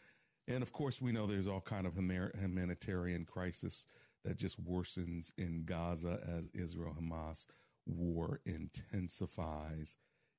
And 0.47 0.63
of 0.63 0.73
course, 0.73 1.01
we 1.01 1.11
know 1.11 1.27
there's 1.27 1.47
all 1.47 1.61
kind 1.61 1.85
of 1.85 1.95
humanitarian 1.95 3.25
crisis 3.25 3.85
that 4.25 4.37
just 4.37 4.63
worsens 4.63 5.31
in 5.37 5.63
Gaza 5.65 6.19
as 6.27 6.49
Israel 6.53 6.95
Hamas 6.99 7.45
war 7.85 8.41
intensifies. 8.45 9.97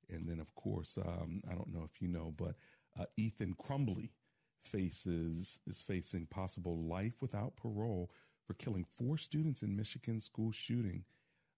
And 0.09 0.29
then, 0.29 0.41
of 0.41 0.55
course, 0.55 0.99
um, 0.99 1.43
I 1.49 1.55
don't 1.55 1.73
know 1.73 1.85
if 1.85 2.03
you 2.03 2.09
know, 2.09 2.35
but 2.37 2.57
uh, 2.99 3.05
Ethan 3.17 3.55
Crumbley 3.55 4.11
faces 4.65 5.61
is 5.67 5.81
facing 5.81 6.27
possible 6.27 6.83
life 6.83 7.23
without 7.23 7.57
parole 7.57 8.11
for 8.45 8.55
killing 8.55 8.85
four 8.99 9.17
students 9.17 9.63
in 9.63 9.77
Michigan 9.77 10.21
school 10.21 10.51
shooting. 10.51 11.05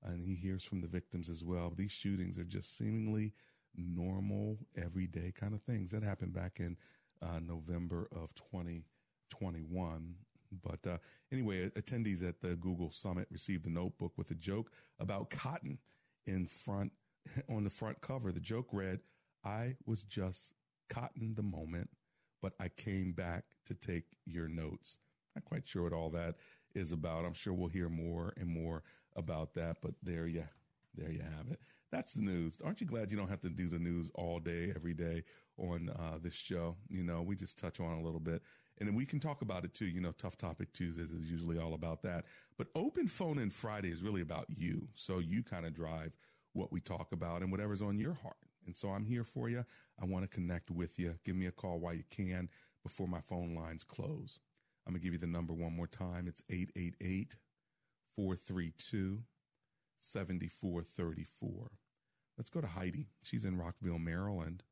And 0.05 0.25
he 0.25 0.35
hears 0.35 0.65
from 0.65 0.81
the 0.81 0.89
victims 0.89 1.29
as 1.29 1.45
well. 1.45 1.73
These 1.77 1.93
shootings 1.93 2.39
are 2.39 2.45
just 2.45 2.77
seemingly 2.77 3.35
normal, 3.77 4.59
everyday 4.77 5.33
kind 5.33 5.55
of 5.55 5.63
things 5.63 5.91
that 5.91 6.03
happened 6.03 6.33
back 6.33 6.61
in 6.61 6.77
uh, 7.23 7.39
November 7.41 8.09
of 8.13 8.35
2021. 8.35 10.15
But 10.63 10.87
uh, 10.87 10.99
anyway, 11.31 11.71
attendees 11.71 12.27
at 12.27 12.41
the 12.41 12.57
Google 12.57 12.91
Summit 12.91 13.29
received 13.31 13.67
a 13.67 13.71
notebook 13.71 14.13
with 14.17 14.31
a 14.31 14.35
joke 14.35 14.71
about 14.99 15.31
cotton 15.31 15.79
in 16.27 16.47
front 16.47 16.93
on 17.49 17.65
the 17.65 17.71
front 17.71 18.01
cover. 18.01 18.33
The 18.33 18.41
joke 18.41 18.69
read, 18.73 19.01
"I 19.45 19.77
was 19.87 20.05
just 20.05 20.55
cotton 20.91 21.35
the 21.35 21.43
moment, 21.43 21.89
but 22.43 22.53
I 22.61 22.69
came 22.69 23.13
back 23.13 23.45
to 23.67 23.75
take 23.75 24.05
your 24.27 24.49
notes." 24.49 24.99
Not 25.35 25.47
quite 25.47 25.67
sure 25.67 25.85
what 25.85 25.95
all 25.95 26.11
that 26.11 26.35
is 26.75 26.93
about. 26.93 27.25
I'm 27.25 27.35
sure 27.35 27.53
we'll 27.53 27.69
hear 27.69 27.89
more 27.89 28.33
and 28.37 28.49
more 28.49 28.83
about 29.17 29.55
that. 29.55 29.79
But 29.81 29.95
there 30.03 30.27
you, 30.27 30.45
there 30.95 31.11
you 31.11 31.21
have 31.21 31.51
it. 31.51 31.61
That's 31.91 32.15
the 32.15 32.23
news. 32.23 32.59
Aren't 32.65 32.81
you 32.81 32.87
glad 32.87 33.11
you 33.11 33.19
don't 33.19 33.29
have 33.29 33.41
to 33.41 33.51
do 33.51 33.69
the 33.69 33.79
news 33.79 34.11
all 34.15 34.39
day, 34.39 34.73
every 34.75 34.95
day 34.95 35.25
on 35.59 35.91
uh, 35.91 36.19
this 36.23 36.35
show? 36.35 36.77
You 36.89 37.03
know, 37.03 37.21
we 37.21 37.37
just 37.37 37.59
touch 37.59 37.81
on 37.81 37.99
a 37.99 38.03
little 38.03 38.21
bit. 38.21 38.43
And 38.79 38.89
then 38.89 38.97
we 38.97 39.05
can 39.05 39.21
talk 39.21 39.43
about 39.43 39.65
it 39.65 39.75
too. 39.75 39.85
You 39.85 40.01
know, 40.01 40.13
Tough 40.13 40.39
Topic 40.39 40.73
Tuesdays 40.73 41.13
is 41.13 41.31
usually 41.31 41.59
all 41.59 41.75
about 41.75 42.03
that. 42.03 42.25
But 42.57 42.69
Open 42.75 43.07
Phone 43.07 43.39
in 43.39 43.51
Friday 43.51 43.91
is 43.91 44.03
really 44.03 44.23
about 44.23 44.47
you. 44.49 44.89
So 44.95 45.19
you 45.19 45.43
kind 45.43 45.67
of 45.67 45.75
drive 45.75 46.17
what 46.55 46.73
we 46.73 46.81
talk 46.81 47.13
about 47.13 47.43
and 47.43 47.51
whatever's 47.51 47.83
on 47.83 47.99
your 47.99 48.15
heart. 48.15 48.37
And 48.67 48.77
so 48.77 48.89
I'm 48.89 49.05
here 49.05 49.25
for 49.25 49.49
you. 49.49 49.65
I 50.01 50.05
want 50.07 50.25
to 50.25 50.35
connect 50.35 50.71
with 50.71 50.99
you. 50.99 51.15
Give 51.25 51.37
me 51.37 51.47
a 51.47 51.53
call 51.53 51.79
while 51.79 51.95
you 51.95 52.05
can 52.11 52.49
before 52.83 53.07
my 53.07 53.21
phone 53.21 53.55
lines 53.55 53.85
close. 53.85 54.39
I'm 54.87 54.93
going 54.93 55.01
to 55.01 55.05
give 55.05 55.13
you 55.13 55.19
the 55.19 55.27
number 55.27 55.53
one 55.53 55.77
more 55.77 55.87
time. 55.87 56.27
It's 56.27 56.43
888 56.51 57.37
432 58.17 59.23
7434. 60.01 61.71
Let's 62.37 62.51
go 62.51 62.61
to 62.61 62.67
Heidi. 62.67 63.07
She's 63.23 63.45
in 63.45 63.57
Rockville, 63.57 63.99
Maryland. 63.99 64.65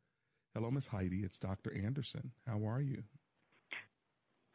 Hello, 0.54 0.70
Miss 0.70 0.88
Heidi. 0.88 1.20
It's 1.20 1.38
Dr. 1.38 1.72
Anderson. 1.72 2.32
How 2.46 2.66
are 2.66 2.80
you? 2.80 3.04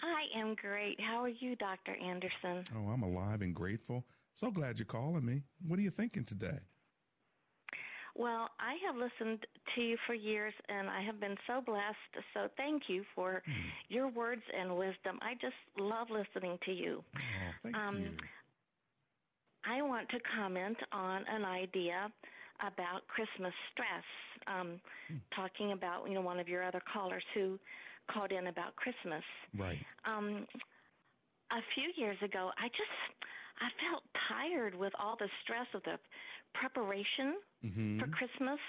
I 0.02 0.26
am 0.38 0.56
great. 0.56 1.00
How 1.00 1.24
are 1.24 1.30
you, 1.30 1.56
Dr. 1.56 1.96
Anderson? 1.96 2.66
Oh, 2.76 2.90
I'm 2.90 3.04
alive 3.04 3.42
and 3.42 3.56
grateful. 3.56 4.06
So 4.34 4.52
glad 4.52 4.78
you're 4.78 4.86
calling 4.86 5.26
me. 5.26 5.44
What 5.66 5.80
are 5.80 5.84
you 5.84 5.90
thinking 5.90 6.26
today? 6.26 6.60
Well, 8.18 8.50
I 8.60 8.76
have 8.88 8.96
listened 8.96 9.46
to 9.76 9.82
you 9.82 9.98
for 10.08 10.14
years 10.14 10.54
and 10.70 10.90
I 10.90 11.02
have 11.02 11.20
been 11.20 11.36
so 11.48 11.62
blessed. 11.66 12.24
So 12.34 12.48
thank 12.56 12.84
you 12.88 13.04
for 13.14 13.44
mm. 13.48 13.54
your 13.90 14.08
words 14.08 14.42
and 14.58 14.78
wisdom. 14.78 15.20
I 15.22 15.34
just 15.42 15.56
love 15.78 16.08
listening 16.10 16.58
to 16.66 16.72
you. 16.72 17.04
Oh, 17.14 17.22
thank 17.64 17.76
um, 17.76 17.98
you. 17.98 18.10
I 19.66 19.82
want 19.82 20.08
to 20.10 20.18
comment 20.36 20.78
on 20.94 21.24
an 21.30 21.44
idea 21.44 22.10
about 22.62 23.06
Christmas 23.08 23.54
stress. 23.74 24.06
Um, 24.48 24.80
mm. 25.12 25.20
Talking 25.36 25.74
about, 25.74 26.08
you 26.08 26.14
know, 26.14 26.22
one 26.22 26.40
of 26.40 26.48
your 26.48 26.64
other 26.64 26.82
callers 26.92 27.24
who 27.34 27.60
called 28.10 28.32
in 28.32 28.48
about 28.48 28.76
Christmas. 28.78 29.24
Right. 29.58 29.80
Um, 30.06 30.46
a 31.52 31.62
few 31.74 31.92
years 32.02 32.18
ago, 32.24 32.52
I 32.58 32.68
just 32.70 32.96
I 33.62 33.70
felt 33.90 34.04
tired 34.28 34.76
with 34.76 34.94
all 35.00 35.16
the 35.18 35.30
stress 35.44 35.68
of 35.74 35.84
the 35.84 35.98
preparation 36.54 37.36
mm-hmm. 37.64 38.00
for 38.00 38.08
Christmas 38.08 38.60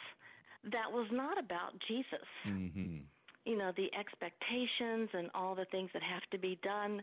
that 0.72 0.90
was 0.90 1.06
not 1.12 1.38
about 1.38 1.72
Jesus. 1.86 2.26
Mm-hmm. 2.46 2.98
You 3.44 3.56
know, 3.56 3.72
the 3.76 3.88
expectations 3.94 5.08
and 5.12 5.30
all 5.34 5.54
the 5.54 5.66
things 5.70 5.90
that 5.94 6.02
have 6.02 6.22
to 6.32 6.38
be 6.38 6.58
done. 6.62 7.00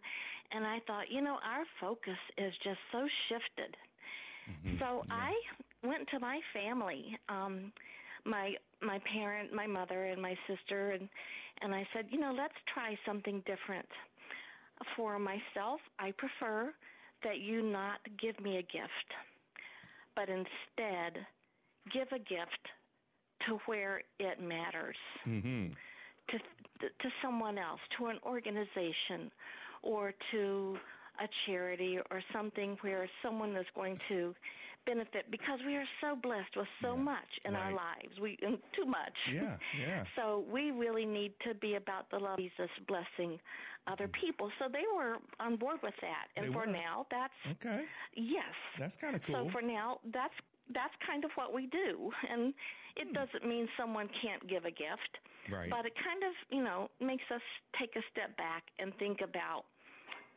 And 0.51 0.65
I 0.65 0.79
thought, 0.85 1.09
you 1.09 1.21
know, 1.21 1.37
our 1.43 1.63
focus 1.79 2.19
is 2.37 2.53
just 2.63 2.79
so 2.91 3.07
shifted. 3.29 3.75
Mm-hmm. 4.49 4.79
So 4.79 5.03
yeah. 5.07 5.15
I 5.15 5.87
went 5.87 6.09
to 6.09 6.19
my 6.19 6.39
family, 6.53 7.17
um, 7.29 7.71
my 8.25 8.55
my 8.81 8.99
parent, 9.11 9.53
my 9.53 9.67
mother, 9.67 10.05
and 10.05 10.21
my 10.21 10.37
sister, 10.47 10.91
and 10.91 11.07
and 11.61 11.73
I 11.73 11.87
said, 11.93 12.07
you 12.09 12.19
know, 12.19 12.33
let's 12.35 12.55
try 12.73 12.97
something 13.05 13.41
different. 13.45 13.87
For 14.97 15.17
myself, 15.17 15.79
I 15.99 16.11
prefer 16.11 16.73
that 17.23 17.39
you 17.39 17.61
not 17.61 17.99
give 18.21 18.39
me 18.39 18.57
a 18.57 18.61
gift 18.61 19.09
but 20.15 20.29
instead 20.29 21.25
give 21.91 22.07
a 22.11 22.19
gift 22.19 22.67
to 23.47 23.59
where 23.65 24.01
it 24.19 24.41
matters 24.41 24.95
mm-hmm. 25.27 25.73
to 26.29 26.37
to 27.01 27.09
someone 27.21 27.57
else, 27.57 27.79
to 27.97 28.07
an 28.07 28.17
organization, 28.25 29.31
or 29.81 30.13
to 30.31 30.77
a 31.19 31.27
charity 31.45 31.97
or 32.11 32.21
something 32.33 32.77
where 32.81 33.07
someone 33.23 33.55
is 33.55 33.65
going 33.75 33.97
to 34.09 34.33
benefit 34.85 35.25
because 35.31 35.59
we 35.65 35.75
are 35.75 35.85
so 36.01 36.15
blessed 36.15 36.55
with 36.55 36.67
so 36.81 36.95
yeah, 36.95 37.01
much 37.01 37.31
in 37.45 37.53
right. 37.53 37.63
our 37.63 37.71
lives. 37.73 38.19
We 38.21 38.37
too 38.75 38.85
much. 38.85 39.17
Yeah, 39.31 39.57
yeah. 39.79 40.03
so 40.15 40.43
we 40.51 40.71
really 40.71 41.05
need 41.05 41.33
to 41.47 41.53
be 41.55 41.75
about 41.75 42.09
the 42.11 42.17
love 42.19 42.33
of 42.33 42.37
Jesus 42.39 42.69
blessing 42.87 43.39
other 43.87 44.07
Mm-hmm. 44.07 44.25
people. 44.25 44.49
So 44.59 44.65
they 44.71 44.83
were 44.95 45.17
on 45.39 45.55
board 45.57 45.77
with 45.83 45.93
that. 46.01 46.27
And 46.35 46.45
They 46.47 46.53
for 46.53 46.65
were. 46.65 46.71
now, 46.71 47.05
that's 47.11 47.33
Okay. 47.51 47.85
yes. 48.15 48.53
That's 48.79 48.95
kind 48.95 49.15
of 49.15 49.21
cool. 49.23 49.35
So 49.45 49.51
for 49.51 49.61
now, 49.61 49.99
that's 50.13 50.33
that's 50.73 50.93
kind 51.05 51.25
of 51.25 51.31
what 51.35 51.53
we 51.53 51.67
do, 51.67 52.09
and 52.31 52.53
it 52.95 53.11
doesn't 53.13 53.45
mean 53.45 53.67
someone 53.77 54.07
can't 54.21 54.47
give 54.47 54.63
a 54.63 54.71
gift, 54.71 55.19
Hmm. 55.47 55.53
Right. 55.53 55.69
but 55.69 55.85
it 55.85 55.91
kind 55.99 56.23
of 56.23 56.31
you 56.55 56.63
know 56.63 56.89
makes 57.01 57.25
us 57.35 57.41
take 57.77 57.95
a 57.97 58.03
step 58.11 58.35
back 58.37 58.63
and 58.79 58.95
think 58.97 59.19
about 59.21 59.65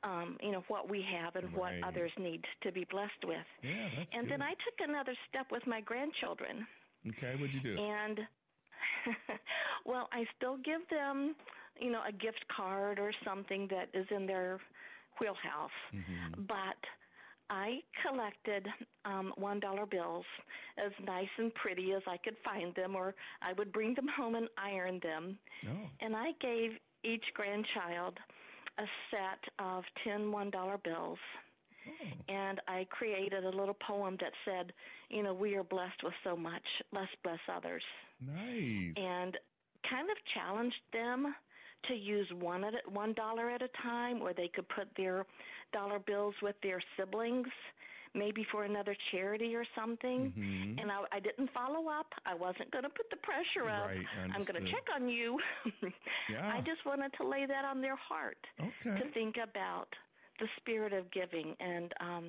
um, 0.04 0.36
you 0.42 0.52
know 0.52 0.64
what 0.68 0.88
we 0.88 1.02
have 1.02 1.36
and 1.36 1.46
Right. 1.52 1.56
what 1.56 1.72
others 1.88 2.12
need 2.18 2.44
to 2.62 2.72
be 2.72 2.84
blessed 2.90 3.24
with. 3.24 3.46
Yeah, 3.62 3.88
that's 3.96 4.14
and 4.14 4.28
then. 4.30 4.42
I 4.42 4.50
took 4.64 4.88
another 4.88 5.14
step 5.28 5.46
with 5.50 5.66
my 5.66 5.80
grandchildren, 5.80 6.66
Okay, 7.08 7.34
what'd 7.36 7.54
you 7.54 7.60
do? 7.60 7.76
and 7.78 8.20
well, 9.84 10.08
I 10.12 10.24
still 10.36 10.56
give 10.58 10.80
them 10.90 11.34
you 11.80 11.90
know 11.90 12.02
a 12.08 12.12
gift 12.12 12.44
card 12.54 12.98
or 12.98 13.12
something 13.24 13.68
that 13.70 13.88
is 13.94 14.06
in 14.10 14.26
their 14.26 14.60
wheelhouse, 15.20 15.70
Mhm. 15.94 16.46
but 16.46 16.76
I 17.48 17.80
collected 18.02 18.66
um, 19.04 19.32
one 19.36 19.60
dollar 19.60 19.86
bills 19.86 20.26
as 20.78 20.92
nice 21.04 21.28
and 21.38 21.54
pretty 21.54 21.92
as 21.92 22.02
I 22.06 22.16
could 22.18 22.36
find 22.44 22.74
them, 22.74 22.96
or 22.96 23.14
I 23.40 23.52
would 23.54 23.72
bring 23.72 23.94
them 23.94 24.08
home 24.08 24.34
and 24.34 24.48
iron 24.58 24.98
them. 25.02 25.38
Oh. 25.68 25.88
And 26.00 26.16
I 26.16 26.32
gave 26.40 26.72
each 27.04 27.24
grandchild 27.34 28.18
a 28.78 28.84
set 29.10 29.42
of 29.58 29.84
ten 30.04 30.32
one 30.32 30.50
dollar 30.50 30.78
bills. 30.78 31.18
Oh. 31.88 32.32
And 32.32 32.60
I 32.66 32.86
created 32.90 33.44
a 33.44 33.50
little 33.50 33.76
poem 33.86 34.16
that 34.20 34.32
said, 34.44 34.72
you 35.08 35.22
know, 35.22 35.32
we 35.32 35.54
are 35.54 35.62
blessed 35.62 36.02
with 36.02 36.14
so 36.24 36.36
much. 36.36 36.62
Let's 36.92 37.10
bless 37.22 37.38
others. 37.54 37.84
Nice. 38.20 38.94
And 38.96 39.36
kind 39.88 40.10
of 40.10 40.16
challenged 40.34 40.82
them 40.92 41.34
to 41.88 41.94
use 41.94 42.26
one 42.40 42.64
at 42.64 42.74
a, 42.74 42.90
one 42.90 43.12
dollar 43.12 43.50
at 43.50 43.62
a 43.62 43.68
time, 43.82 44.20
or 44.20 44.32
they 44.32 44.48
could 44.48 44.68
put 44.68 44.88
their 44.96 45.24
dollar 45.72 46.00
bills 46.00 46.34
with 46.42 46.56
their 46.62 46.82
siblings, 46.98 47.48
maybe 48.14 48.44
for 48.50 48.64
another 48.64 48.96
charity 49.10 49.54
or 49.54 49.64
something. 49.78 50.32
Mhm. 50.36 50.80
And 50.80 50.90
I, 50.90 51.02
I 51.12 51.20
didn't 51.20 51.50
follow 51.52 51.88
up. 51.88 52.06
I 52.24 52.34
wasn't 52.34 52.70
going 52.70 52.84
to 52.84 52.90
put 52.90 53.08
the 53.10 53.16
pressure 53.16 53.68
up. 53.68 53.88
Right, 53.88 54.06
I'm 54.34 54.42
going 54.44 54.64
to 54.64 54.70
check 54.70 54.84
on 54.94 55.08
you. 55.08 55.38
Yeah. 56.28 56.50
I 56.52 56.60
just 56.60 56.84
wanted 56.84 57.12
to 57.20 57.26
lay 57.28 57.46
that 57.46 57.64
on 57.64 57.80
their 57.80 57.94
heart 57.96 58.38
Okay. 58.60 58.98
to 59.00 59.06
think 59.06 59.36
about 59.36 59.88
the 60.40 60.48
spirit 60.58 60.92
of 60.92 61.10
giving 61.12 61.54
and 61.60 61.94
um, 62.00 62.24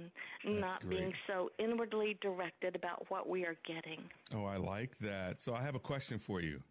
not 0.46 0.88
being 0.88 1.14
so 1.26 1.50
inwardly 1.60 2.18
directed 2.22 2.76
about 2.76 3.06
what 3.10 3.28
we 3.28 3.44
are 3.46 3.56
getting. 3.66 4.02
Oh, 4.34 4.46
I 4.46 4.58
like 4.58 4.98
that. 5.00 5.42
So 5.42 5.54
I 5.56 5.62
have 5.64 5.76
a 5.76 5.80
question 5.80 6.20
for 6.20 6.42
you. 6.42 6.62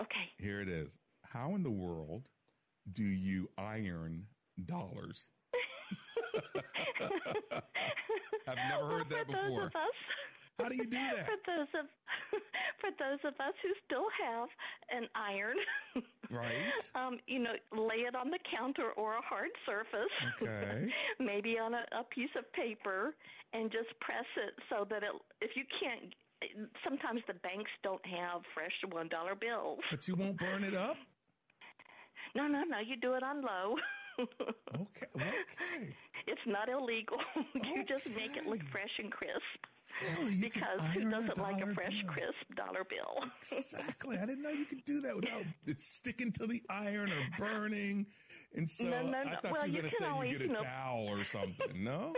Okay. 0.00 0.30
Here 0.38 0.60
it 0.60 0.68
is. 0.68 0.96
How 1.24 1.54
in 1.54 1.62
the 1.62 1.70
world 1.70 2.28
do 2.92 3.02
you 3.04 3.48
iron 3.56 4.26
dollars? 4.66 5.28
I've 8.48 8.56
never 8.68 8.86
heard 8.86 9.10
that 9.10 9.26
before. 9.26 9.62
of 9.66 9.74
us, 9.74 9.96
How 10.58 10.68
do 10.68 10.76
you 10.76 10.84
do 10.84 10.90
that? 10.90 11.26
for 11.26 11.36
those 11.46 11.68
of 11.80 11.86
for 12.80 12.90
those 12.98 13.18
of 13.24 13.34
us 13.40 13.54
who 13.62 13.70
still 13.86 14.06
have 14.24 14.48
an 14.90 15.08
iron, 15.14 15.56
Right. 16.30 16.54
um, 16.94 17.18
you 17.26 17.38
know, 17.38 17.54
lay 17.72 18.04
it 18.06 18.14
on 18.14 18.30
the 18.30 18.38
counter 18.56 18.90
or 18.96 19.14
a 19.14 19.22
hard 19.22 19.50
surface, 19.66 20.12
Okay. 20.42 20.92
maybe 21.18 21.58
on 21.58 21.74
a, 21.74 21.84
a 21.98 22.04
piece 22.10 22.30
of 22.36 22.50
paper, 22.52 23.14
and 23.52 23.70
just 23.70 23.88
press 24.00 24.26
it 24.36 24.54
so 24.68 24.84
that 24.90 25.02
it. 25.02 25.12
If 25.40 25.56
you 25.56 25.64
can't, 25.80 26.14
sometimes 26.84 27.20
the 27.26 27.34
banks 27.34 27.70
don't 27.82 28.04
have 28.06 28.42
fresh 28.54 28.72
one 28.90 29.08
dollar 29.08 29.34
bills. 29.34 29.80
But 29.90 30.06
you 30.08 30.14
won't 30.16 30.36
burn 30.36 30.64
it 30.64 30.76
up? 30.76 30.96
No, 32.36 32.46
no, 32.48 32.64
no. 32.64 32.78
You 32.80 32.96
do 32.96 33.14
it 33.14 33.22
on 33.22 33.42
low. 33.42 33.76
okay. 34.20 35.06
Okay. 35.16 35.96
It's 36.26 36.40
not 36.46 36.68
illegal. 36.68 37.18
you 37.54 37.84
just 37.84 38.08
make 38.16 38.36
it 38.36 38.46
look 38.46 38.62
fresh 38.70 38.90
and 38.98 39.10
crisp. 39.10 39.40
Really? 40.18 40.36
Because 40.38 40.80
who 40.92 41.08
doesn't 41.08 41.38
like 41.38 41.62
a 41.62 41.72
fresh, 41.72 42.02
bill? 42.02 42.10
crisp 42.12 42.54
dollar 42.56 42.84
bill? 42.84 43.30
Exactly. 43.56 44.16
I 44.18 44.26
didn't 44.26 44.42
know 44.42 44.50
you 44.50 44.64
could 44.64 44.84
do 44.84 45.00
that 45.02 45.14
without 45.14 45.42
it 45.66 45.80
sticking 45.80 46.32
to 46.32 46.46
the 46.46 46.62
iron 46.68 47.12
or 47.12 47.22
burning. 47.38 48.06
And 48.56 48.68
so 48.68 48.84
No, 48.84 49.02
no, 49.06 49.18
I 49.18 49.36
thought 49.36 49.52
Well, 49.52 49.66
you 49.66 49.76
were 49.76 49.80
going 49.82 49.90
to 49.90 49.96
say 49.96 50.04
always, 50.06 50.32
you 50.32 50.38
get 50.38 50.44
a 50.46 50.48
you 50.48 50.54
know- 50.54 50.62
towel 50.64 51.06
or 51.08 51.24
something. 51.24 51.84
No? 51.84 52.12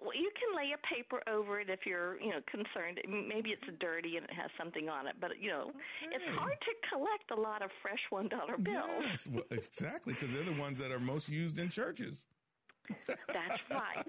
Well, 0.00 0.14
you 0.14 0.30
can 0.38 0.54
lay 0.56 0.72
a 0.72 0.94
paper 0.94 1.20
over 1.28 1.58
it 1.60 1.68
if 1.68 1.80
you're, 1.86 2.20
you 2.20 2.30
know, 2.30 2.40
concerned. 2.50 3.00
Maybe 3.08 3.50
it's 3.50 3.66
dirty 3.80 4.16
and 4.16 4.24
it 4.24 4.32
has 4.32 4.50
something 4.58 4.88
on 4.88 5.06
it, 5.06 5.14
but 5.20 5.30
you 5.40 5.50
know, 5.50 5.72
it's 6.12 6.24
hard 6.38 6.52
to 6.60 6.88
collect 6.90 7.30
a 7.32 7.40
lot 7.40 7.62
of 7.62 7.70
fresh 7.82 7.98
one 8.10 8.28
dollar 8.28 8.56
bills. 8.58 8.86
Yes, 9.00 9.26
well, 9.30 9.42
exactly, 9.50 10.12
because 10.12 10.32
they're 10.32 10.44
the 10.44 10.60
ones 10.60 10.78
that 10.78 10.92
are 10.92 11.00
most 11.00 11.28
used 11.28 11.58
in 11.58 11.68
churches. 11.68 12.26
That's 13.06 13.60
right. 13.70 14.06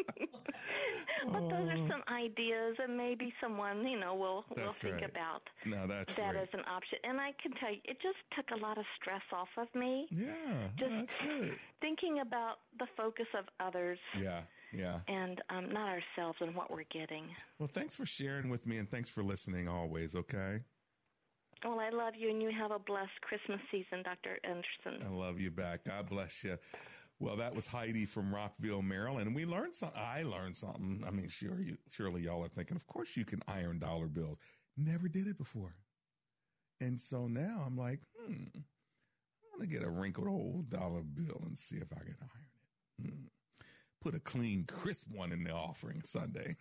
but 1.32 1.40
those 1.48 1.68
are 1.68 1.88
some 1.88 2.02
ideas, 2.08 2.76
and 2.82 2.96
maybe 2.96 3.32
someone, 3.40 3.86
you 3.86 3.98
know, 3.98 4.14
will 4.14 4.44
will 4.56 4.72
think 4.72 4.94
right. 4.96 5.10
about 5.10 5.42
No, 5.64 5.86
that's 5.86 6.14
that 6.14 6.32
great. 6.32 6.42
as 6.42 6.48
an 6.52 6.60
option. 6.68 6.98
And 7.04 7.20
I 7.20 7.32
can 7.42 7.52
tell 7.52 7.70
you, 7.70 7.78
it 7.84 7.98
just 8.02 8.18
took 8.36 8.46
a 8.58 8.60
lot 8.62 8.78
of 8.78 8.84
stress 9.00 9.22
off 9.32 9.48
of 9.56 9.68
me. 9.74 10.06
Yeah, 10.10 10.68
just 10.78 10.90
that's 10.90 11.14
good. 11.26 11.56
thinking 11.80 12.20
about 12.20 12.56
the 12.78 12.86
focus 12.96 13.26
of 13.38 13.44
others 13.60 13.98
Yeah, 14.20 14.42
yeah. 14.72 15.00
and 15.08 15.40
um, 15.50 15.70
not 15.72 15.88
ourselves 15.88 16.38
and 16.40 16.54
what 16.54 16.70
we're 16.70 16.84
getting. 16.92 17.24
Well, 17.58 17.70
thanks 17.72 17.94
for 17.94 18.06
sharing 18.06 18.48
with 18.50 18.66
me, 18.66 18.78
and 18.78 18.90
thanks 18.90 19.08
for 19.10 19.22
listening 19.22 19.68
always. 19.68 20.14
Okay, 20.14 20.60
Well, 21.64 21.78
I 21.80 21.90
love 21.90 22.14
you, 22.16 22.30
and 22.30 22.42
you 22.42 22.50
have 22.58 22.70
a 22.70 22.78
blessed 22.78 23.20
Christmas 23.22 23.60
season, 23.70 24.02
Dr. 24.02 24.38
Anderson. 24.44 25.06
I 25.06 25.10
love 25.14 25.40
you 25.40 25.50
back. 25.50 25.84
God 25.84 26.08
bless 26.08 26.42
you. 26.44 26.56
Well, 27.20 27.36
that 27.36 27.54
was 27.54 27.66
Heidi 27.66 28.06
from 28.06 28.34
Rockville, 28.34 28.80
Maryland, 28.80 29.26
and 29.26 29.36
we 29.36 29.44
learned 29.44 29.74
something. 29.74 30.00
I 30.00 30.22
learned 30.22 30.56
something. 30.56 31.04
I 31.06 31.10
mean, 31.10 31.28
sure, 31.28 31.60
you, 31.60 31.76
surely 31.90 32.22
y'all 32.22 32.42
are 32.42 32.48
thinking, 32.48 32.76
of 32.76 32.86
course 32.86 33.14
you 33.14 33.26
can 33.26 33.42
iron 33.46 33.78
dollar 33.78 34.06
bills. 34.06 34.38
Never 34.78 35.06
did 35.06 35.26
it 35.26 35.36
before, 35.36 35.74
and 36.80 36.98
so 36.98 37.26
now 37.26 37.62
I'm 37.66 37.76
like, 37.76 38.00
hmm, 38.18 38.44
I'm 38.54 39.58
gonna 39.58 39.66
get 39.66 39.82
a 39.82 39.90
wrinkled 39.90 40.28
old 40.28 40.70
dollar 40.70 41.02
bill 41.02 41.42
and 41.44 41.58
see 41.58 41.76
if 41.76 41.92
I 41.92 41.98
can 41.98 42.16
iron 42.22 42.46
it. 43.04 43.10
Hmm. 43.10 43.24
Put 44.00 44.14
a 44.14 44.20
clean, 44.20 44.64
crisp 44.64 45.08
one 45.12 45.30
in 45.30 45.44
the 45.44 45.50
offering 45.50 46.00
Sunday. 46.02 46.56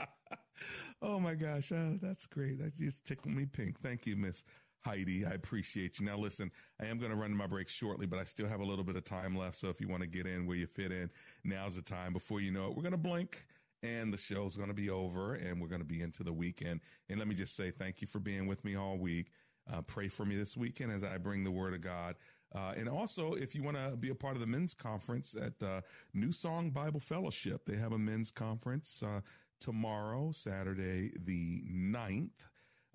oh 1.02 1.20
my 1.20 1.34
gosh, 1.34 1.72
uh, 1.72 1.90
that's 2.00 2.24
great. 2.24 2.58
That 2.58 2.74
just 2.74 3.04
tickled 3.04 3.34
me 3.34 3.44
pink. 3.44 3.82
Thank 3.82 4.06
you, 4.06 4.16
Miss 4.16 4.44
Heidi. 4.88 5.26
I 5.26 5.32
appreciate 5.32 6.00
you. 6.00 6.06
Now, 6.06 6.16
listen, 6.16 6.50
I 6.80 6.86
am 6.86 6.96
going 6.96 7.10
to 7.10 7.16
run 7.16 7.36
my 7.36 7.46
break 7.46 7.68
shortly, 7.68 8.06
but 8.06 8.18
I 8.18 8.24
still 8.24 8.48
have 8.48 8.60
a 8.60 8.64
little 8.64 8.84
bit 8.84 8.96
of 8.96 9.04
time 9.04 9.36
left. 9.36 9.58
So 9.58 9.68
if 9.68 9.82
you 9.82 9.86
want 9.86 10.00
to 10.00 10.08
get 10.08 10.26
in 10.26 10.46
where 10.46 10.56
you 10.56 10.66
fit 10.66 10.92
in, 10.92 11.10
now's 11.44 11.76
the 11.76 11.82
time. 11.82 12.14
Before 12.14 12.40
you 12.40 12.50
know 12.50 12.68
it, 12.68 12.74
we're 12.74 12.82
going 12.82 12.92
to 12.92 12.96
blink 12.96 13.44
and 13.82 14.10
the 14.10 14.16
show's 14.16 14.56
going 14.56 14.68
to 14.70 14.74
be 14.74 14.88
over 14.88 15.34
and 15.34 15.60
we're 15.60 15.68
going 15.68 15.82
to 15.82 15.86
be 15.86 16.00
into 16.00 16.24
the 16.24 16.32
weekend. 16.32 16.80
And 17.10 17.18
let 17.18 17.28
me 17.28 17.34
just 17.34 17.54
say 17.54 17.70
thank 17.70 18.00
you 18.00 18.08
for 18.08 18.18
being 18.18 18.46
with 18.46 18.64
me 18.64 18.76
all 18.76 18.96
week. 18.96 19.30
Uh, 19.70 19.82
pray 19.82 20.08
for 20.08 20.24
me 20.24 20.36
this 20.36 20.56
weekend 20.56 20.90
as 20.90 21.04
I 21.04 21.18
bring 21.18 21.44
the 21.44 21.50
word 21.50 21.74
of 21.74 21.82
God. 21.82 22.14
Uh, 22.54 22.72
and 22.74 22.88
also, 22.88 23.34
if 23.34 23.54
you 23.54 23.62
want 23.62 23.76
to 23.76 23.94
be 23.94 24.08
a 24.08 24.14
part 24.14 24.36
of 24.36 24.40
the 24.40 24.46
men's 24.46 24.72
conference 24.72 25.36
at 25.38 25.62
uh, 25.62 25.82
New 26.14 26.32
Song 26.32 26.70
Bible 26.70 27.00
Fellowship, 27.00 27.66
they 27.66 27.76
have 27.76 27.92
a 27.92 27.98
men's 27.98 28.30
conference 28.30 29.02
uh, 29.06 29.20
tomorrow, 29.60 30.32
Saturday 30.32 31.12
the 31.26 31.62
9th 31.70 32.46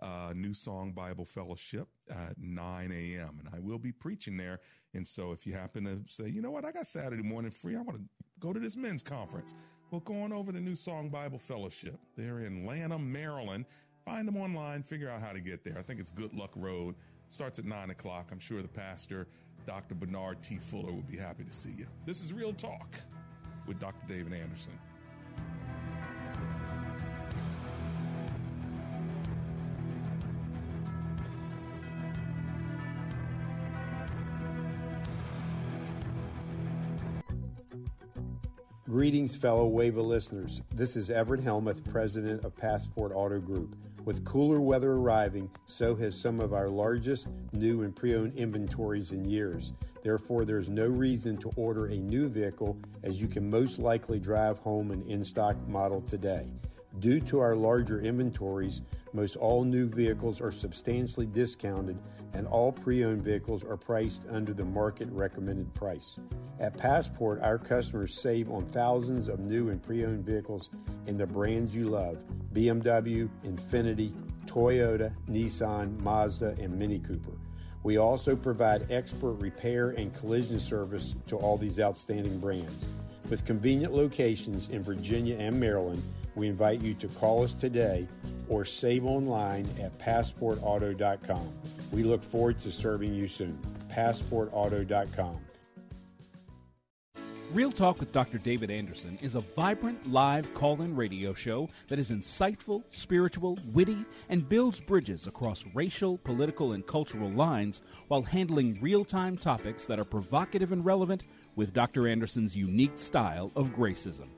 uh, 0.01 0.33
New 0.35 0.53
Song 0.53 0.91
Bible 0.91 1.25
Fellowship 1.25 1.87
at 2.09 2.33
9 2.37 2.91
a.m. 2.91 3.39
And 3.39 3.49
I 3.53 3.59
will 3.59 3.79
be 3.79 3.91
preaching 3.91 4.37
there. 4.37 4.59
And 4.93 5.07
so 5.07 5.31
if 5.31 5.45
you 5.45 5.53
happen 5.53 5.85
to 5.85 6.01
say, 6.07 6.27
you 6.27 6.41
know 6.41 6.51
what, 6.51 6.65
I 6.65 6.71
got 6.71 6.87
Saturday 6.87 7.23
morning 7.23 7.51
free, 7.51 7.75
I 7.75 7.81
want 7.81 7.97
to 7.97 8.03
go 8.39 8.53
to 8.53 8.59
this 8.59 8.75
men's 8.75 9.03
conference. 9.03 9.53
Well, 9.91 10.01
go 10.01 10.21
on 10.21 10.33
over 10.33 10.51
to 10.51 10.59
New 10.59 10.75
Song 10.75 11.09
Bible 11.09 11.39
Fellowship. 11.39 11.99
They're 12.17 12.39
in 12.39 12.65
Lanham, 12.65 13.11
Maryland. 13.11 13.65
Find 14.05 14.27
them 14.27 14.37
online, 14.37 14.83
figure 14.83 15.09
out 15.09 15.21
how 15.21 15.31
to 15.31 15.39
get 15.39 15.63
there. 15.63 15.77
I 15.77 15.81
think 15.81 15.99
it's 15.99 16.11
Good 16.11 16.33
Luck 16.33 16.51
Road. 16.55 16.95
Starts 17.29 17.59
at 17.59 17.65
9 17.65 17.89
o'clock. 17.91 18.29
I'm 18.31 18.39
sure 18.39 18.61
the 18.61 18.67
pastor, 18.67 19.27
Dr. 19.65 19.95
Bernard 19.95 20.41
T. 20.41 20.57
Fuller, 20.57 20.91
will 20.91 21.01
be 21.03 21.17
happy 21.17 21.43
to 21.43 21.53
see 21.53 21.73
you. 21.77 21.87
This 22.05 22.21
is 22.21 22.33
Real 22.33 22.53
Talk 22.53 22.95
with 23.65 23.79
Dr. 23.79 24.05
David 24.07 24.33
Anderson. 24.33 24.73
Greetings, 38.93 39.35
fellow 39.35 39.67
WAVA 39.67 40.03
listeners. 40.03 40.61
This 40.75 40.95
is 40.95 41.09
Everett 41.09 41.43
Hellmuth, 41.43 41.83
president 41.89 42.45
of 42.45 42.55
Passport 42.55 43.11
Auto 43.15 43.39
Group. 43.39 43.75
With 44.05 44.23
cooler 44.23 44.61
weather 44.61 44.91
arriving, 44.91 45.49
so 45.65 45.95
has 45.95 46.15
some 46.15 46.39
of 46.39 46.53
our 46.53 46.69
largest 46.69 47.27
new 47.53 47.81
and 47.81 47.95
pre 47.95 48.15
owned 48.15 48.35
inventories 48.35 49.11
in 49.11 49.25
years. 49.25 49.73
Therefore, 50.03 50.45
there's 50.45 50.69
no 50.69 50.85
reason 50.85 51.37
to 51.37 51.49
order 51.55 51.87
a 51.87 51.97
new 51.97 52.29
vehicle 52.29 52.77
as 53.01 53.19
you 53.19 53.27
can 53.27 53.49
most 53.49 53.79
likely 53.79 54.19
drive 54.19 54.59
home 54.59 54.91
an 54.91 55.01
in 55.09 55.23
stock 55.23 55.55
model 55.67 56.01
today. 56.01 56.45
Due 56.99 57.19
to 57.21 57.39
our 57.39 57.55
larger 57.55 57.99
inventories, 57.99 58.83
most 59.11 59.35
all 59.37 59.63
new 59.63 59.89
vehicles 59.89 60.39
are 60.39 60.51
substantially 60.51 61.25
discounted 61.25 61.97
and 62.33 62.45
all 62.45 62.71
pre 62.71 63.03
owned 63.03 63.23
vehicles 63.23 63.63
are 63.63 63.75
priced 63.75 64.27
under 64.29 64.53
the 64.53 64.63
market 64.63 65.09
recommended 65.09 65.73
price. 65.73 66.19
At 66.59 66.77
Passport, 66.77 67.41
our 67.41 67.57
customers 67.57 68.13
save 68.13 68.49
on 68.49 68.65
thousands 68.67 69.27
of 69.27 69.39
new 69.39 69.69
and 69.69 69.81
pre 69.81 70.05
owned 70.05 70.25
vehicles 70.25 70.69
in 71.07 71.17
the 71.17 71.25
brands 71.25 71.75
you 71.75 71.87
love 71.89 72.17
BMW, 72.53 73.27
Infiniti, 73.43 74.13
Toyota, 74.45 75.11
Nissan, 75.27 75.99
Mazda, 76.01 76.55
and 76.59 76.77
Mini 76.77 76.99
Cooper. 76.99 77.37
We 77.81 77.97
also 77.97 78.35
provide 78.35 78.89
expert 78.91 79.33
repair 79.33 79.89
and 79.89 80.13
collision 80.13 80.59
service 80.59 81.15
to 81.27 81.35
all 81.35 81.57
these 81.57 81.79
outstanding 81.79 82.39
brands. 82.39 82.85
With 83.29 83.45
convenient 83.45 83.93
locations 83.93 84.69
in 84.69 84.83
Virginia 84.83 85.35
and 85.37 85.59
Maryland, 85.59 86.01
we 86.35 86.47
invite 86.47 86.81
you 86.81 86.93
to 86.95 87.07
call 87.07 87.43
us 87.43 87.53
today 87.53 88.07
or 88.47 88.63
save 88.63 89.05
online 89.05 89.67
at 89.81 89.97
passportauto.com. 89.99 91.53
We 91.91 92.03
look 92.03 92.23
forward 92.23 92.59
to 92.61 92.71
serving 92.71 93.13
you 93.13 93.27
soon. 93.27 93.57
passportauto.com. 93.91 95.39
Real 97.53 97.71
Talk 97.71 97.99
with 97.99 98.11
Dr. 98.11 98.39
David 98.39 98.71
Anderson 98.71 99.19
is 99.21 99.35
a 99.35 99.41
vibrant 99.41 100.11
live 100.11 100.51
call 100.55 100.81
in 100.81 100.95
radio 100.95 101.35
show 101.35 101.69
that 101.87 101.99
is 101.99 102.09
insightful, 102.09 102.81
spiritual, 102.89 103.59
witty, 103.73 104.05
and 104.29 104.49
builds 104.49 104.79
bridges 104.79 105.27
across 105.27 105.63
racial, 105.75 106.17
political, 106.17 106.71
and 106.71 106.87
cultural 106.87 107.29
lines 107.29 107.81
while 108.07 108.23
handling 108.23 108.79
real 108.81 109.05
time 109.05 109.37
topics 109.37 109.85
that 109.85 109.99
are 109.99 110.03
provocative 110.03 110.71
and 110.71 110.83
relevant 110.83 111.25
with 111.55 111.73
Dr. 111.73 112.07
Anderson's 112.07 112.57
unique 112.57 112.97
style 112.97 113.51
of 113.55 113.75
gracism. 113.75 114.29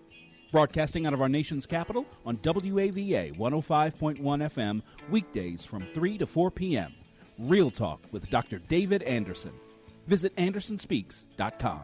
Broadcasting 0.52 1.06
out 1.06 1.14
of 1.14 1.22
our 1.22 1.30
nation's 1.30 1.66
capital 1.66 2.06
on 2.26 2.36
WAVA 2.36 3.38
105.1 3.38 4.20
FM, 4.20 4.82
weekdays 5.10 5.64
from 5.64 5.88
3 5.94 6.18
to 6.18 6.28
4 6.28 6.52
p.m. 6.52 6.94
Real 7.40 7.72
Talk 7.72 8.02
with 8.12 8.30
Dr. 8.30 8.60
David 8.60 9.04
Anderson. 9.04 9.54
Visit 10.06 10.36
AndersonSpeaks.com. 10.36 11.84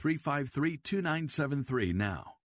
800-353-2973 0.00 1.94
now. 1.94 2.39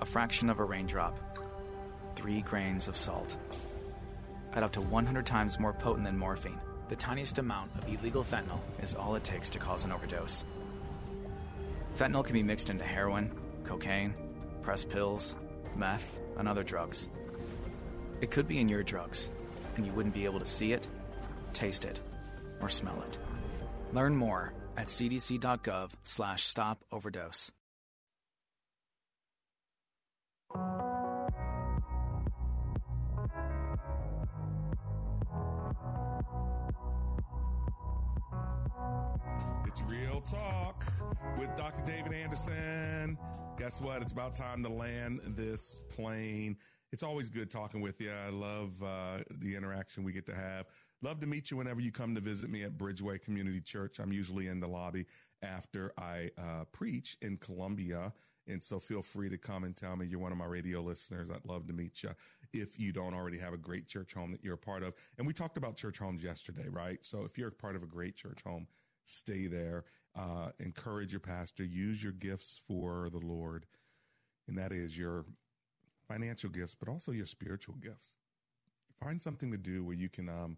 A 0.00 0.04
fraction 0.04 0.50
of 0.50 0.58
a 0.58 0.64
raindrop, 0.64 1.18
three 2.16 2.42
grains 2.42 2.88
of 2.88 2.96
salt. 2.96 3.36
At 4.52 4.62
up 4.62 4.72
to 4.72 4.80
100 4.80 5.24
times 5.24 5.58
more 5.58 5.72
potent 5.72 6.04
than 6.04 6.18
morphine, 6.18 6.60
the 6.88 6.96
tiniest 6.96 7.38
amount 7.38 7.70
of 7.76 7.88
illegal 7.88 8.22
fentanyl 8.22 8.60
is 8.82 8.94
all 8.94 9.14
it 9.14 9.24
takes 9.24 9.50
to 9.50 9.58
cause 9.58 9.84
an 9.84 9.92
overdose. 9.92 10.44
Fentanyl 11.96 12.24
can 12.24 12.34
be 12.34 12.42
mixed 12.42 12.70
into 12.70 12.84
heroin, 12.84 13.30
cocaine, 13.64 14.14
pressed 14.62 14.90
pills, 14.90 15.36
meth, 15.74 16.16
and 16.38 16.46
other 16.46 16.62
drugs. 16.62 17.08
It 18.20 18.30
could 18.30 18.46
be 18.46 18.60
in 18.60 18.68
your 18.68 18.82
drugs, 18.82 19.30
and 19.76 19.86
you 19.86 19.92
wouldn't 19.92 20.14
be 20.14 20.24
able 20.24 20.40
to 20.40 20.46
see 20.46 20.72
it, 20.72 20.86
taste 21.52 21.84
it, 21.84 22.00
or 22.60 22.68
smell 22.68 23.02
it. 23.08 23.18
Learn 23.92 24.14
more 24.14 24.52
at 24.76 24.86
cdc.gov 24.86 25.90
slash 26.02 26.44
stop 26.44 26.84
overdose. 26.92 27.50
It's 39.66 39.82
Real 39.82 40.20
Talk 40.22 40.84
with 41.38 41.54
Dr. 41.56 41.82
David 41.84 42.12
Anderson. 42.12 43.18
Guess 43.58 43.80
what? 43.80 44.00
It's 44.02 44.12
about 44.12 44.34
time 44.36 44.62
to 44.62 44.68
land 44.68 45.20
this 45.24 45.80
plane. 45.88 46.56
It's 46.92 47.02
always 47.02 47.28
good 47.28 47.50
talking 47.50 47.80
with 47.80 48.00
you. 48.00 48.10
I 48.10 48.30
love 48.30 48.82
uh, 48.82 49.18
the 49.38 49.56
interaction 49.56 50.04
we 50.04 50.12
get 50.12 50.24
to 50.26 50.34
have. 50.34 50.66
Love 51.02 51.20
to 51.20 51.26
meet 51.26 51.50
you 51.50 51.56
whenever 51.58 51.80
you 51.80 51.92
come 51.92 52.14
to 52.14 52.20
visit 52.20 52.48
me 52.48 52.62
at 52.62 52.78
Bridgeway 52.78 53.20
Community 53.20 53.60
Church. 53.60 53.98
I'm 53.98 54.12
usually 54.12 54.48
in 54.48 54.60
the 54.60 54.68
lobby 54.68 55.06
after 55.42 55.92
I 55.98 56.30
uh, 56.38 56.64
preach 56.72 57.16
in 57.20 57.36
Columbia. 57.36 58.12
And 58.48 58.62
so 58.62 58.78
feel 58.78 59.02
free 59.02 59.28
to 59.28 59.38
come 59.38 59.64
and 59.64 59.76
tell 59.76 59.96
me 59.96 60.06
you're 60.06 60.20
one 60.20 60.32
of 60.32 60.38
my 60.38 60.46
radio 60.46 60.80
listeners. 60.80 61.30
I'd 61.30 61.44
love 61.44 61.66
to 61.66 61.72
meet 61.72 62.02
you 62.02 62.10
if 62.52 62.78
you 62.78 62.92
don't 62.92 63.14
already 63.14 63.38
have 63.38 63.52
a 63.52 63.58
great 63.58 63.88
church 63.88 64.14
home 64.14 64.30
that 64.32 64.44
you're 64.44 64.54
a 64.54 64.58
part 64.58 64.82
of. 64.82 64.94
And 65.18 65.26
we 65.26 65.32
talked 65.32 65.56
about 65.56 65.76
church 65.76 65.98
homes 65.98 66.22
yesterday, 66.22 66.68
right? 66.68 67.04
So 67.04 67.24
if 67.24 67.36
you're 67.36 67.48
a 67.48 67.52
part 67.52 67.76
of 67.76 67.82
a 67.82 67.86
great 67.86 68.14
church 68.14 68.38
home, 68.44 68.66
stay 69.04 69.46
there. 69.46 69.84
Uh, 70.14 70.50
encourage 70.60 71.12
your 71.12 71.20
pastor. 71.20 71.64
Use 71.64 72.02
your 72.02 72.12
gifts 72.12 72.60
for 72.66 73.10
the 73.10 73.18
Lord. 73.18 73.66
And 74.48 74.56
that 74.56 74.72
is 74.72 74.96
your 74.96 75.24
financial 76.08 76.50
gifts, 76.50 76.74
but 76.74 76.88
also 76.88 77.12
your 77.12 77.26
spiritual 77.26 77.74
gifts. 77.82 78.14
Find 79.02 79.20
something 79.20 79.50
to 79.50 79.58
do 79.58 79.84
where 79.84 79.94
you 79.94 80.08
can, 80.08 80.28
um, 80.28 80.56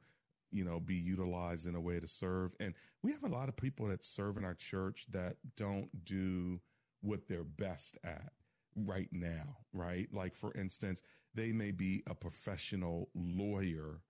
you 0.53 0.65
know, 0.65 0.79
be 0.79 0.95
utilized 0.95 1.67
in 1.67 1.75
a 1.75 1.81
way 1.81 1.99
to 1.99 2.07
serve. 2.07 2.53
And 2.61 2.75
we 3.03 3.13
have 3.13 3.25
a 3.25 3.29
lot 3.29 3.49
of 3.49 3.57
people 3.57 3.87
that 3.89 4.05
serve 4.05 4.37
in 4.37 4.45
our 4.45 4.55
church 4.55 5.07
that 5.11 5.37
don't 5.57 5.89
do 6.05 6.61
what 7.01 7.29
they're 7.29 7.45
best 7.45 7.99
at 8.05 8.33
right 8.77 9.09
now, 9.13 9.59
right? 9.73 10.09
Like, 10.13 10.35
for 10.35 10.53
instance, 10.55 11.03
they 11.35 11.53
may 11.53 11.71
be 11.71 12.03
a 12.09 12.15
professional 12.15 13.11
lawyer, 13.15 14.03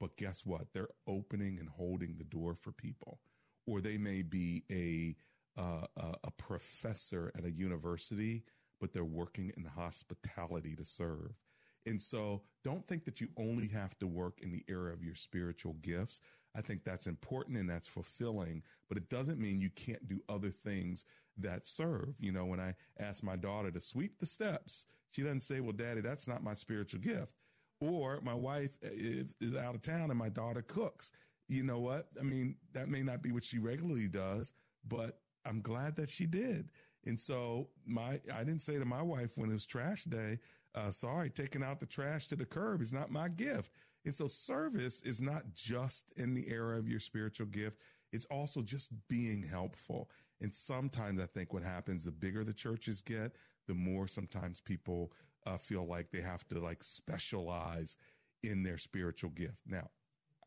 but 0.00 0.16
guess 0.16 0.44
what? 0.44 0.72
They're 0.72 0.88
opening 1.06 1.58
and 1.58 1.68
holding 1.68 2.16
the 2.16 2.24
door 2.24 2.54
for 2.54 2.72
people. 2.72 3.20
Or 3.66 3.80
they 3.80 3.98
may 3.98 4.22
be 4.22 4.64
a, 4.70 5.14
uh, 5.60 5.86
a 6.24 6.30
professor 6.32 7.32
at 7.36 7.44
a 7.44 7.50
university, 7.50 8.44
but 8.80 8.92
they're 8.92 9.04
working 9.04 9.52
in 9.56 9.64
hospitality 9.64 10.74
to 10.76 10.84
serve. 10.84 11.38
And 11.86 12.00
so 12.00 12.42
don't 12.64 12.86
think 12.86 13.04
that 13.04 13.20
you 13.20 13.28
only 13.36 13.68
have 13.68 13.98
to 13.98 14.06
work 14.06 14.40
in 14.40 14.50
the 14.50 14.64
area 14.68 14.92
of 14.92 15.02
your 15.02 15.14
spiritual 15.14 15.74
gifts. 15.82 16.20
I 16.54 16.60
think 16.60 16.84
that's 16.84 17.06
important 17.06 17.56
and 17.56 17.68
that's 17.68 17.88
fulfilling, 17.88 18.62
but 18.88 18.98
it 18.98 19.08
doesn't 19.08 19.40
mean 19.40 19.60
you 19.60 19.70
can't 19.70 20.06
do 20.08 20.20
other 20.28 20.50
things 20.50 21.04
that 21.38 21.66
serve. 21.66 22.14
You 22.20 22.32
know, 22.32 22.44
when 22.44 22.60
I 22.60 22.74
ask 22.98 23.22
my 23.22 23.36
daughter 23.36 23.70
to 23.70 23.80
sweep 23.80 24.18
the 24.18 24.26
steps, 24.26 24.86
she 25.10 25.22
doesn't 25.22 25.40
say, 25.40 25.60
well, 25.60 25.72
daddy, 25.72 26.00
that's 26.00 26.28
not 26.28 26.42
my 26.42 26.54
spiritual 26.54 27.00
gift. 27.00 27.32
Or 27.80 28.20
my 28.22 28.34
wife 28.34 28.76
is, 28.82 29.26
is 29.40 29.56
out 29.56 29.74
of 29.74 29.82
town 29.82 30.10
and 30.10 30.18
my 30.18 30.28
daughter 30.28 30.62
cooks. 30.62 31.10
You 31.48 31.62
know 31.62 31.80
what? 31.80 32.08
I 32.18 32.22
mean, 32.22 32.56
that 32.72 32.88
may 32.88 33.02
not 33.02 33.22
be 33.22 33.32
what 33.32 33.44
she 33.44 33.58
regularly 33.58 34.08
does, 34.08 34.52
but 34.86 35.18
I'm 35.44 35.60
glad 35.60 35.96
that 35.96 36.08
she 36.08 36.26
did. 36.26 36.70
And 37.04 37.18
so 37.18 37.68
my, 37.84 38.20
I 38.32 38.44
didn't 38.44 38.62
say 38.62 38.78
to 38.78 38.84
my 38.84 39.02
wife 39.02 39.36
when 39.36 39.50
it 39.50 39.54
was 39.54 39.66
trash 39.66 40.04
day, 40.04 40.38
uh, 40.74 40.90
sorry, 40.90 41.30
taking 41.30 41.62
out 41.62 41.80
the 41.80 41.86
trash 41.86 42.28
to 42.28 42.36
the 42.36 42.46
curb 42.46 42.80
is 42.80 42.92
not 42.92 43.10
my 43.10 43.28
gift. 43.28 43.72
And 44.04 44.14
so 44.14 44.26
service 44.26 45.02
is 45.02 45.20
not 45.20 45.54
just 45.54 46.12
in 46.16 46.34
the 46.34 46.48
area 46.48 46.78
of 46.78 46.88
your 46.88 47.00
spiritual 47.00 47.46
gift. 47.46 47.78
It's 48.12 48.24
also 48.26 48.62
just 48.62 48.90
being 49.08 49.42
helpful. 49.42 50.10
And 50.40 50.54
sometimes 50.54 51.20
I 51.20 51.26
think 51.26 51.52
what 51.52 51.62
happens, 51.62 52.04
the 52.04 52.10
bigger 52.10 52.44
the 52.44 52.52
churches 52.52 53.00
get, 53.00 53.36
the 53.68 53.74
more 53.74 54.08
sometimes 54.08 54.60
people 54.60 55.12
uh, 55.46 55.56
feel 55.56 55.86
like 55.86 56.10
they 56.10 56.20
have 56.20 56.46
to 56.48 56.58
like 56.58 56.82
specialize 56.82 57.96
in 58.42 58.62
their 58.62 58.78
spiritual 58.78 59.30
gift. 59.30 59.58
Now, 59.66 59.88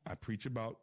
I 0.05 0.15
preach 0.15 0.45
about 0.45 0.77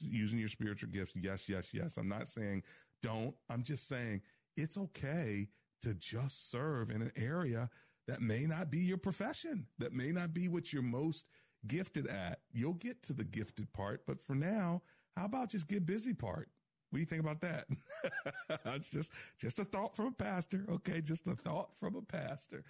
using 0.00 0.38
your 0.38 0.48
spiritual 0.48 0.90
gifts. 0.90 1.12
Yes, 1.14 1.48
yes, 1.48 1.72
yes. 1.72 1.98
I'm 1.98 2.08
not 2.08 2.28
saying 2.28 2.62
don't. 3.02 3.34
I'm 3.50 3.62
just 3.62 3.86
saying 3.86 4.22
it's 4.56 4.78
okay 4.78 5.48
to 5.82 5.94
just 5.94 6.50
serve 6.50 6.90
in 6.90 7.02
an 7.02 7.12
area 7.16 7.68
that 8.06 8.20
may 8.20 8.46
not 8.46 8.70
be 8.70 8.78
your 8.78 8.98
profession, 8.98 9.66
that 9.78 9.92
may 9.92 10.10
not 10.10 10.34
be 10.34 10.48
what 10.48 10.72
you're 10.72 10.82
most 10.82 11.26
gifted 11.66 12.06
at. 12.06 12.40
You'll 12.52 12.74
get 12.74 13.02
to 13.04 13.12
the 13.12 13.24
gifted 13.24 13.72
part, 13.72 14.02
but 14.06 14.20
for 14.20 14.34
now, 14.34 14.82
how 15.16 15.26
about 15.26 15.50
just 15.50 15.68
get 15.68 15.86
busy 15.86 16.12
part? 16.14 16.48
What 16.90 16.98
do 16.98 17.00
you 17.00 17.06
think 17.06 17.22
about 17.22 17.40
that? 17.40 17.66
it's 18.66 18.90
just 18.90 19.12
just 19.38 19.58
a 19.58 19.64
thought 19.64 19.96
from 19.96 20.06
a 20.06 20.12
pastor, 20.12 20.64
okay? 20.70 21.00
Just 21.00 21.26
a 21.26 21.34
thought 21.34 21.70
from 21.80 21.96
a 21.96 22.02
pastor. 22.02 22.64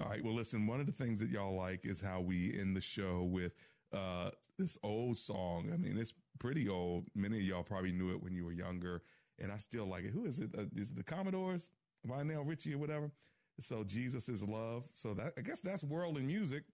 All 0.00 0.08
right. 0.08 0.24
Well, 0.24 0.34
listen. 0.34 0.66
One 0.66 0.80
of 0.80 0.86
the 0.86 0.92
things 0.92 1.20
that 1.20 1.28
y'all 1.28 1.54
like 1.54 1.86
is 1.86 2.00
how 2.00 2.20
we 2.20 2.58
end 2.58 2.74
the 2.76 2.80
show 2.80 3.22
with 3.22 3.54
uh, 3.92 4.30
this 4.58 4.78
old 4.82 5.18
song. 5.18 5.70
I 5.72 5.76
mean, 5.76 5.98
it's 5.98 6.14
pretty 6.38 6.68
old. 6.68 7.04
Many 7.14 7.38
of 7.38 7.42
y'all 7.44 7.62
probably 7.62 7.92
knew 7.92 8.10
it 8.10 8.22
when 8.22 8.34
you 8.34 8.44
were 8.44 8.52
younger, 8.52 9.02
and 9.38 9.52
I 9.52 9.58
still 9.58 9.86
like 9.86 10.04
it. 10.04 10.10
Who 10.10 10.24
is 10.24 10.40
it? 10.40 10.50
Uh, 10.56 10.62
is 10.74 10.82
it 10.82 10.96
the 10.96 11.04
Commodores? 11.04 11.68
Lionel 12.04 12.44
Richie 12.44 12.74
or 12.74 12.78
whatever? 12.78 13.10
So 13.60 13.84
Jesus 13.84 14.28
is 14.28 14.42
love. 14.42 14.84
So 14.92 15.14
that, 15.14 15.34
I 15.38 15.42
guess 15.42 15.60
that's 15.60 15.84
worldly 15.84 16.22
music, 16.22 16.64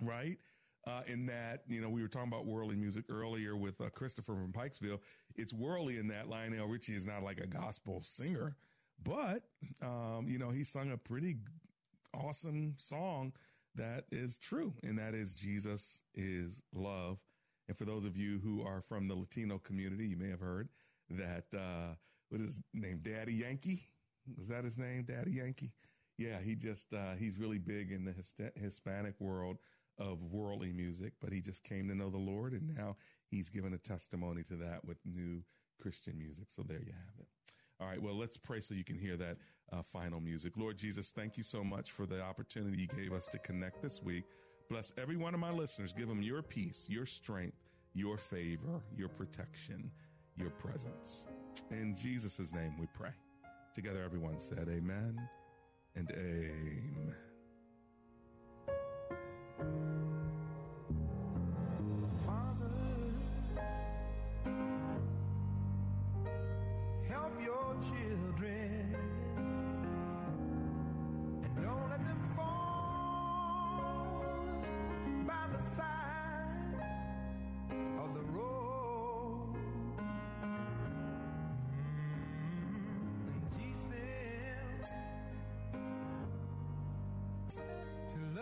right? 0.00 0.36
Uh, 0.84 1.02
in 1.06 1.26
that, 1.26 1.62
you 1.68 1.80
know, 1.80 1.88
we 1.88 2.02
were 2.02 2.08
talking 2.08 2.26
about 2.26 2.44
worldly 2.44 2.74
music 2.74 3.04
earlier 3.08 3.56
with 3.56 3.80
uh, 3.80 3.88
Christopher 3.90 4.34
from 4.34 4.52
Pikesville. 4.52 4.98
It's 5.36 5.52
worldly 5.52 5.98
in 5.98 6.08
that 6.08 6.28
Lionel 6.28 6.66
Richie 6.66 6.96
is 6.96 7.06
not 7.06 7.22
like 7.22 7.38
a 7.38 7.46
gospel 7.46 8.02
singer, 8.02 8.56
but, 9.04 9.44
um, 9.80 10.26
you 10.26 10.38
know, 10.38 10.50
he 10.50 10.64
sung 10.64 10.90
a 10.90 10.96
pretty 10.96 11.36
awesome 12.12 12.74
song 12.76 13.32
that 13.76 14.06
is 14.10 14.38
true. 14.38 14.74
And 14.82 14.98
that 14.98 15.14
is 15.14 15.34
Jesus 15.34 16.02
is 16.16 16.62
love. 16.74 17.18
And 17.68 17.78
for 17.78 17.84
those 17.84 18.04
of 18.04 18.16
you 18.16 18.40
who 18.40 18.66
are 18.66 18.80
from 18.80 19.06
the 19.06 19.14
Latino 19.14 19.58
community, 19.58 20.08
you 20.08 20.16
may 20.16 20.30
have 20.30 20.40
heard 20.40 20.68
that, 21.10 21.44
uh, 21.54 21.94
what 22.28 22.40
is 22.40 22.48
his 22.48 22.62
name? 22.74 22.98
Daddy 23.02 23.34
Yankee. 23.34 23.88
Was 24.36 24.48
that 24.48 24.64
his 24.64 24.78
name? 24.78 25.04
Daddy 25.04 25.32
Yankee? 25.32 25.72
Yeah, 26.18 26.40
he 26.40 26.56
just, 26.56 26.92
uh, 26.92 27.14
he's 27.18 27.38
really 27.38 27.58
big 27.58 27.92
in 27.92 28.04
the 28.04 28.14
Hispanic 28.56 29.14
world 29.20 29.58
of 29.98 30.22
worldly 30.22 30.72
music, 30.72 31.12
but 31.20 31.32
he 31.32 31.40
just 31.40 31.64
came 31.64 31.88
to 31.88 31.94
know 31.94 32.10
the 32.10 32.18
Lord 32.18 32.52
and 32.52 32.74
now 32.76 32.96
he's 33.30 33.48
given 33.48 33.74
a 33.74 33.78
testimony 33.78 34.42
to 34.44 34.56
that 34.56 34.84
with 34.84 34.98
new 35.04 35.42
Christian 35.80 36.18
music. 36.18 36.46
So 36.54 36.62
there 36.62 36.80
you 36.80 36.92
have 36.92 37.20
it. 37.20 37.26
All 37.80 37.88
right. 37.88 38.00
Well, 38.00 38.16
let's 38.16 38.36
pray 38.36 38.60
so 38.60 38.74
you 38.74 38.84
can 38.84 38.98
hear 38.98 39.16
that 39.16 39.36
uh, 39.72 39.82
final 39.82 40.20
music. 40.20 40.52
Lord 40.56 40.78
Jesus, 40.78 41.10
thank 41.10 41.36
you 41.36 41.42
so 41.42 41.64
much 41.64 41.90
for 41.92 42.06
the 42.06 42.22
opportunity 42.22 42.82
you 42.82 42.86
gave 42.86 43.12
us 43.12 43.26
to 43.28 43.38
connect 43.38 43.82
this 43.82 44.02
week. 44.02 44.24
Bless 44.70 44.92
every 44.96 45.16
one 45.16 45.34
of 45.34 45.40
my 45.40 45.50
listeners. 45.50 45.92
Give 45.92 46.08
them 46.08 46.22
your 46.22 46.42
peace, 46.42 46.86
your 46.88 47.06
strength, 47.06 47.58
your 47.94 48.16
favor, 48.16 48.80
your 48.96 49.08
protection, 49.08 49.90
your 50.36 50.50
presence. 50.50 51.26
In 51.70 51.96
Jesus' 51.96 52.52
name 52.52 52.76
we 52.78 52.86
pray. 52.94 53.10
Together, 53.74 54.02
everyone 54.04 54.38
said, 54.38 54.68
Amen 54.70 55.20
and 55.96 56.10
Amen. 56.12 57.31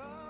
Love 0.01 0.30